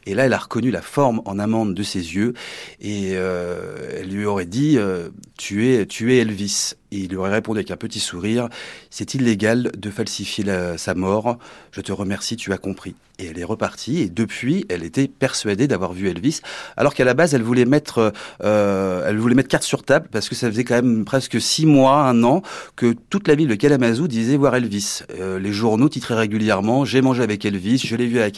Et 0.07 0.15
là, 0.15 0.27
elle 0.27 0.33
a 0.33 0.39
reconnu 0.39 0.71
la 0.71 0.83
forme 0.83 1.23
en 1.25 1.39
amande 1.39 1.75
de 1.75 1.83
ses 1.83 2.15
yeux 2.15 2.35
et 2.81 3.13
euh, 3.15 3.99
elle 3.99 4.09
lui 4.09 4.25
aurait 4.27 4.47
dit 4.47 4.77
euh, 4.79 5.11
tu 5.39 5.69
es 5.69 5.87
tu 5.87 6.15
es 6.15 6.19
Elvis. 6.19 6.75
Et 6.93 6.99
il 6.99 7.09
lui 7.09 7.17
aurait 7.17 7.33
répondu 7.33 7.59
avec 7.59 7.73
un 7.73 7.77
petit 7.77 7.99
sourire 7.99 8.49
c'est 8.91 9.15
illégal 9.15 9.73
de 9.77 9.91
falsifier 9.91 10.45
sa 10.77 10.95
mort. 10.95 11.39
Je 11.73 11.81
te 11.81 11.91
remercie, 11.91 12.37
tu 12.37 12.53
as 12.53 12.59
compris. 12.59 12.95
Et 13.19 13.27
elle 13.27 13.39
est 13.39 13.45
repartie. 13.45 14.03
Et 14.03 14.09
depuis, 14.09 14.65
elle 14.69 14.85
était 14.85 15.09
persuadée 15.09 15.67
d'avoir 15.67 15.93
vu 15.93 16.09
Elvis, 16.09 16.41
alors 16.77 16.95
qu'à 16.95 17.05
la 17.05 17.15
base, 17.15 17.35
elle 17.35 17.43
voulait 17.43 17.65
mettre 17.65 18.13
euh, 18.45 19.05
elle 19.07 19.19
voulait 19.19 19.35
mettre 19.35 19.49
carte 19.49 19.65
sur 19.65 19.83
table 19.83 20.09
parce 20.11 20.29
que 20.29 20.35
ça 20.35 20.49
faisait 20.49 20.65
quand 20.65 20.77
même 20.77 21.05
presque 21.05 21.41
six 21.41 21.67
mois, 21.67 22.03
un 22.03 22.23
an 22.23 22.43
que 22.77 22.95
toute 23.11 23.27
la 23.27 23.35
ville 23.35 23.49
de 23.49 23.55
Kalamazoo 23.55 24.07
disait 24.07 24.37
voir 24.37 24.55
Elvis. 24.55 25.01
Les 25.19 25.53
journaux 25.53 25.89
titraient 25.89 26.15
régulièrement 26.15 26.85
j'ai 26.85 27.01
mangé 27.01 27.23
avec 27.23 27.45
Elvis, 27.45 27.83
je 27.85 27.97
l'ai 27.97 28.07
vu 28.07 28.19
à 28.19 28.23
la 28.23 28.31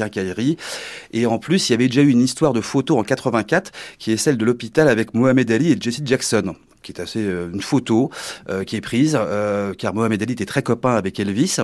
Et 1.13 1.27
en 1.27 1.39
plus, 1.39 1.69
il 1.69 1.73
y 1.73 1.75
avait 1.75 1.89
déjà 1.89 2.03
eu 2.03 2.11
une 2.11 2.23
histoire 2.23 2.53
de 2.53 2.61
photo 2.61 2.99
en 2.99 3.03
84 3.03 3.73
qui 3.99 4.13
est 4.13 4.17
celle 4.17 4.37
de 4.37 4.45
l'hôpital 4.45 4.89
avec 4.89 5.15
Mohamed 5.15 5.51
Ali 5.51 5.73
et 5.73 5.77
Jesse 5.81 6.01
Jackson 6.05 6.55
qui 6.83 6.93
est 6.93 7.01
assez 7.01 7.21
euh, 7.21 7.51
une 7.53 7.61
photo 7.61 8.11
euh, 8.49 8.65
qui 8.65 8.77
est 8.77 8.81
prise 8.81 9.19
euh, 9.21 9.75
car 9.75 9.95
Mohamed 9.95 10.23
Ali 10.23 10.33
était 10.33 10.47
très 10.47 10.63
copain 10.63 10.95
avec 10.95 11.19
Elvis. 11.19 11.57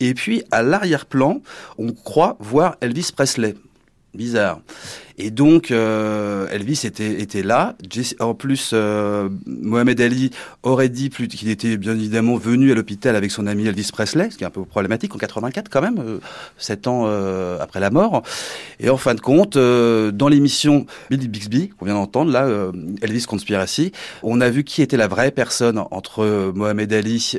Et 0.00 0.14
puis 0.14 0.42
à 0.50 0.62
l'arrière-plan 0.62 1.40
on 1.78 1.92
croit 1.92 2.36
voir 2.40 2.76
Elvis 2.80 3.10
Presley. 3.14 3.54
Bizarre 4.14 4.60
et 5.18 5.30
donc 5.30 5.70
euh, 5.70 6.46
Elvis 6.50 6.82
était 6.84 7.20
était 7.20 7.42
là. 7.42 7.74
En 8.20 8.34
plus, 8.34 8.70
euh, 8.74 9.28
Mohamed 9.46 10.00
Ali 10.00 10.30
aurait 10.62 10.88
dit 10.88 11.10
qu'il 11.10 11.48
était 11.48 11.76
bien 11.76 11.94
évidemment 11.94 12.36
venu 12.36 12.70
à 12.72 12.74
l'hôpital 12.74 13.16
avec 13.16 13.30
son 13.30 13.46
ami 13.46 13.66
Elvis 13.66 13.90
Presley, 13.92 14.30
ce 14.30 14.36
qui 14.36 14.44
est 14.44 14.46
un 14.46 14.50
peu 14.50 14.64
problématique 14.64 15.14
en 15.14 15.18
84 15.18 15.68
quand 15.70 15.80
même, 15.80 15.98
euh, 15.98 16.18
sept 16.58 16.86
ans 16.86 17.04
euh, 17.06 17.58
après 17.60 17.80
la 17.80 17.90
mort. 17.90 18.22
Et 18.80 18.90
en 18.90 18.96
fin 18.96 19.14
de 19.14 19.20
compte, 19.20 19.56
euh, 19.56 20.10
dans 20.10 20.28
l'émission 20.28 20.86
Billy 21.10 21.28
Bixby 21.28 21.70
qu'on 21.70 21.86
vient 21.86 21.94
d'entendre 21.94 22.30
là, 22.30 22.44
euh, 22.46 22.72
Elvis 23.00 23.24
Conspiracy, 23.24 23.92
on 24.22 24.40
a 24.40 24.50
vu 24.50 24.64
qui 24.64 24.82
était 24.82 24.96
la 24.96 25.08
vraie 25.08 25.30
personne 25.30 25.82
entre 25.90 26.52
Mohamed 26.54 26.92
Ali 26.92 27.32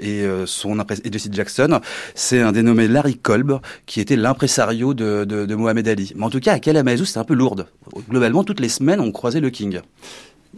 et 0.00 0.24
son 0.46 0.78
et 0.80 1.12
Jesse 1.12 1.28
Jackson. 1.30 1.80
C'est 2.14 2.40
un 2.40 2.52
dénommé 2.52 2.88
Larry 2.88 3.16
Kolb 3.16 3.60
qui 3.86 4.00
était 4.00 4.16
l'impresario 4.16 4.94
de, 4.94 5.24
de, 5.24 5.46
de 5.46 5.54
Mohamed 5.54 5.86
Ali. 5.88 6.12
Mais 6.16 6.24
en 6.24 6.30
tout 6.30 6.40
cas, 6.40 6.54
à 6.54 6.58
quel 6.58 6.76
Kalamazoo, 6.88 7.04
c'était 7.04 7.18
un 7.18 7.24
peu 7.24 7.34
lourde. 7.34 7.66
Globalement, 8.08 8.44
toutes 8.44 8.60
les 8.60 8.68
semaines, 8.68 9.00
on 9.00 9.12
croisait 9.12 9.40
le 9.40 9.50
King. 9.50 9.80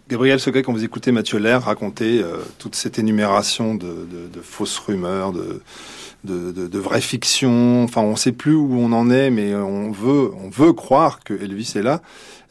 Gabriel 0.08 0.38
Secret, 0.38 0.62
quand 0.62 0.72
vous 0.72 0.84
écoutez 0.84 1.10
Mathieu 1.10 1.38
Lair 1.38 1.62
raconter 1.62 2.22
euh, 2.22 2.36
toute 2.58 2.76
cette 2.76 2.98
énumération 2.98 3.74
de, 3.74 4.06
fausses 4.40 4.78
rumeurs, 4.78 5.32
de, 5.32 6.78
vraies 6.78 7.00
fictions, 7.00 7.82
enfin 7.82 8.02
on 8.02 8.12
ne 8.12 8.16
sait 8.16 8.32
plus 8.32 8.54
où 8.54 8.76
on 8.78 8.92
en 8.92 9.10
est, 9.10 9.30
mais 9.30 9.54
on 9.54 9.90
veut, 9.90 10.30
on 10.44 10.48
veut 10.48 10.72
croire 10.72 11.24
que 11.24 11.34
Elvis 11.34 11.72
est 11.74 11.82
là. 11.82 12.02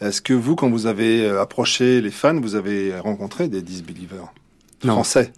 Est-ce 0.02 0.22
que 0.22 0.34
vous, 0.34 0.56
quand 0.56 0.70
vous 0.70 0.86
avez 0.86 1.28
approché 1.30 2.02
les 2.02 2.12
fans, 2.12 2.40
vous 2.40 2.56
avez 2.56 2.98
rencontré 3.00 3.48
des 3.48 3.62
disbelievers? 3.62 4.34
Non. 4.84 4.94
français 4.94 5.32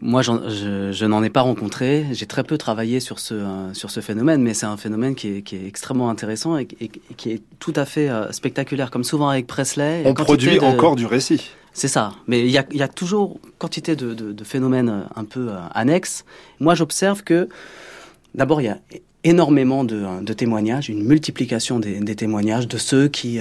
Moi, 0.00 0.22
je, 0.22 0.90
je 0.92 1.04
n'en 1.06 1.22
ai 1.22 1.30
pas 1.30 1.42
rencontré. 1.42 2.06
J'ai 2.12 2.26
très 2.26 2.42
peu 2.42 2.58
travaillé 2.58 3.00
sur 3.00 3.18
ce, 3.18 3.34
euh, 3.34 3.74
sur 3.74 3.90
ce 3.90 4.00
phénomène, 4.00 4.42
mais 4.42 4.54
c'est 4.54 4.66
un 4.66 4.76
phénomène 4.76 5.14
qui 5.14 5.28
est, 5.28 5.42
qui 5.42 5.56
est, 5.56 5.66
extrêmement 5.66 6.10
intéressant 6.10 6.58
et, 6.58 6.66
et, 6.80 6.88
qui 6.88 7.30
est 7.30 7.42
tout 7.60 7.72
à 7.76 7.84
fait 7.84 8.08
euh, 8.08 8.32
spectaculaire. 8.32 8.90
Comme 8.90 9.04
souvent 9.04 9.28
avec 9.28 9.46
Presley. 9.46 10.02
On 10.04 10.14
produit 10.14 10.58
de... 10.58 10.64
encore 10.64 10.96
du 10.96 11.06
récit. 11.06 11.50
C'est 11.72 11.88
ça. 11.88 12.12
Mais 12.26 12.40
il 12.40 12.50
y 12.50 12.58
a, 12.58 12.66
y 12.72 12.82
a, 12.82 12.88
toujours 12.88 13.38
quantité 13.58 13.94
de, 13.94 14.14
de, 14.14 14.32
de, 14.32 14.44
phénomènes 14.44 15.04
un 15.14 15.24
peu 15.24 15.48
euh, 15.50 15.58
annexes. 15.74 16.24
Moi, 16.58 16.74
j'observe 16.74 17.22
que, 17.22 17.48
d'abord, 18.34 18.60
il 18.60 18.64
y 18.64 18.68
a 18.68 18.78
énormément 19.22 19.84
de, 19.84 20.22
de, 20.22 20.32
témoignages, 20.32 20.88
une 20.88 21.04
multiplication 21.04 21.78
des, 21.78 22.00
des 22.00 22.16
témoignages 22.16 22.66
de 22.66 22.78
ceux 22.78 23.08
qui 23.08 23.40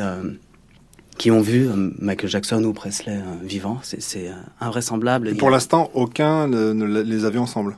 qui 1.18 1.32
ont 1.32 1.42
vu 1.42 1.68
euh, 1.68 1.92
Michael 2.00 2.30
Jackson 2.30 2.64
ou 2.64 2.74
Presley 2.74 3.18
euh, 3.18 3.22
vivant. 3.44 3.80
C'est 3.84 4.28
euh, 4.30 4.34
invraisemblable. 4.62 5.30
Et 5.30 5.34
pour 5.34 5.50
l'instant, 5.50 5.90
aucun 5.94 6.48
ne, 6.48 7.02
les 7.02 7.26
a 7.26 7.30
vus 7.30 7.40
ensemble. 7.40 7.78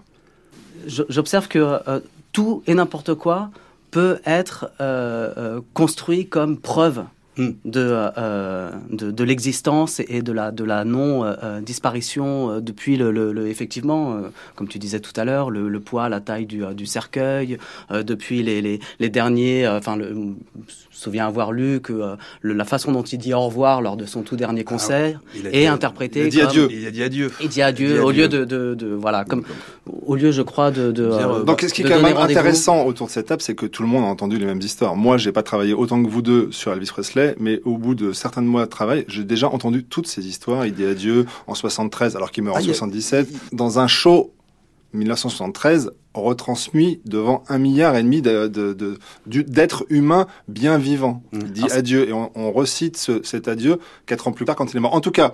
J'observe 0.87 1.47
que 1.47 1.59
euh, 1.59 1.99
tout 2.31 2.63
et 2.67 2.73
n'importe 2.73 3.13
quoi 3.13 3.51
peut 3.91 4.19
être 4.25 4.71
euh, 4.81 5.61
construit 5.73 6.27
comme 6.27 6.57
preuve 6.57 7.03
de, 7.37 7.51
euh, 7.65 8.71
de, 8.91 9.11
de 9.11 9.23
l'existence 9.23 10.01
et 10.01 10.21
de 10.21 10.31
la, 10.31 10.51
de 10.51 10.63
la 10.63 10.83
non-disparition 10.83 12.59
depuis 12.59 12.97
le, 12.97 13.11
le, 13.11 13.31
le 13.31 13.47
effectivement, 13.47 14.21
comme 14.55 14.67
tu 14.67 14.77
disais 14.77 14.99
tout 14.99 15.13
à 15.15 15.23
l'heure, 15.23 15.49
le, 15.49 15.69
le, 15.69 15.79
poids, 15.79 16.09
la 16.09 16.19
taille 16.19 16.45
du, 16.45 16.63
du 16.75 16.85
cercueil, 16.85 17.57
depuis 17.91 18.43
les, 18.43 18.61
les, 18.61 18.81
les 18.99 19.09
derniers, 19.09 19.67
enfin, 19.67 19.97
souviens 20.99 21.27
avoir 21.27 21.51
lu 21.51 21.79
que 21.81 22.15
le, 22.41 22.53
la 22.53 22.65
façon 22.65 22.91
dont 22.91 23.03
il 23.03 23.17
dit 23.17 23.33
au 23.33 23.41
revoir 23.41 23.81
lors 23.81 23.97
de 23.97 24.05
son 24.05 24.21
tout 24.21 24.35
dernier 24.35 24.63
concert 24.63 25.19
ah, 25.33 25.49
est 25.51 25.67
interprété 25.67 26.21
il 26.21 26.25
a 26.25 26.29
dit 26.29 26.37
comme, 26.37 26.47
adieu. 26.47 26.67
Il 26.71 26.87
a 26.87 26.91
dit 26.91 27.03
adieu. 27.03 27.31
Il 27.41 27.49
dit 27.49 27.61
adieu, 27.61 27.89
il 27.89 27.93
dit 27.93 27.99
au 27.99 28.11
lieu 28.11 28.27
de, 28.27 28.45
de, 28.45 28.75
de, 28.75 28.87
voilà, 28.87 29.25
comme 29.25 29.43
au 30.05 30.15
lieu, 30.15 30.31
je 30.31 30.41
crois, 30.41 30.71
de. 30.71 30.91
de 30.91 31.03
euh, 31.03 31.43
Donc, 31.43 31.61
ce 31.61 31.73
qui 31.73 31.81
est 31.81 31.85
quand 31.85 32.01
même 32.01 32.17
intéressant 32.17 32.85
autour 32.85 33.07
de 33.07 33.11
cette 33.11 33.27
table, 33.27 33.41
c'est 33.41 33.55
que 33.55 33.65
tout 33.65 33.83
le 33.83 33.89
monde 33.89 34.03
a 34.03 34.07
entendu 34.07 34.37
les 34.37 34.45
mêmes 34.45 34.61
histoires. 34.61 34.95
Moi, 34.95 35.17
j'ai 35.17 35.31
pas 35.31 35.43
travaillé 35.43 35.73
autant 35.73 36.01
que 36.03 36.09
vous 36.09 36.21
deux 36.21 36.51
sur 36.51 36.71
Elvis 36.73 36.87
Presley, 36.87 37.35
mais 37.39 37.61
au 37.65 37.77
bout 37.77 37.95
de 37.95 38.11
certains 38.11 38.41
mois 38.41 38.65
de 38.65 38.69
travail, 38.69 39.05
j'ai 39.07 39.23
déjà 39.23 39.47
entendu 39.49 39.83
toutes 39.83 40.07
ces 40.07 40.27
histoires. 40.27 40.65
Il 40.65 40.73
dit 40.73 40.85
adieu 40.85 41.25
en 41.47 41.55
73, 41.55 42.15
alors 42.15 42.31
qu'il 42.31 42.43
meurt 42.43 42.57
ah, 42.57 42.61
en 42.61 42.63
77, 42.63 43.27
a... 43.27 43.55
dans 43.55 43.79
un 43.79 43.87
show 43.87 44.33
1973 44.93 45.91
retransmis 46.13 47.01
devant 47.05 47.43
un 47.47 47.59
milliard 47.59 47.95
et 47.95 48.03
demi 48.03 48.21
d'êtres 48.21 48.47
de, 48.47 48.73
de, 48.73 48.97
de, 49.25 49.85
humains 49.89 50.27
bien 50.47 50.77
vivants. 50.77 51.23
Mmh. 51.31 51.39
Il 51.41 51.51
dit 51.51 51.65
ah, 51.69 51.75
adieu 51.75 52.09
et 52.09 52.13
on, 52.13 52.31
on 52.35 52.51
recite 52.51 52.97
ce, 52.97 53.21
cet 53.23 53.47
adieu 53.47 53.79
quatre 54.05 54.27
ans 54.27 54.31
plus 54.31 54.45
tard 54.45 54.55
quand 54.55 54.71
il 54.71 54.77
est 54.77 54.79
mort. 54.79 54.95
En 54.95 55.01
tout 55.01 55.11
cas, 55.11 55.33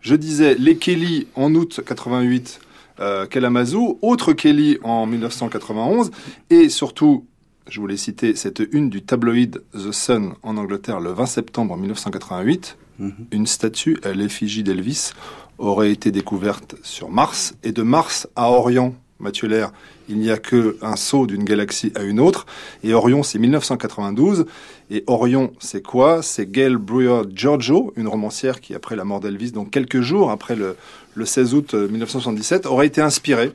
je 0.00 0.14
disais 0.14 0.54
les 0.54 0.76
Kelly 0.76 1.26
en 1.34 1.54
août 1.54 1.80
88 1.84 2.60
euh, 3.00 3.26
Kalamazoo, 3.26 3.98
autre 4.02 4.32
Kelly 4.32 4.78
en 4.82 5.06
1991, 5.06 6.10
et 6.50 6.68
surtout, 6.68 7.26
je 7.68 7.80
voulais 7.80 7.96
citer 7.96 8.34
cette 8.34 8.62
une 8.72 8.90
du 8.90 9.02
tabloïd 9.02 9.62
The 9.72 9.92
Sun 9.92 10.34
en 10.42 10.56
Angleterre 10.56 11.00
le 11.00 11.10
20 11.10 11.26
septembre 11.26 11.76
1988, 11.76 12.76
mm 12.98 13.08
-hmm. 13.08 13.12
une 13.30 13.46
statue 13.46 13.98
à 14.04 14.12
l'effigie 14.12 14.62
d'Elvis 14.62 15.12
aurait 15.58 15.90
été 15.90 16.10
découverte 16.10 16.76
sur 16.82 17.10
Mars, 17.10 17.54
et 17.62 17.72
de 17.72 17.82
Mars 17.82 18.28
à 18.36 18.50
Orient, 18.50 18.94
Mathieu 19.18 19.46
Lair, 19.46 19.72
il 20.08 20.18
n'y 20.18 20.30
a 20.30 20.36
qu'un 20.36 20.96
saut 20.96 21.26
d'une 21.26 21.44
galaxie 21.44 21.92
à 21.94 22.02
une 22.02 22.18
autre. 22.18 22.44
Et 22.82 22.92
Orion, 22.92 23.22
c'est 23.22 23.38
1992. 23.38 24.46
Et 24.90 25.04
Orion, 25.06 25.52
c'est 25.60 25.80
quoi? 25.80 26.22
C'est 26.22 26.50
Gail 26.50 26.74
Brewer 26.74 27.22
Giorgio, 27.32 27.92
une 27.96 28.08
romancière 28.08 28.60
qui, 28.60 28.74
après 28.74 28.96
la 28.96 29.04
mort 29.04 29.20
d'Elvis, 29.20 29.52
donc 29.52 29.70
quelques 29.70 30.00
jours 30.00 30.30
après 30.30 30.56
le, 30.56 30.76
le 31.14 31.24
16 31.24 31.54
août 31.54 31.74
1977, 31.74 32.66
aurait 32.66 32.88
été 32.88 33.00
inspiré 33.00 33.52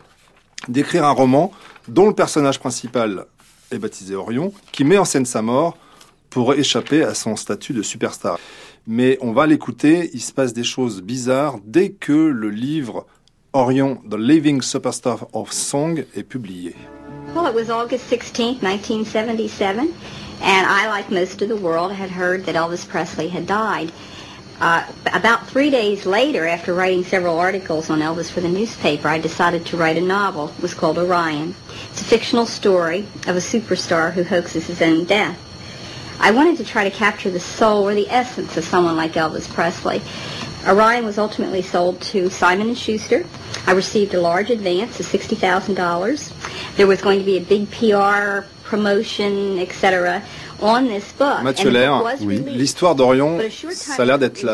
d'écrire 0.70 1.06
un 1.06 1.12
roman 1.12 1.52
dont 1.90 2.08
le 2.08 2.14
personnage 2.14 2.60
principal 2.60 3.26
est 3.72 3.78
baptisé 3.78 4.16
Orion, 4.16 4.54
qui 4.72 4.86
met 4.86 4.98
en 4.98 5.06
scène 5.06 5.26
sa 5.26 5.42
mort 5.42 5.78
pour 6.30 6.54
échapper 6.54 7.04
à 7.04 7.14
son 7.14 7.36
statut 7.36 7.74
de 7.74 7.82
superstar. 7.82 8.40
Mais 8.90 9.18
on 9.20 9.34
va 9.34 9.46
l'écouter, 9.46 10.10
il 10.14 10.22
se 10.22 10.32
passe 10.32 10.54
des 10.54 10.64
choses 10.64 11.02
bizarres 11.02 11.60
dès 11.66 11.90
que 11.90 12.14
le 12.14 12.50
livre 12.50 13.06
Orion, 13.52 13.98
The 14.10 14.16
Living 14.18 14.62
Superstar 14.62 15.28
of 15.34 15.52
Song 15.52 16.06
est 16.16 16.24
publié. 16.24 16.74
Well, 17.36 17.48
it 17.48 17.54
was 17.54 17.70
August 17.70 18.08
16, 18.08 18.62
1977, 18.62 19.94
and 20.42 20.68
I, 20.68 20.88
like 20.88 21.12
most 21.12 21.42
of 21.42 21.50
the 21.50 21.58
world, 21.58 21.92
had 21.92 22.10
heard 22.10 22.46
that 22.46 22.56
Elvis 22.56 22.88
Presley 22.88 23.28
had 23.28 23.46
died. 23.46 23.92
Uh, 24.62 24.86
about 25.14 25.46
three 25.48 25.70
days 25.70 26.06
later, 26.06 26.48
after 26.48 26.74
writing 26.74 27.04
several 27.04 27.38
articles 27.38 27.90
on 27.90 28.00
Elvis 28.00 28.32
for 28.32 28.40
the 28.40 28.48
newspaper, 28.50 29.10
I 29.10 29.20
decided 29.20 29.66
to 29.66 29.78
write 29.78 29.98
a 29.98 30.02
novel. 30.02 30.48
It 30.58 30.62
was 30.62 30.74
called 30.74 30.98
Orion. 30.98 31.54
It's 31.92 32.02
a 32.02 32.06
fictional 32.06 32.46
story 32.46 33.00
of 33.28 33.36
a 33.36 33.42
superstar 33.42 34.14
who 34.14 34.24
hoaxes 34.24 34.68
his 34.68 34.82
own 34.82 35.04
death. 35.04 35.38
I 36.20 36.32
wanted 36.32 36.58
to 36.58 36.64
try 36.64 36.84
to 36.84 36.92
capture 36.92 37.30
the 37.30 37.40
soul 37.40 37.88
or 37.88 37.94
the 37.94 38.10
essence 38.10 38.58
of 38.58 38.66
someone 38.66 38.96
like 38.96 39.14
Elvis 39.14 39.48
Presley. 39.48 40.02
Orion 40.68 41.06
was 41.06 41.18
ultimately 41.18 41.62
sold 41.62 42.02
to 42.02 42.30
Simon 42.30 42.74
& 42.74 42.76
Schuster. 42.76 43.26
I 43.66 43.72
received 43.72 44.14
a 44.14 44.20
large 44.20 44.50
advance 44.50 45.00
of 45.00 45.06
$60,000. 45.06 46.76
There 46.76 46.88
was 46.88 47.02
going 47.02 47.20
to 47.20 47.26
be 47.26 47.38
a 47.38 47.42
big 47.42 47.70
PR 47.72 48.48
promotion, 48.64 49.60
etc. 49.60 50.24
Mathieu 51.44 51.70
Lair, 51.70 52.04
oui. 52.22 52.44
l'histoire 52.48 52.96
d'Orion, 52.96 53.40
ça 53.72 54.04
a 54.04 54.06
l'air 54.06 54.20
d'être 54.20 54.46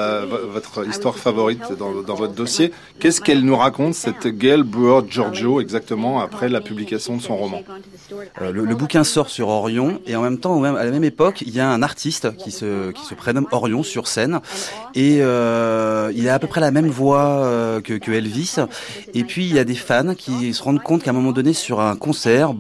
votre 0.52 0.88
histoire 0.88 1.16
favorite 1.16 1.74
dans, 1.78 2.02
dans 2.02 2.16
votre 2.16 2.34
dossier. 2.34 2.72
Qu'est-ce 3.00 3.22
qu'elle 3.22 3.42
nous 3.42 3.56
raconte, 3.56 3.94
cette 3.94 4.28
Gail 4.28 4.64
Brewer 4.64 5.02
Giorgio, 5.08 5.62
exactement 5.62 6.20
après 6.20 6.50
la 6.50 6.62
publication 6.62 7.18
de 7.18 7.22
son 7.22 7.38
roman 7.38 7.62
euh, 8.42 8.52
le, 8.52 8.66
le, 8.66 8.76
bouquin 8.76 9.04
sort 9.04 9.30
sur 9.30 9.48
Orion 9.48 10.00
et 10.06 10.16
en 10.16 10.22
même 10.22 10.40
temps, 10.40 10.60
même, 10.60 10.76
à 10.76 10.84
la 10.84 10.92
même 10.92 11.04
époque, 11.04 11.42
il 11.42 11.54
y 11.54 11.60
a 11.60 11.70
un 11.70 11.82
artiste 11.82 12.36
qui 12.38 12.52
se, 12.52 12.92
qui 12.92 13.06
se 13.06 13.14
prénomme 13.14 13.48
Orion 13.52 13.84
sur 13.84 14.08
scène 14.08 14.40
et 14.96 15.20
euh, 15.22 16.12
il 16.16 16.28
a 16.30 16.36
à 16.36 16.40
peu 16.40 16.48
près 16.48 16.62
la 16.62 16.72
même 16.72 16.88
voix 16.88 17.26
euh, 17.26 17.82
que, 17.82 17.94
que, 17.94 18.12
Elvis. 18.12 18.56
Et 19.14 19.24
puis 19.24 19.46
il 19.46 19.54
y 19.54 19.60
a 19.60 19.64
des 19.64 19.76
fans 19.76 20.16
qui 20.16 20.54
se 20.54 20.64
rendent 20.64 20.82
compte 20.82 21.04
qu'à 21.04 21.12
un 21.12 21.14
moment 21.14 21.32
donné 21.32 21.54
sur 21.54 21.80
un 21.80 21.96
concert, 21.96 22.54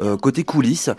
euh, 0.00 0.16
côté 0.16 0.44
coulisses, 0.44 0.90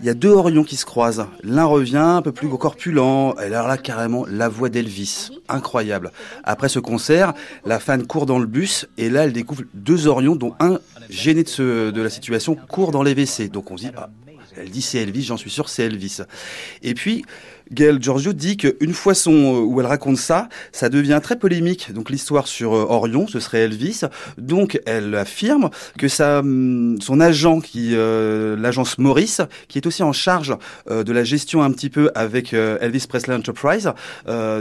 il 0.00 0.06
y 0.06 0.08
a 0.08 0.14
deux 0.14 0.30
Orions 0.30 0.64
qui 0.64 0.76
se 0.76 0.86
croisent. 0.86 1.26
L'un 1.42 1.64
revient 1.64 1.96
un 1.96 2.22
peu 2.22 2.32
plus 2.32 2.48
corpulent. 2.48 3.34
Et 3.40 3.46
alors 3.46 3.68
là, 3.68 3.76
carrément, 3.76 4.24
la 4.26 4.48
voix 4.48 4.68
d'Elvis. 4.68 5.30
Incroyable. 5.48 6.12
Après 6.44 6.68
ce 6.68 6.78
concert, 6.78 7.34
la 7.64 7.78
fan 7.78 8.06
court 8.06 8.26
dans 8.26 8.38
le 8.38 8.46
bus 8.46 8.86
et 8.98 9.10
là, 9.10 9.24
elle 9.24 9.32
découvre 9.32 9.62
deux 9.74 10.06
Orions, 10.06 10.36
dont 10.36 10.54
un, 10.60 10.78
gêné 11.10 11.42
de, 11.42 11.48
ce, 11.48 11.90
de 11.90 12.02
la 12.02 12.10
situation, 12.10 12.56
court 12.68 12.92
dans 12.92 13.02
les 13.02 13.14
WC. 13.14 13.48
Donc 13.48 13.70
on 13.70 13.74
dit, 13.74 13.90
ah, 13.96 14.08
elle 14.60 14.70
dit 14.70 14.82
c'est 14.82 14.98
Elvis, 14.98 15.22
j'en 15.24 15.36
suis 15.36 15.50
sûr, 15.50 15.68
c'est 15.68 15.84
Elvis. 15.84 16.18
Et 16.82 16.94
puis, 16.94 17.24
Gail 17.72 17.98
Giorgio 18.00 18.32
dit 18.32 18.56
qu'une 18.56 18.92
fois 18.92 19.14
son, 19.14 19.32
euh, 19.32 19.60
où 19.60 19.80
elle 19.80 19.86
raconte 19.86 20.16
ça, 20.16 20.48
ça 20.72 20.88
devient 20.88 21.20
très 21.22 21.38
polémique. 21.38 21.92
Donc 21.92 22.10
l'histoire 22.10 22.48
sur 22.48 22.74
euh, 22.74 22.86
Orion, 22.88 23.28
ce 23.28 23.38
serait 23.38 23.60
Elvis. 23.60 24.00
Donc 24.38 24.80
elle 24.86 25.14
affirme 25.14 25.70
que 25.96 26.08
sa, 26.08 26.40
hum, 26.40 26.98
son 27.00 27.20
agent, 27.20 27.60
qui 27.60 27.90
euh, 27.94 28.56
l'agence 28.56 28.98
Maurice, 28.98 29.40
qui 29.68 29.78
est 29.78 29.86
aussi 29.86 30.02
en 30.02 30.12
charge 30.12 30.56
de 30.88 31.12
la 31.12 31.24
gestion 31.24 31.62
un 31.62 31.70
petit 31.70 31.90
peu 31.90 32.10
avec 32.14 32.52
Elvis 32.52 33.06
Presley 33.08 33.34
Enterprise, 33.34 33.92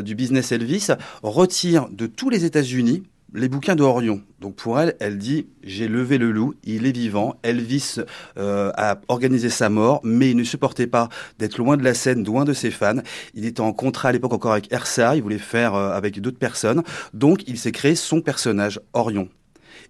du 0.03 0.15
business 0.15 0.51
Elvis, 0.51 0.87
retire 1.23 1.87
de 1.91 2.07
tous 2.07 2.29
les 2.29 2.45
États-Unis 2.45 3.03
les 3.33 3.49
bouquins 3.49 3.75
d'Orion. 3.75 4.21
Donc 4.39 4.55
pour 4.55 4.79
elle, 4.79 4.95
elle 4.99 5.17
dit 5.17 5.47
j'ai 5.63 5.87
levé 5.87 6.17
le 6.17 6.31
loup, 6.31 6.55
il 6.63 6.85
est 6.85 6.91
vivant. 6.91 7.35
Elvis 7.43 7.97
euh, 8.37 8.71
a 8.75 8.99
organisé 9.07 9.49
sa 9.49 9.69
mort, 9.69 9.99
mais 10.03 10.31
il 10.31 10.37
ne 10.37 10.43
supportait 10.43 10.87
pas 10.87 11.09
d'être 11.37 11.57
loin 11.57 11.77
de 11.77 11.83
la 11.83 11.93
scène, 11.93 12.25
loin 12.25 12.45
de 12.45 12.53
ses 12.53 12.71
fans. 12.71 13.01
Il 13.33 13.45
était 13.45 13.61
en 13.61 13.73
contrat 13.73 14.09
à 14.09 14.11
l'époque 14.11 14.33
encore 14.33 14.53
avec 14.53 14.73
RCA, 14.73 15.15
il 15.15 15.21
voulait 15.21 15.37
faire 15.37 15.75
euh, 15.75 15.91
avec 15.91 16.19
d'autres 16.21 16.39
personnes. 16.39 16.83
Donc 17.13 17.43
il 17.47 17.57
s'est 17.57 17.71
créé 17.71 17.95
son 17.95 18.21
personnage 18.21 18.79
Orion. 18.93 19.29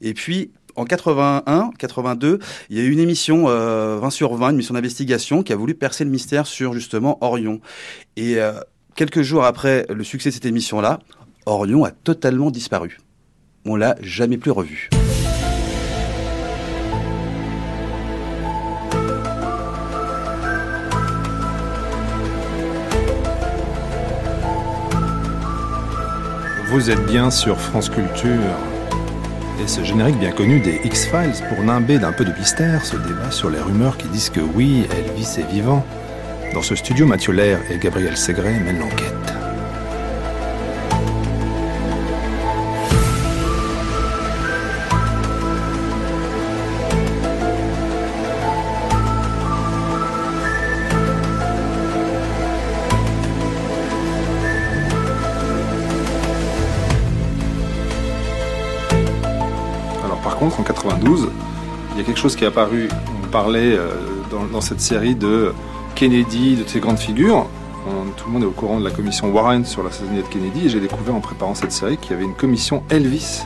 Et 0.02 0.14
puis 0.14 0.52
en 0.76 0.86
81, 0.86 1.72
82, 1.78 2.40
il 2.70 2.78
y 2.78 2.80
a 2.80 2.84
eu 2.84 2.92
une 2.92 3.00
émission 3.00 3.46
20 3.46 3.50
euh, 3.50 4.10
sur 4.10 4.34
20, 4.36 4.52
une 4.52 4.58
mission 4.58 4.74
d'investigation 4.76 5.44
qui 5.44 5.52
a 5.52 5.56
voulu 5.56 5.76
percer 5.76 6.04
le 6.04 6.10
mystère 6.10 6.48
sur 6.48 6.74
justement 6.74 7.18
Orion. 7.22 7.60
Et 8.16 8.38
quelques 8.96 9.22
jours 9.22 9.44
après 9.44 9.86
le 9.90 10.04
succès 10.04 10.30
de 10.30 10.34
cette 10.34 10.46
émission-là, 10.46 11.00
Orion 11.46 11.84
a 11.84 11.92
totalement 11.92 12.52
disparu 12.52 13.00
on 13.70 13.76
l'a 13.76 13.96
jamais 14.02 14.38
plus 14.38 14.52
revu. 14.52 14.90
Vous 26.72 26.90
êtes 26.90 27.06
bien 27.06 27.30
sur 27.32 27.60
France 27.60 27.90
Culture. 27.90 28.30
Et 29.62 29.68
ce 29.68 29.84
générique 29.84 30.18
bien 30.18 30.32
connu 30.32 30.60
des 30.62 30.80
X-Files 30.84 31.44
pour 31.50 31.64
nimber 31.64 32.00
d'un 32.00 32.12
peu 32.12 32.26
de 32.26 32.32
mystère 32.32 32.86
ce 32.86 32.96
débat 32.96 33.32
sur 33.32 33.50
les 33.50 33.60
rumeurs 33.60 33.98
qui 33.98 34.08
disent 34.08 34.30
que 34.30 34.40
oui, 34.40 34.88
Elvis 34.98 35.40
est 35.40 35.52
vivant. 35.52 35.86
Dans 36.54 36.62
ce 36.62 36.76
studio, 36.76 37.06
Mathieu 37.06 37.34
Lair 37.34 37.60
et 37.70 37.78
Gabriel 37.78 38.18
Segret 38.18 38.60
mènent 38.60 38.80
l'enquête. 38.80 39.39
En 60.42 60.64
92, 60.64 61.30
il 61.92 61.98
y 61.98 62.02
a 62.02 62.04
quelque 62.04 62.20
chose 62.20 62.36
qui 62.36 62.44
est 62.44 62.48
apparu. 62.48 62.88
On 63.24 63.28
parlait 63.28 63.74
euh, 63.74 63.90
dans, 64.52 64.62
cette 64.62 64.80
série 64.80 65.16
de 65.16 65.54
Kennedy, 65.96 66.56
de 66.56 66.68
ces 66.68 66.80
grandes 66.80 67.00
figures. 67.00 67.48
tout 68.16 68.26
le 68.28 68.32
monde 68.32 68.44
est 68.44 68.48
au 68.48 68.52
courant 68.52 68.80
de 68.80 68.86
la 68.86 68.92
commission 68.92 69.32
Warren 69.32 69.66
sur 69.66 69.84
l'assassinat 69.84 70.22
de 70.22 70.28
Kennedy. 70.28 70.68
Et 70.68 70.70
j'ai 70.70 70.80
découvert 70.80 71.16
en 71.16 71.20
préparant 71.20 71.56
cette 71.56 71.72
série 71.72 71.98
qu'il 71.98 72.12
y 72.12 72.14
avait 72.14 72.24
une 72.24 72.36
commission 72.36 72.84
Elvis 72.90 73.42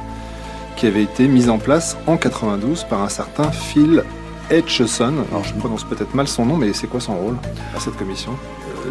qui 0.75 0.87
avait 0.87 1.03
été 1.03 1.27
mise 1.27 1.49
en 1.49 1.57
place 1.57 1.97
en 2.07 2.17
92 2.17 2.85
par 2.85 3.01
un 3.01 3.09
certain 3.09 3.51
Phil 3.51 4.03
Etcheson. 4.51 5.13
Alors 5.31 5.43
je 5.43 5.53
prononce 5.53 5.83
peut-être 5.83 6.13
mal 6.13 6.27
son 6.27 6.45
nom, 6.45 6.57
mais 6.57 6.73
c'est 6.73 6.87
quoi 6.87 6.99
son 6.99 7.15
rôle 7.15 7.37
à 7.75 7.79
cette 7.79 7.97
commission? 7.97 8.31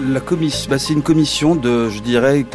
La 0.01 0.21
commission, 0.21 0.71
bah, 0.71 0.79
c'est 0.79 0.93
une 0.93 1.03
commission 1.03 1.55
de, 1.55 1.89
je 1.89 2.01
dirais, 2.01 2.47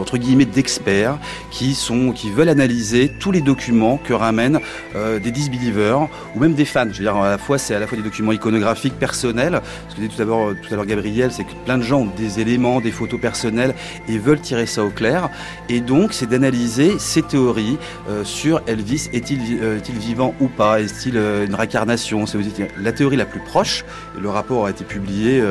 entre 0.00 0.18
guillemets 0.18 0.44
d'experts 0.44 1.18
qui 1.50 1.74
sont 1.74 2.12
qui 2.12 2.30
veulent 2.30 2.48
analyser 2.48 3.08
tous 3.08 3.32
les 3.32 3.40
documents 3.40 3.98
que 3.98 4.12
ramènent 4.12 4.60
euh, 4.96 5.18
des 5.18 5.30
disbelievers 5.30 6.08
ou 6.34 6.40
même 6.40 6.54
des 6.54 6.64
fans. 6.64 6.86
Je 6.90 6.98
veux 6.98 7.04
dire 7.04 7.16
à 7.16 7.30
la 7.30 7.38
fois 7.38 7.58
c'est 7.58 7.74
à 7.74 7.78
la 7.78 7.86
fois 7.86 7.96
des 7.96 8.04
documents 8.04 8.32
iconographiques 8.32 8.98
personnels. 8.98 9.60
Ce 9.88 9.96
que 9.96 10.00
dit 10.00 10.08
tout 10.08 10.20
à 10.22 10.24
l'heure 10.24 10.54
tout 10.60 10.72
à 10.72 10.76
l'heure 10.76 10.86
Gabriel, 10.86 11.30
c'est 11.32 11.44
que 11.44 11.52
plein 11.64 11.78
de 11.78 11.82
gens 11.82 12.00
ont 12.00 12.12
des 12.16 12.40
éléments, 12.40 12.80
des 12.80 12.90
photos 12.90 13.20
personnelles 13.20 13.74
et 14.08 14.18
veulent 14.18 14.40
tirer 14.40 14.66
ça 14.66 14.84
au 14.84 14.90
clair. 14.90 15.30
Et 15.68 15.80
donc 15.80 16.12
c'est 16.12 16.26
d'analyser 16.26 16.98
ces 16.98 17.22
théories 17.22 17.78
euh, 18.08 18.24
sur 18.24 18.62
Elvis 18.66 19.08
est-il 19.12 19.60
euh, 19.62 19.76
est-il 19.76 19.98
vivant 19.98 20.34
ou 20.40 20.48
pas, 20.48 20.80
est-il 20.80 21.16
une 21.16 21.54
réincarnation? 21.54 22.26
C'est 22.26 22.38
la 22.78 22.92
théorie 22.92 23.16
la 23.16 23.26
plus 23.26 23.40
proche. 23.40 23.84
Le 24.20 24.28
rapport 24.28 24.66
a 24.66 24.70
été 24.70 24.84
publié. 24.84 25.42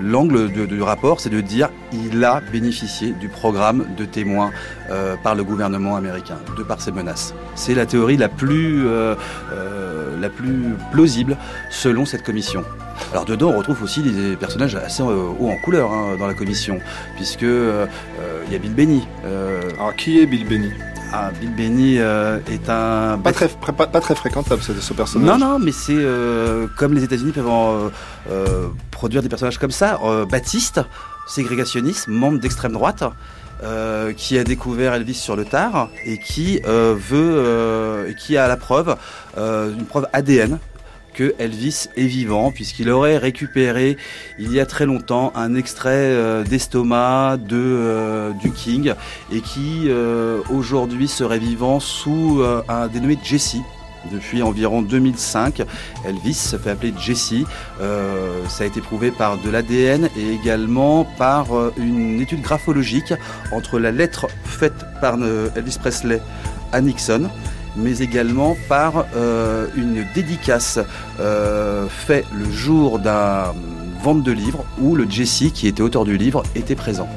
L'angle 0.00 0.50
du 0.50 0.82
rapport, 0.82 1.20
c'est 1.20 1.30
de 1.30 1.40
dire 1.40 1.70
il 1.92 2.24
a 2.24 2.40
bénéficié 2.52 3.07
du 3.12 3.28
programme 3.28 3.84
de 3.96 4.04
témoins 4.04 4.50
euh, 4.90 5.16
par 5.22 5.34
le 5.34 5.44
gouvernement 5.44 5.96
américain, 5.96 6.38
de 6.56 6.62
par 6.62 6.80
ces 6.80 6.92
menaces. 6.92 7.34
C'est 7.54 7.74
la 7.74 7.86
théorie 7.86 8.16
la 8.16 8.28
plus, 8.28 8.86
euh, 8.86 9.14
euh, 9.52 10.20
la 10.20 10.28
plus 10.28 10.74
plausible 10.92 11.36
selon 11.70 12.06
cette 12.06 12.22
commission. 12.22 12.64
Alors 13.12 13.24
dedans, 13.24 13.50
on 13.50 13.58
retrouve 13.58 13.82
aussi 13.82 14.02
des 14.02 14.36
personnages 14.36 14.74
assez 14.74 15.02
hauts 15.02 15.48
en 15.48 15.56
couleur 15.62 15.92
hein, 15.92 16.16
dans 16.18 16.26
la 16.26 16.34
commission, 16.34 16.80
puisque 17.16 17.42
il 17.42 18.52
y 18.52 18.56
a 18.56 18.58
Bill 18.58 18.74
Benny. 18.74 19.06
Alors 19.78 19.94
qui 19.94 20.18
est 20.18 20.26
Bill 20.26 20.46
Benny? 20.46 20.70
Ah, 21.12 21.30
Bill 21.40 21.54
Benny 21.54 21.96
est 21.96 22.68
un 22.68 23.18
pas 23.18 23.32
très 23.32 23.48
pas, 23.48 23.86
très 23.86 24.14
fréquentable 24.14 24.60
ce, 24.62 24.74
ce, 24.74 24.92
personnage. 24.92 25.28
Non 25.28 25.38
non, 25.38 25.58
mais 25.58 25.72
c'est 25.72 25.96
comme 26.76 26.92
les 26.92 27.04
États-Unis 27.04 27.32
peuvent 27.32 27.92
produire 28.90 29.22
des 29.22 29.28
personnages 29.28 29.58
comme 29.58 29.70
ça. 29.70 29.98
Baptiste, 30.28 30.80
ségrégationniste, 31.28 32.08
membre 32.08 32.38
d'extrême 32.38 32.72
droite, 32.72 33.04
euh, 33.64 34.12
qui 34.12 34.38
a 34.38 34.44
découvert 34.44 34.94
Elvis 34.94 35.14
sur 35.14 35.34
le 35.34 35.44
tard 35.44 35.88
et 36.04 36.18
qui 36.18 36.60
euh, 36.64 36.96
euh, 37.12 38.12
a 38.36 38.46
la 38.46 38.56
preuve, 38.56 38.96
une 39.36 39.84
preuve 39.84 40.06
ADN 40.12 40.60
que 41.12 41.34
Elvis 41.40 41.88
est 41.96 42.06
vivant, 42.06 42.52
puisqu'il 42.52 42.88
aurait 42.88 43.16
récupéré 43.18 43.96
il 44.38 44.52
y 44.52 44.60
a 44.60 44.66
très 44.66 44.86
longtemps 44.86 45.32
un 45.34 45.56
extrait 45.56 46.44
d'estomac 46.44 47.38
de 47.38 48.32
du 48.40 48.52
King 48.52 48.94
et 49.32 49.40
qui 49.40 49.90
aujourd'hui 50.50 51.08
serait 51.08 51.40
vivant 51.40 51.80
sous 51.80 52.40
un 52.68 52.86
dénommé 52.86 53.18
Jesse 53.24 53.56
depuis 54.12 54.42
environ 54.42 54.82
2005. 54.82 55.62
Elvis 56.06 56.34
se 56.34 56.56
fait 56.56 56.70
appeler 56.70 56.92
Jesse. 56.98 57.34
Euh, 57.80 58.46
ça 58.48 58.64
a 58.64 58.66
été 58.66 58.80
prouvé 58.80 59.10
par 59.10 59.38
de 59.38 59.50
l'ADN 59.50 60.08
et 60.16 60.32
également 60.32 61.04
par 61.04 61.46
une 61.76 62.20
étude 62.20 62.42
graphologique 62.42 63.14
entre 63.52 63.78
la 63.78 63.92
lettre 63.92 64.26
faite 64.44 64.84
par 65.00 65.16
Elvis 65.56 65.78
Presley 65.80 66.20
à 66.72 66.80
Nixon 66.80 67.28
mais 67.78 67.98
également 67.98 68.56
par 68.68 69.06
euh, 69.16 69.66
une 69.76 70.04
dédicace 70.14 70.78
euh, 71.20 71.86
faite 71.88 72.26
le 72.32 72.50
jour 72.50 72.98
d'un 72.98 73.54
vente 74.02 74.22
de 74.22 74.32
livre 74.32 74.64
où 74.80 74.94
le 74.94 75.08
Jesse, 75.08 75.52
qui 75.54 75.66
était 75.68 75.82
auteur 75.82 76.04
du 76.04 76.16
livre, 76.16 76.42
était 76.54 76.76
présent. 76.76 77.08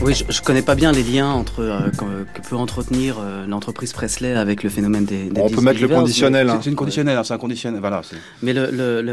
Oui, 0.00 0.14
je, 0.14 0.22
je 0.28 0.42
connais 0.42 0.62
pas 0.62 0.76
bien 0.76 0.92
les 0.92 1.02
liens 1.02 1.28
entre 1.28 1.60
euh, 1.60 1.90
que, 1.90 2.48
peut 2.48 2.54
entretenir 2.54 3.16
euh, 3.18 3.46
l'entreprise 3.48 3.92
Presley 3.92 4.32
avec 4.32 4.62
le 4.62 4.70
phénomène 4.70 5.04
des. 5.04 5.24
des 5.24 5.40
on 5.40 5.50
peut 5.50 5.60
mettre 5.60 5.80
le 5.80 5.88
conditionnel. 5.88 6.48
Hein. 6.48 6.60
C'est 6.62 6.70
une 6.70 6.76
conditionnelle, 6.76 7.18
hein, 7.18 7.24
c'est 7.24 7.34
un 7.34 7.38
conditionnel. 7.38 7.80
Voilà. 7.80 8.02
Mais 8.42 8.54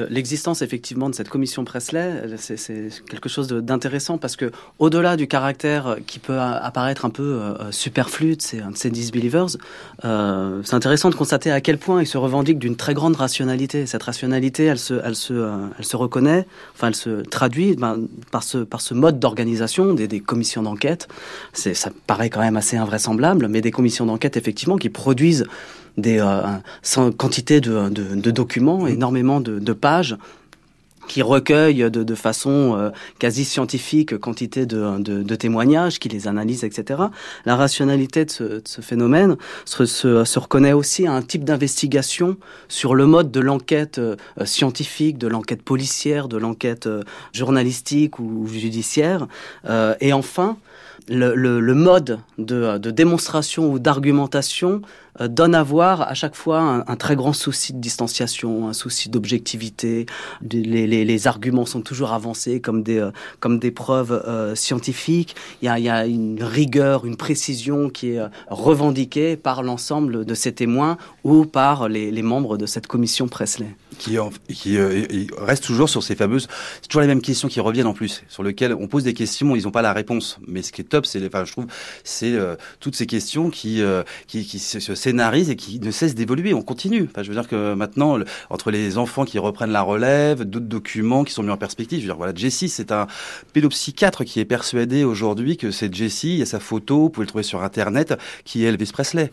l'existence 0.09 0.61
le, 0.61 0.65
effectivement 0.67 1.09
de 1.09 1.15
cette 1.15 1.29
commission 1.29 1.65
Presley, 1.65 2.21
c'est 2.37 2.89
quelque 3.09 3.29
chose 3.29 3.47
d'intéressant 3.47 4.19
parce 4.19 4.35
que 4.35 4.51
au-delà 4.77 5.17
du 5.17 5.27
caractère 5.27 5.97
qui 6.05 6.19
peut 6.19 6.39
apparaître 6.39 7.03
un 7.05 7.09
peu 7.09 7.23
euh, 7.23 7.71
superflu 7.71 8.35
de 8.35 8.41
ces, 8.43 8.57
de 8.57 8.75
ces 8.75 8.91
disbelievers, 8.91 9.57
euh, 10.05 10.61
c'est 10.63 10.75
intéressant 10.75 11.09
de 11.09 11.15
constater 11.15 11.49
à 11.49 11.61
quel 11.61 11.79
point 11.79 12.03
ils 12.03 12.07
se 12.07 12.19
revendiquent 12.19 12.59
d'une 12.59 12.75
très 12.75 12.93
grande 12.93 13.15
rationalité. 13.15 13.87
Cette 13.87 14.03
rationalité, 14.03 14.65
elle 14.65 14.79
se, 14.79 14.93
elle 15.03 15.15
se, 15.15 15.33
elle 15.79 15.85
se 15.85 15.97
reconnaît, 15.97 16.45
enfin, 16.75 16.89
elle 16.89 16.95
se 16.95 17.21
traduit 17.23 17.75
ben, 17.75 18.01
par 18.29 18.43
ce, 18.43 18.59
par 18.59 18.81
ce 18.81 18.93
mode 18.93 19.19
d'organisation 19.19 19.95
des, 19.95 20.07
des 20.07 20.19
commissions 20.19 20.61
d'enquête 20.75 21.07
enquête. 21.55 21.75
Ça 21.75 21.89
paraît 22.05 22.29
quand 22.29 22.41
même 22.41 22.57
assez 22.57 22.77
invraisemblable, 22.77 23.47
mais 23.47 23.61
des 23.61 23.71
commissions 23.71 24.05
d'enquête, 24.05 24.37
effectivement, 24.37 24.77
qui 24.77 24.89
produisent 24.89 25.45
des 25.97 26.19
euh, 26.19 27.11
quantités 27.17 27.61
de, 27.61 27.89
de, 27.89 28.31
documents, 28.31 28.83
mmh. 28.83 28.89
énormément 28.89 29.39
de, 29.39 29.59
de 29.59 29.73
pages 29.73 30.17
qui 31.07 31.21
recueille 31.21 31.89
de, 31.89 32.03
de 32.03 32.15
façon 32.15 32.75
euh, 32.77 32.89
quasi 33.19 33.45
scientifique 33.45 34.17
quantité 34.17 34.65
de, 34.65 34.99
de, 34.99 35.23
de, 35.23 35.35
témoignages, 35.35 35.99
qui 35.99 36.09
les 36.09 36.27
analyse, 36.27 36.63
etc. 36.63 37.03
La 37.45 37.55
rationalité 37.55 38.25
de 38.25 38.31
ce, 38.31 38.43
de 38.43 38.61
ce 38.65 38.81
phénomène 38.81 39.37
se, 39.65 39.85
se, 39.85 40.23
se, 40.23 40.39
reconnaît 40.39 40.73
aussi 40.73 41.07
à 41.07 41.13
un 41.13 41.21
type 41.21 41.43
d'investigation 41.43 42.37
sur 42.67 42.95
le 42.95 43.05
mode 43.05 43.31
de 43.31 43.39
l'enquête 43.39 43.99
euh, 43.99 44.15
scientifique, 44.45 45.17
de 45.17 45.27
l'enquête 45.27 45.61
policière, 45.61 46.27
de 46.27 46.37
l'enquête 46.37 46.87
euh, 46.87 47.03
journalistique 47.33 48.19
ou, 48.19 48.47
judiciaire. 48.47 49.27
et 49.99 50.13
enfin, 50.13 50.57
le, 51.07 51.35
le, 51.35 51.59
le 51.59 51.73
mode 51.73 52.19
de, 52.37 52.77
de 52.77 52.91
démonstration 52.91 53.71
ou 53.71 53.79
d'argumentation 53.79 54.81
euh, 55.21 55.27
donne 55.27 55.55
à 55.55 55.63
voir 55.63 56.01
à 56.01 56.13
chaque 56.13 56.35
fois 56.35 56.83
un, 56.87 56.95
très 56.95 57.15
grand 57.15 57.33
souci 57.33 57.73
de 57.73 57.79
distanciation, 57.79 58.67
un 58.67 58.73
souci 58.73 59.09
d'objectivité. 59.09 60.05
Les, 60.41 61.27
arguments 61.27 61.65
sont 61.65 61.81
toujours 61.81 62.11
avancés 62.11 62.59
comme 62.59 62.83
des, 62.83 62.97
euh, 62.97 63.11
comme 63.39 63.59
des 63.59 63.71
preuves 63.71 64.11
euh, 64.11 64.55
scientifiques. 64.55 65.35
Il 65.61 65.65
y, 65.65 65.89
a, 65.89 66.05
une 66.05 66.43
rigueur, 66.43 67.05
une 67.05 67.15
précision 67.15 67.89
qui 67.89 68.11
est 68.11 68.21
revendiquée 68.49 69.37
par 69.37 69.63
l'ensemble 69.63 70.25
de 70.25 70.33
ces 70.33 70.53
témoins 70.53 70.97
ou 71.23 71.45
par 71.45 71.87
les, 71.87 72.11
membres 72.21 72.57
de 72.57 72.65
cette 72.65 72.87
commission 72.87 73.27
Presley. 73.27 73.75
Qui, 73.97 74.17
reste 75.37 75.63
toujours 75.63 75.89
sur 75.89 76.03
ces 76.03 76.15
fameuses... 76.15 76.47
C'est 76.81 76.87
toujours 76.89 77.01
les 77.01 77.07
mêmes 77.07 77.21
questions 77.21 77.47
qui 77.47 77.59
reviennent 77.59 77.87
en 77.87 77.93
plus, 77.93 78.23
sur 78.27 78.43
lesquelles 78.43 78.73
on 78.73 78.87
pose 78.87 79.03
des 79.03 79.13
questions, 79.13 79.55
ils 79.55 79.63
n'ont 79.63 79.71
pas 79.71 79.81
la 79.81 79.93
réponse. 79.93 80.37
Mais 80.47 80.61
ce 80.61 80.71
qui 80.71 80.81
est 80.81 80.85
top, 80.85 81.05
c'est, 81.05 81.25
enfin, 81.25 81.45
je 81.45 81.51
trouve, 81.51 81.67
c'est 82.03 82.35
toutes 82.79 82.95
ces 82.95 83.05
questions 83.05 83.49
qui, 83.49 83.81
qui, 84.27 84.45
qui 84.45 84.59
se 84.59 85.04
scénarise 85.05 85.51
et 85.51 85.55
qui 85.55 85.79
ne 85.79 85.91
cesse 85.91 86.15
d'évoluer. 86.15 86.53
On 86.53 86.63
continue. 86.63 87.07
Je 87.15 87.27
veux 87.27 87.35
dire 87.35 87.47
que 87.47 87.75
maintenant, 87.75 88.17
entre 88.49 88.71
les 88.71 88.97
enfants 88.97 89.23
qui 89.23 89.37
reprennent 89.37 89.71
la 89.71 89.83
relève, 89.83 90.43
d'autres 90.43 90.65
documents 90.65 91.23
qui 91.23 91.31
sont 91.31 91.43
mis 91.43 91.51
en 91.51 91.57
perspective, 91.57 91.99
je 91.99 92.05
veux 92.05 92.09
dire, 92.09 92.17
voilà, 92.17 92.33
Jesse, 92.33 92.65
c'est 92.67 92.91
un 92.91 93.05
pédopsychiatre 93.53 94.25
qui 94.25 94.39
est 94.39 94.45
persuadé 94.45 95.03
aujourd'hui 95.03 95.57
que 95.57 95.69
c'est 95.69 95.93
Jesse, 95.93 96.23
il 96.23 96.37
y 96.37 96.41
a 96.41 96.47
sa 96.47 96.59
photo, 96.59 97.01
vous 97.01 97.09
pouvez 97.09 97.25
le 97.25 97.29
trouver 97.29 97.43
sur 97.43 97.61
Internet, 97.61 98.15
qui 98.45 98.65
est 98.65 98.69
Elvis 98.69 98.91
Presley. 98.91 99.29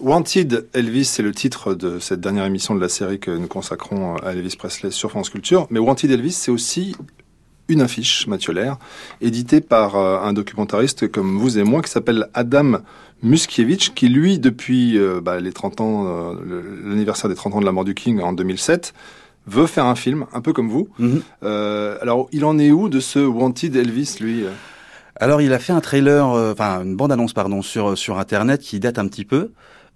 Wanted 0.00 0.66
Elvis, 0.72 1.04
c'est 1.04 1.22
le 1.22 1.32
titre 1.32 1.74
de 1.74 1.98
cette 1.98 2.20
dernière 2.20 2.46
émission 2.46 2.74
de 2.74 2.80
la 2.80 2.88
série 2.88 3.20
que 3.20 3.30
nous 3.30 3.48
consacrons 3.48 4.16
à 4.16 4.32
Elvis 4.32 4.56
Presley 4.56 4.90
sur 4.90 5.10
France 5.10 5.28
Culture. 5.28 5.66
Mais 5.70 5.78
Wanted 5.78 6.10
Elvis, 6.10 6.32
c'est 6.32 6.50
aussi 6.50 6.96
une 7.68 7.82
affiche, 7.82 8.26
Mathieu 8.26 8.52
Lair, 8.52 8.78
éditée 9.20 9.60
par 9.60 9.96
euh, 9.96 10.20
un 10.20 10.32
documentariste 10.32 11.10
comme 11.10 11.38
vous 11.38 11.58
et 11.58 11.64
moi 11.64 11.82
qui 11.82 11.90
s'appelle 11.90 12.28
Adam 12.34 12.78
Muskiewicz, 13.22 13.90
qui 13.94 14.08
lui, 14.08 14.38
depuis 14.38 14.98
euh, 14.98 15.20
bah, 15.20 15.40
les 15.40 15.52
30 15.52 15.80
ans, 15.80 16.06
euh, 16.06 16.32
l'anniversaire 16.84 17.28
des 17.28 17.36
30 17.36 17.54
ans 17.54 17.60
de 17.60 17.64
la 17.64 17.72
mort 17.72 17.84
du 17.84 17.94
King 17.94 18.20
en 18.20 18.32
2007, 18.32 18.92
veut 19.46 19.66
faire 19.66 19.86
un 19.86 19.94
film, 19.94 20.26
un 20.32 20.40
peu 20.40 20.52
comme 20.52 20.68
vous. 20.68 20.88
Mm 20.98 21.08
-hmm. 21.08 21.20
euh, 21.44 21.98
alors, 22.02 22.28
il 22.32 22.44
en 22.44 22.58
est 22.58 22.70
où 22.70 22.88
de 22.88 23.00
ce 23.00 23.18
Wanted 23.18 23.74
Elvis, 23.76 24.16
lui 24.20 24.44
Alors, 25.16 25.40
il 25.40 25.52
a 25.52 25.58
fait 25.58 25.72
un 25.72 25.80
trailer, 25.80 26.26
enfin 26.26 26.82
une 26.82 26.96
bande-annonce, 26.96 27.32
pardon, 27.32 27.62
sur 27.62 27.96
sur 27.96 28.18
Internet 28.18 28.60
qui 28.60 28.80
date 28.80 28.98
un 28.98 29.08
petit 29.08 29.24
peu. 29.24 29.50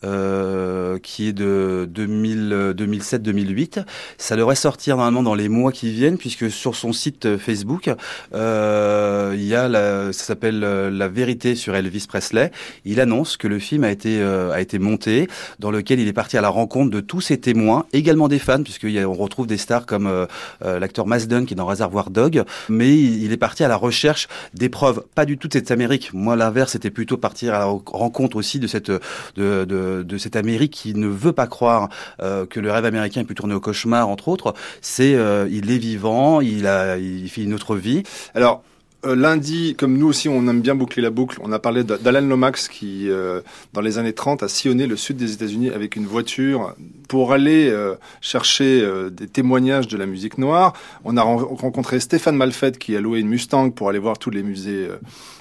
Euh, 0.05 0.99
qui 0.99 1.29
est 1.29 1.33
de 1.33 1.89
2007-2008. 1.95 3.83
Ça 4.19 4.37
devrait 4.37 4.55
sortir 4.55 4.97
normalement 4.97 5.23
dans 5.23 5.35
les 5.35 5.49
mois 5.49 5.73
qui 5.73 5.91
viennent, 5.91 6.19
puisque 6.19 6.51
sur 6.51 6.77
son 6.77 6.93
site 6.93 7.39
Facebook, 7.39 7.91
euh, 8.35 9.33
il 9.35 9.45
y 9.45 9.55
a 9.55 9.69
la, 9.69 10.13
ça 10.13 10.25
s'appelle 10.25 10.63
euh, 10.65 10.91
La 10.91 11.09
vérité 11.09 11.55
sur 11.55 11.75
Elvis 11.75 12.05
Presley. 12.07 12.51
Il 12.85 13.01
annonce 13.01 13.39
que 13.39 13.49
le 13.49 13.59
film 13.59 13.85
a 13.85 13.91
été 13.91 14.21
euh, 14.21 14.53
a 14.53 14.61
été 14.61 14.79
monté, 14.79 15.29
dans 15.61 15.71
lequel 15.71 15.99
il 15.99 16.09
est 16.09 16.13
parti 16.13 16.37
à 16.37 16.43
la 16.43 16.51
rencontre 16.51 16.91
de 16.91 17.01
tous 17.01 17.23
ses 17.23 17.39
témoins, 17.39 17.87
également 17.95 18.29
des 18.29 18.39
fans, 18.39 18.63
puisqu'on 18.63 19.15
retrouve 19.15 19.47
des 19.47 19.57
stars 19.57 19.87
comme 19.87 20.07
euh, 20.07 20.27
euh 20.63 20.79
l'acteur 20.79 21.07
Masden 21.07 21.47
qui 21.47 21.55
est 21.55 21.57
dans 21.57 21.65
Reservoir 21.65 22.11
Dog, 22.11 22.45
mais 22.69 22.95
il, 22.95 23.25
il, 23.25 23.33
est 23.33 23.39
parti 23.39 23.65
à 23.65 23.69
la 23.69 23.77
recherche 23.77 24.29
des 24.53 24.69
preuves, 24.69 25.03
pas 25.15 25.25
du 25.25 25.39
tout 25.39 25.49
de 25.49 25.55
cette 25.55 25.71
Amérique. 25.71 26.13
Moi, 26.13 26.37
l'inverse, 26.37 26.73
c'était 26.73 26.91
plutôt 26.91 27.17
partir 27.17 27.55
à 27.55 27.61
la 27.61 27.65
rencontre 27.65 28.37
aussi 28.37 28.61
de 28.61 28.67
cette 28.67 28.91
de, 28.91 29.65
de 29.65 29.86
de, 30.05 30.19
cette 30.19 30.37
Amérique 30.37 30.73
qui 30.73 30.95
ne 30.95 31.09
veut 31.09 31.33
pas 31.33 31.47
croire 31.47 31.89
euh, 32.23 32.47
que 32.47 32.61
le 32.61 32.71
rêve 32.71 32.85
américain 32.85 33.25
peut 33.25 33.35
tourner 33.35 33.55
au 33.55 33.61
cauchemar, 33.61 34.09
entre 34.09 34.29
autres. 34.29 34.55
C'est 34.81 35.15
euh, 35.15 35.49
il 35.51 35.71
est 35.71 35.79
vivant, 35.79 36.41
il 36.41 36.67
a, 36.67 36.97
il 36.99 37.29
fait 37.29 37.43
une 37.43 37.55
autre 37.55 37.77
vie. 37.77 38.03
Alors. 38.35 38.63
Euh, 39.05 39.15
lundi, 39.15 39.75
comme 39.77 39.99
nous 39.99 40.07
aussi, 40.07 40.29
on 40.29 40.49
aime 40.49 40.63
bien 40.63 40.75
boucler 40.75 41.03
la 41.03 41.11
boucle. 41.11 41.39
On 41.43 41.53
a 41.53 41.59
parlé 41.59 41.85
d'Alan 41.85 42.27
Lomax 42.27 42.69
qui, 42.69 43.09
euh, 43.09 43.41
dans 43.73 43.81
les 43.81 43.99
années 43.99 44.15
30, 44.15 44.43
a 44.43 44.49
sillonné 44.49 44.87
le 44.87 44.97
sud 44.97 45.17
des 45.17 45.33
États-Unis 45.33 45.71
avec 45.71 45.97
une 45.97 46.07
voiture 46.07 46.75
pour 47.09 47.33
aller 47.33 47.69
euh, 47.69 47.95
chercher 48.21 48.85
des 49.11 49.29
témoignages 49.29 49.87
de 49.87 49.97
la 49.97 50.07
musique 50.07 50.39
noire. 50.39 50.73
On 51.05 51.17
a 51.17 51.23
rencontré 51.23 52.01
Stéphane 52.01 52.37
Malfette 52.37 52.79
qui 52.79 52.97
a 52.97 53.01
loué 53.01 53.21
une 53.21 53.29
Mustang 53.29 53.71
pour 53.71 53.89
aller 53.91 53.99
voir 53.99 54.19
tous 54.19 54.31
les 54.31 54.43
musées 54.43 54.89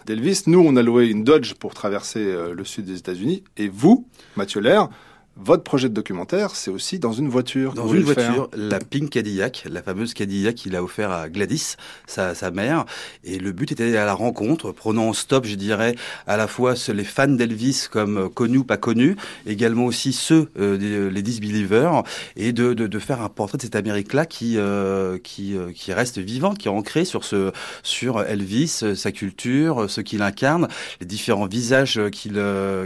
d'Elvis. 0.06 0.44
Nous, 0.48 0.60
on 0.60 0.76
a 0.76 0.84
loué 0.84 1.08
une 1.08 1.24
Dodge 1.24 1.54
pour 1.54 1.74
traverser 1.74 2.36
le 2.52 2.66
sud 2.66 2.86
des 2.86 2.98
États-Unis. 2.98 3.44
Et 3.58 3.68
vous, 3.68 4.08
Mathieu 4.36 4.60
Lair, 4.60 4.90
votre 5.38 5.64
projet 5.64 5.90
de 5.90 5.94
documentaire, 5.94 6.56
c'est 6.56 6.72
aussi 6.72 6.98
dans 6.98 7.12
une 7.12 7.28
voiture. 7.28 7.74
Dans 7.74 7.90
une 7.90 8.04
voiture, 8.04 8.50
la 8.56 8.80
Pink 8.80 9.10
Cadillac, 9.10 9.66
la 9.70 9.82
fameuse 9.82 10.14
Cadillac 10.14 10.56
qu'il 10.56 10.76
a 10.76 10.84
offert 10.84 11.12
à 11.12 11.28
Gladys, 11.28 11.76
sa, 12.08 12.34
sa, 12.36 12.52
mère. 12.52 12.86
Et 13.26 13.38
le 13.38 13.52
but 13.52 13.72
était 13.72 13.98
à 13.98 14.06
la 14.06 14.14
rencontre, 14.14 14.72
prenant 14.72 15.10
en 15.10 15.14
stop, 15.14 15.46
je 15.46 15.56
dirais, 15.56 15.96
à 16.26 16.38
la 16.38 16.48
fois 16.48 16.76
les 16.94 17.04
fans 17.04 17.28
d'Elvis 17.28 17.88
comme 17.92 18.18
euh, 18.18 18.30
connus 18.30 18.60
ou 18.60 18.64
pas 18.64 18.78
connus, 18.78 19.18
également 19.46 19.86
aussi 19.86 20.14
ceux 20.14 20.50
euh, 20.58 20.78
des, 20.78 21.10
les 21.12 21.22
disbelievers, 21.22 22.04
et 22.38 22.54
de, 22.54 22.74
de, 22.74 22.88
de, 22.88 23.00
faire 23.00 23.22
un 23.22 23.30
portrait 23.30 23.58
de 23.58 23.64
cette 23.64 23.76
Amérique-là 23.76 24.26
qui, 24.26 24.58
euh, 24.58 25.18
qui, 25.18 25.58
euh, 25.58 25.72
qui 25.74 25.92
reste 25.92 26.18
vivante, 26.18 26.58
qui 26.58 26.70
est 26.70 26.72
ancrée 26.72 27.04
sur, 27.04 27.26
ce, 27.26 27.52
sur 27.84 28.22
Elvis, 28.22 28.84
sa 28.96 29.12
culture, 29.12 29.90
ce 29.90 30.00
qu'il 30.00 30.22
incarne, 30.22 30.70
les 31.02 31.06
différents 31.06 31.48
visages 31.48 32.00
qu'il 32.12 32.42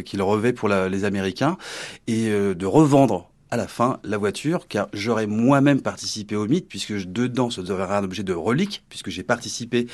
qu'il 0.06 0.22
revêt 0.22 0.54
pour 0.54 0.68
la, 0.68 0.90
les 0.90 1.06
Américains. 1.06 1.58
Et 2.08 2.30
de 2.40 2.66
revendre 2.66 3.30
à 3.52 3.58
la 3.58 3.68
fin 3.68 4.00
la 4.04 4.18
voiture, 4.18 4.68
car 4.68 4.90
j'aurais 4.94 5.28
moi-même 5.28 5.82
participé 5.82 6.36
au 6.36 6.48
mythe, 6.48 6.68
puisque 6.68 6.94
dedans, 6.94 7.50
ça 7.50 7.62
devrait 7.62 7.96
un 7.96 8.04
objet 8.04 8.24
de 8.24 8.34
relique, 8.34 8.84
puisque 8.90 9.10
j'ai 9.10 9.24
participé 9.24 9.88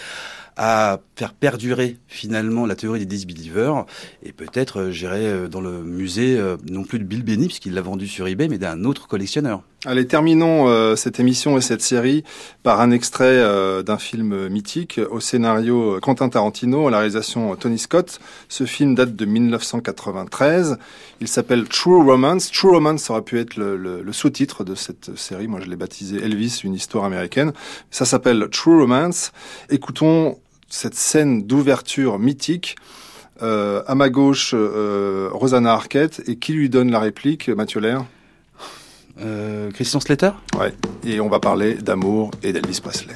à 0.57 0.99
faire 1.15 1.33
perdurer 1.33 1.97
finalement 2.07 2.65
la 2.65 2.75
théorie 2.75 2.99
des 2.99 3.05
disbelievers, 3.05 3.85
et 4.23 4.31
peut-être 4.31 4.89
j'irai 4.89 5.49
dans 5.49 5.61
le 5.61 5.83
musée, 5.83 6.41
non 6.69 6.83
plus 6.83 6.99
de 6.99 7.03
Bill 7.03 7.23
Benny, 7.23 7.47
puisqu'il 7.47 7.73
l'a 7.73 7.81
vendu 7.81 8.07
sur 8.07 8.27
eBay, 8.27 8.47
mais 8.47 8.57
d'un 8.57 8.83
autre 8.83 9.07
collectionneur. 9.07 9.63
Allez, 9.87 10.07
terminons 10.07 10.67
euh, 10.67 10.95
cette 10.95 11.19
émission 11.19 11.59
et 11.59 11.61
cette 11.61 11.83
série 11.83 12.23
par 12.63 12.81
un 12.81 12.89
extrait 12.89 13.25
euh, 13.25 13.83
d'un 13.83 13.99
film 13.99 14.47
mythique 14.47 14.99
au 15.11 15.19
scénario 15.19 15.99
Quentin 16.01 16.27
Tarantino, 16.27 16.87
à 16.87 16.91
la 16.91 16.97
réalisation 16.97 17.55
Tony 17.55 17.77
Scott. 17.77 18.19
Ce 18.49 18.63
film 18.63 18.95
date 18.95 19.15
de 19.15 19.25
1993. 19.25 20.79
Il 21.21 21.27
s'appelle 21.27 21.69
True 21.69 22.01
Romance. 22.01 22.49
True 22.49 22.71
Romance 22.71 23.11
aurait 23.11 23.21
pu 23.21 23.39
être 23.39 23.57
le, 23.57 23.77
le, 23.77 24.01
le 24.01 24.11
sous-titre 24.11 24.63
de 24.63 24.73
cette 24.73 25.15
série. 25.17 25.47
Moi, 25.47 25.59
je 25.63 25.69
l'ai 25.69 25.75
baptisé 25.75 26.17
Elvis, 26.17 26.61
une 26.63 26.73
histoire 26.73 27.05
américaine. 27.05 27.53
Ça 27.91 28.05
s'appelle 28.05 28.47
True 28.49 28.81
Romance. 28.81 29.33
Écoutons 29.69 30.39
cette 30.69 30.95
scène 30.95 31.43
d'ouverture 31.43 32.19
mythique. 32.19 32.75
Euh, 33.41 33.83
à 33.87 33.95
ma 33.95 34.09
gauche, 34.09 34.53
Rosanna 34.53 35.73
Arquette. 35.73 36.23
Et 36.27 36.37
qui 36.37 36.53
lui 36.53 36.69
donne 36.69 36.91
la 36.91 36.99
réplique, 36.99 37.49
Mathieu 37.49 37.79
Lair? 37.79 38.05
Euh, 39.21 39.71
Christian 39.71 39.99
Slater? 39.99 40.31
Ouais. 40.59 40.73
Et 41.05 41.19
on 41.19 41.29
va 41.29 41.39
parler 41.39 41.75
d'amour 41.75 42.31
et 42.43 42.51
d'Elvis 42.51 42.81
Presley. 42.81 43.15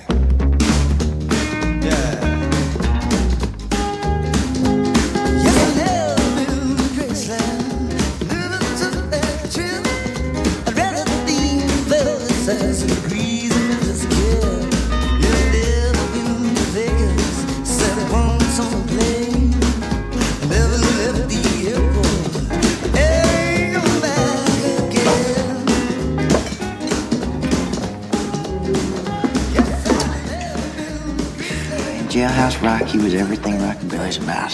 Jailhouse 32.30 32.62
Rock, 32.62 32.84
he 32.84 33.00
was 33.00 33.16
everything 33.16 33.56
rockabilly's 33.56 34.18
about. 34.18 34.52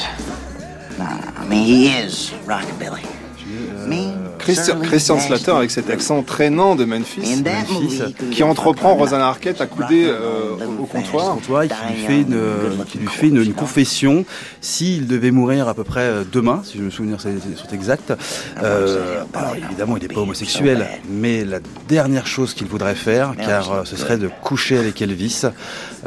No, 0.98 1.04
no, 1.04 1.34
I 1.36 1.46
mean, 1.46 1.66
he 1.66 1.90
is 1.90 2.30
rockabilly. 2.46 3.04
Me, 3.86 4.14
Christian, 4.46 4.80
Christian 4.80 5.20
Slater 5.20 5.52
avec 5.52 5.72
cet 5.72 5.90
accent 5.90 6.22
traînant 6.24 6.76
de 6.76 6.86
Memphis, 6.86 7.44
Memphis 7.44 8.02
qui 8.32 8.44
entreprend 8.44 8.96
Rosanna 8.96 9.28
Arquette 9.28 9.60
à 9.60 9.68
couder 9.68 10.06
euh, 10.08 10.52
au 10.80 10.86
comptoir. 10.86 11.34
comptoir 11.34 11.64
qui 11.64 11.94
lui 11.94 12.06
fait 12.06 12.22
une, 12.22 12.86
qui 12.88 12.98
lui 13.00 13.08
fait 13.08 13.28
une, 13.28 13.42
une 13.42 13.54
confession. 13.54 14.26
S'il 14.62 15.08
devait 15.08 15.32
mourir 15.32 15.68
à 15.68 15.74
peu 15.74 15.84
près 15.84 16.10
demain, 16.32 16.62
si 16.64 16.78
je 16.78 16.84
me 16.84 16.90
souviens 16.90 17.18
sont 17.18 17.74
exact. 17.74 18.14
Euh, 18.62 19.24
alors 19.34 19.56
évidemment, 19.56 19.98
il 19.98 20.04
n'est 20.04 20.14
pas 20.14 20.22
homosexuel, 20.22 20.88
mais 21.10 21.44
la 21.44 21.60
dernière 21.88 22.28
chose 22.28 22.54
qu'il 22.54 22.68
voudrait 22.68 22.96
faire, 22.96 23.34
car 23.38 23.86
ce 23.86 23.96
serait 23.96 24.18
de 24.18 24.30
coucher 24.42 24.78
avec 24.78 25.02
Elvis, 25.02 25.44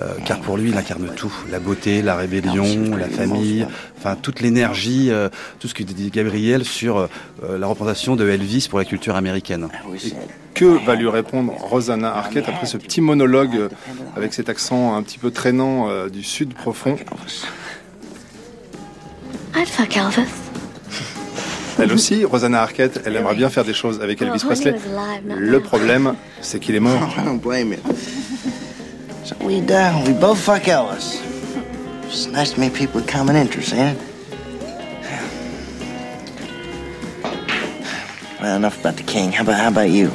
euh, 0.00 0.14
car 0.24 0.40
pour 0.40 0.56
lui, 0.56 0.70
il 0.70 0.76
incarne 0.76 1.08
tout. 1.16 1.32
La 1.50 1.58
beauté, 1.58 2.02
la 2.02 2.16
rébellion, 2.16 2.96
la 2.96 3.08
famille, 3.08 3.66
enfin 3.98 4.16
toute 4.20 4.40
l'énergie, 4.40 5.10
euh, 5.10 5.28
tout 5.58 5.66
ce 5.68 5.74
que 5.74 5.82
dit 5.82 6.10
Gabriel 6.10 6.64
sur 6.64 6.98
euh, 6.98 7.58
la 7.58 7.66
représentation 7.66 8.14
de 8.14 8.24
Elvis 8.30 8.66
pour 8.68 8.78
la 8.78 8.84
culture 8.84 9.16
américaine. 9.16 9.68
Et 10.04 10.12
que 10.54 10.84
va 10.84 10.94
lui 10.94 11.08
répondre 11.08 11.52
Rosanna 11.52 12.14
Arquette 12.14 12.48
après 12.48 12.66
ce 12.66 12.76
petit 12.76 13.00
monologue 13.00 13.68
avec 14.16 14.34
cet 14.34 14.48
accent 14.48 14.94
un 14.94 15.02
petit 15.02 15.18
peu 15.18 15.30
traînant 15.30 15.88
euh, 15.88 16.08
du 16.08 16.22
sud 16.22 16.54
profond? 16.54 16.96
I'd 19.54 19.66
fuck 19.66 19.96
Elvis. 19.96 20.26
Elle 21.80 21.92
aussi, 21.92 22.24
Rosanna 22.24 22.62
Arquette, 22.62 23.02
elle 23.06 23.14
aimerait 23.14 23.36
bien 23.36 23.48
faire 23.50 23.64
des 23.64 23.72
choses 23.72 24.00
avec 24.02 24.20
Elvis 24.20 24.40
Presley. 24.40 24.74
Le 25.28 25.60
problème, 25.60 26.14
c'est 26.40 26.58
qu'il 26.58 26.74
est 26.74 26.80
mort. 26.80 27.14
I 27.16 27.24
don't 27.24 27.40
blame 27.40 27.72
you. 27.72 27.78
So 29.24 29.36
we 29.44 29.60
uh, 29.60 29.92
we 30.06 30.14
both 30.14 30.38
fuck 30.38 30.66
Elvis. 30.66 31.20
It's 32.08 32.26
nice 32.26 32.54
to 32.54 32.60
meet 32.60 32.72
people 32.72 33.00
with 33.00 33.06
common 33.06 33.36
interests, 33.36 33.72
ain't 33.72 33.96
it? 33.96 34.07
Enough 38.56 38.80
about 38.80 38.96
the 38.96 39.02
king. 39.02 39.32
How 39.32 39.42
about 39.42 39.60
how 39.60 39.68
about 39.68 39.90
you? 39.90 40.12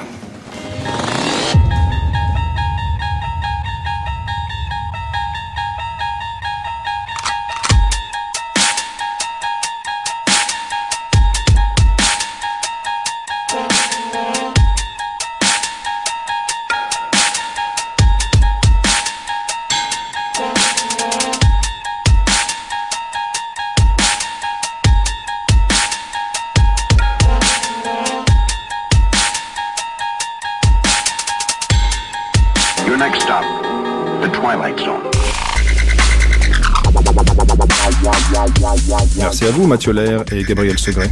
Et 39.86 40.44
Gabriel 40.44 40.80
Segret. 40.80 41.12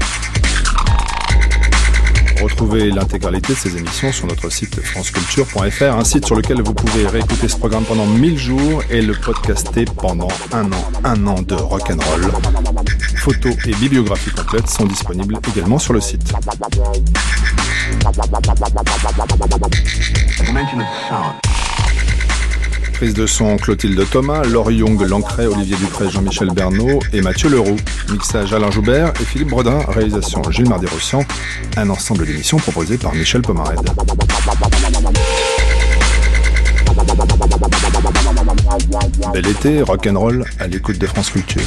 Retrouvez 2.41 2.89
l'intégralité 2.89 3.51
de 3.51 3.57
ces 3.57 3.75
émissions 3.75 4.13
sur 4.13 4.27
notre 4.27 4.49
site 4.49 4.79
franceculture.fr, 4.79 5.83
un 5.83 6.03
site 6.05 6.25
sur 6.25 6.35
lequel 6.35 6.61
vous 6.61 6.73
pouvez 6.73 7.05
réécouter 7.05 7.49
ce 7.49 7.57
programme 7.57 7.83
pendant 7.83 8.05
1000 8.05 8.37
jours 8.37 8.81
et 8.89 9.01
le 9.01 9.13
podcaster 9.13 9.83
pendant 9.83 10.29
un 10.53 10.71
an, 10.71 10.91
un 11.03 11.27
an 11.27 11.41
de 11.41 11.55
rock'n'roll. 11.55 12.31
Photos 13.17 13.55
et 13.65 13.73
bibliographies 13.73 14.31
complètes 14.31 14.69
sont 14.69 14.85
disponibles 14.85 15.37
également 15.53 15.77
sur 15.77 15.91
le 15.91 15.99
site. 15.99 16.33
Prise 23.01 23.15
de 23.15 23.25
son 23.25 23.57
Clotilde 23.57 24.07
Thomas, 24.11 24.43
Laurie 24.43 24.75
Young 24.75 25.01
Lancret, 25.01 25.47
Olivier 25.47 25.75
Dupré, 25.75 26.07
Jean-Michel 26.11 26.49
Bernot 26.51 26.99
et 27.11 27.21
Mathieu 27.21 27.49
Leroux. 27.49 27.77
Mixage 28.11 28.53
Alain 28.53 28.69
Joubert 28.69 29.11
et 29.19 29.25
Philippe 29.25 29.47
Bredin. 29.47 29.79
Réalisation 29.87 30.43
Gilles 30.51 30.69
Mardi-Rossian. 30.69 31.25
Un 31.77 31.89
ensemble 31.89 32.27
d'émissions 32.27 32.57
proposé 32.57 32.99
par 32.99 33.15
Michel 33.15 33.41
Pomared. 33.41 33.79
Bel 39.33 39.47
été, 39.47 39.81
rock'n'roll 39.81 40.45
à 40.59 40.67
l'écoute 40.67 40.99
de 40.99 41.07
France 41.07 41.31
Culture. 41.31 41.63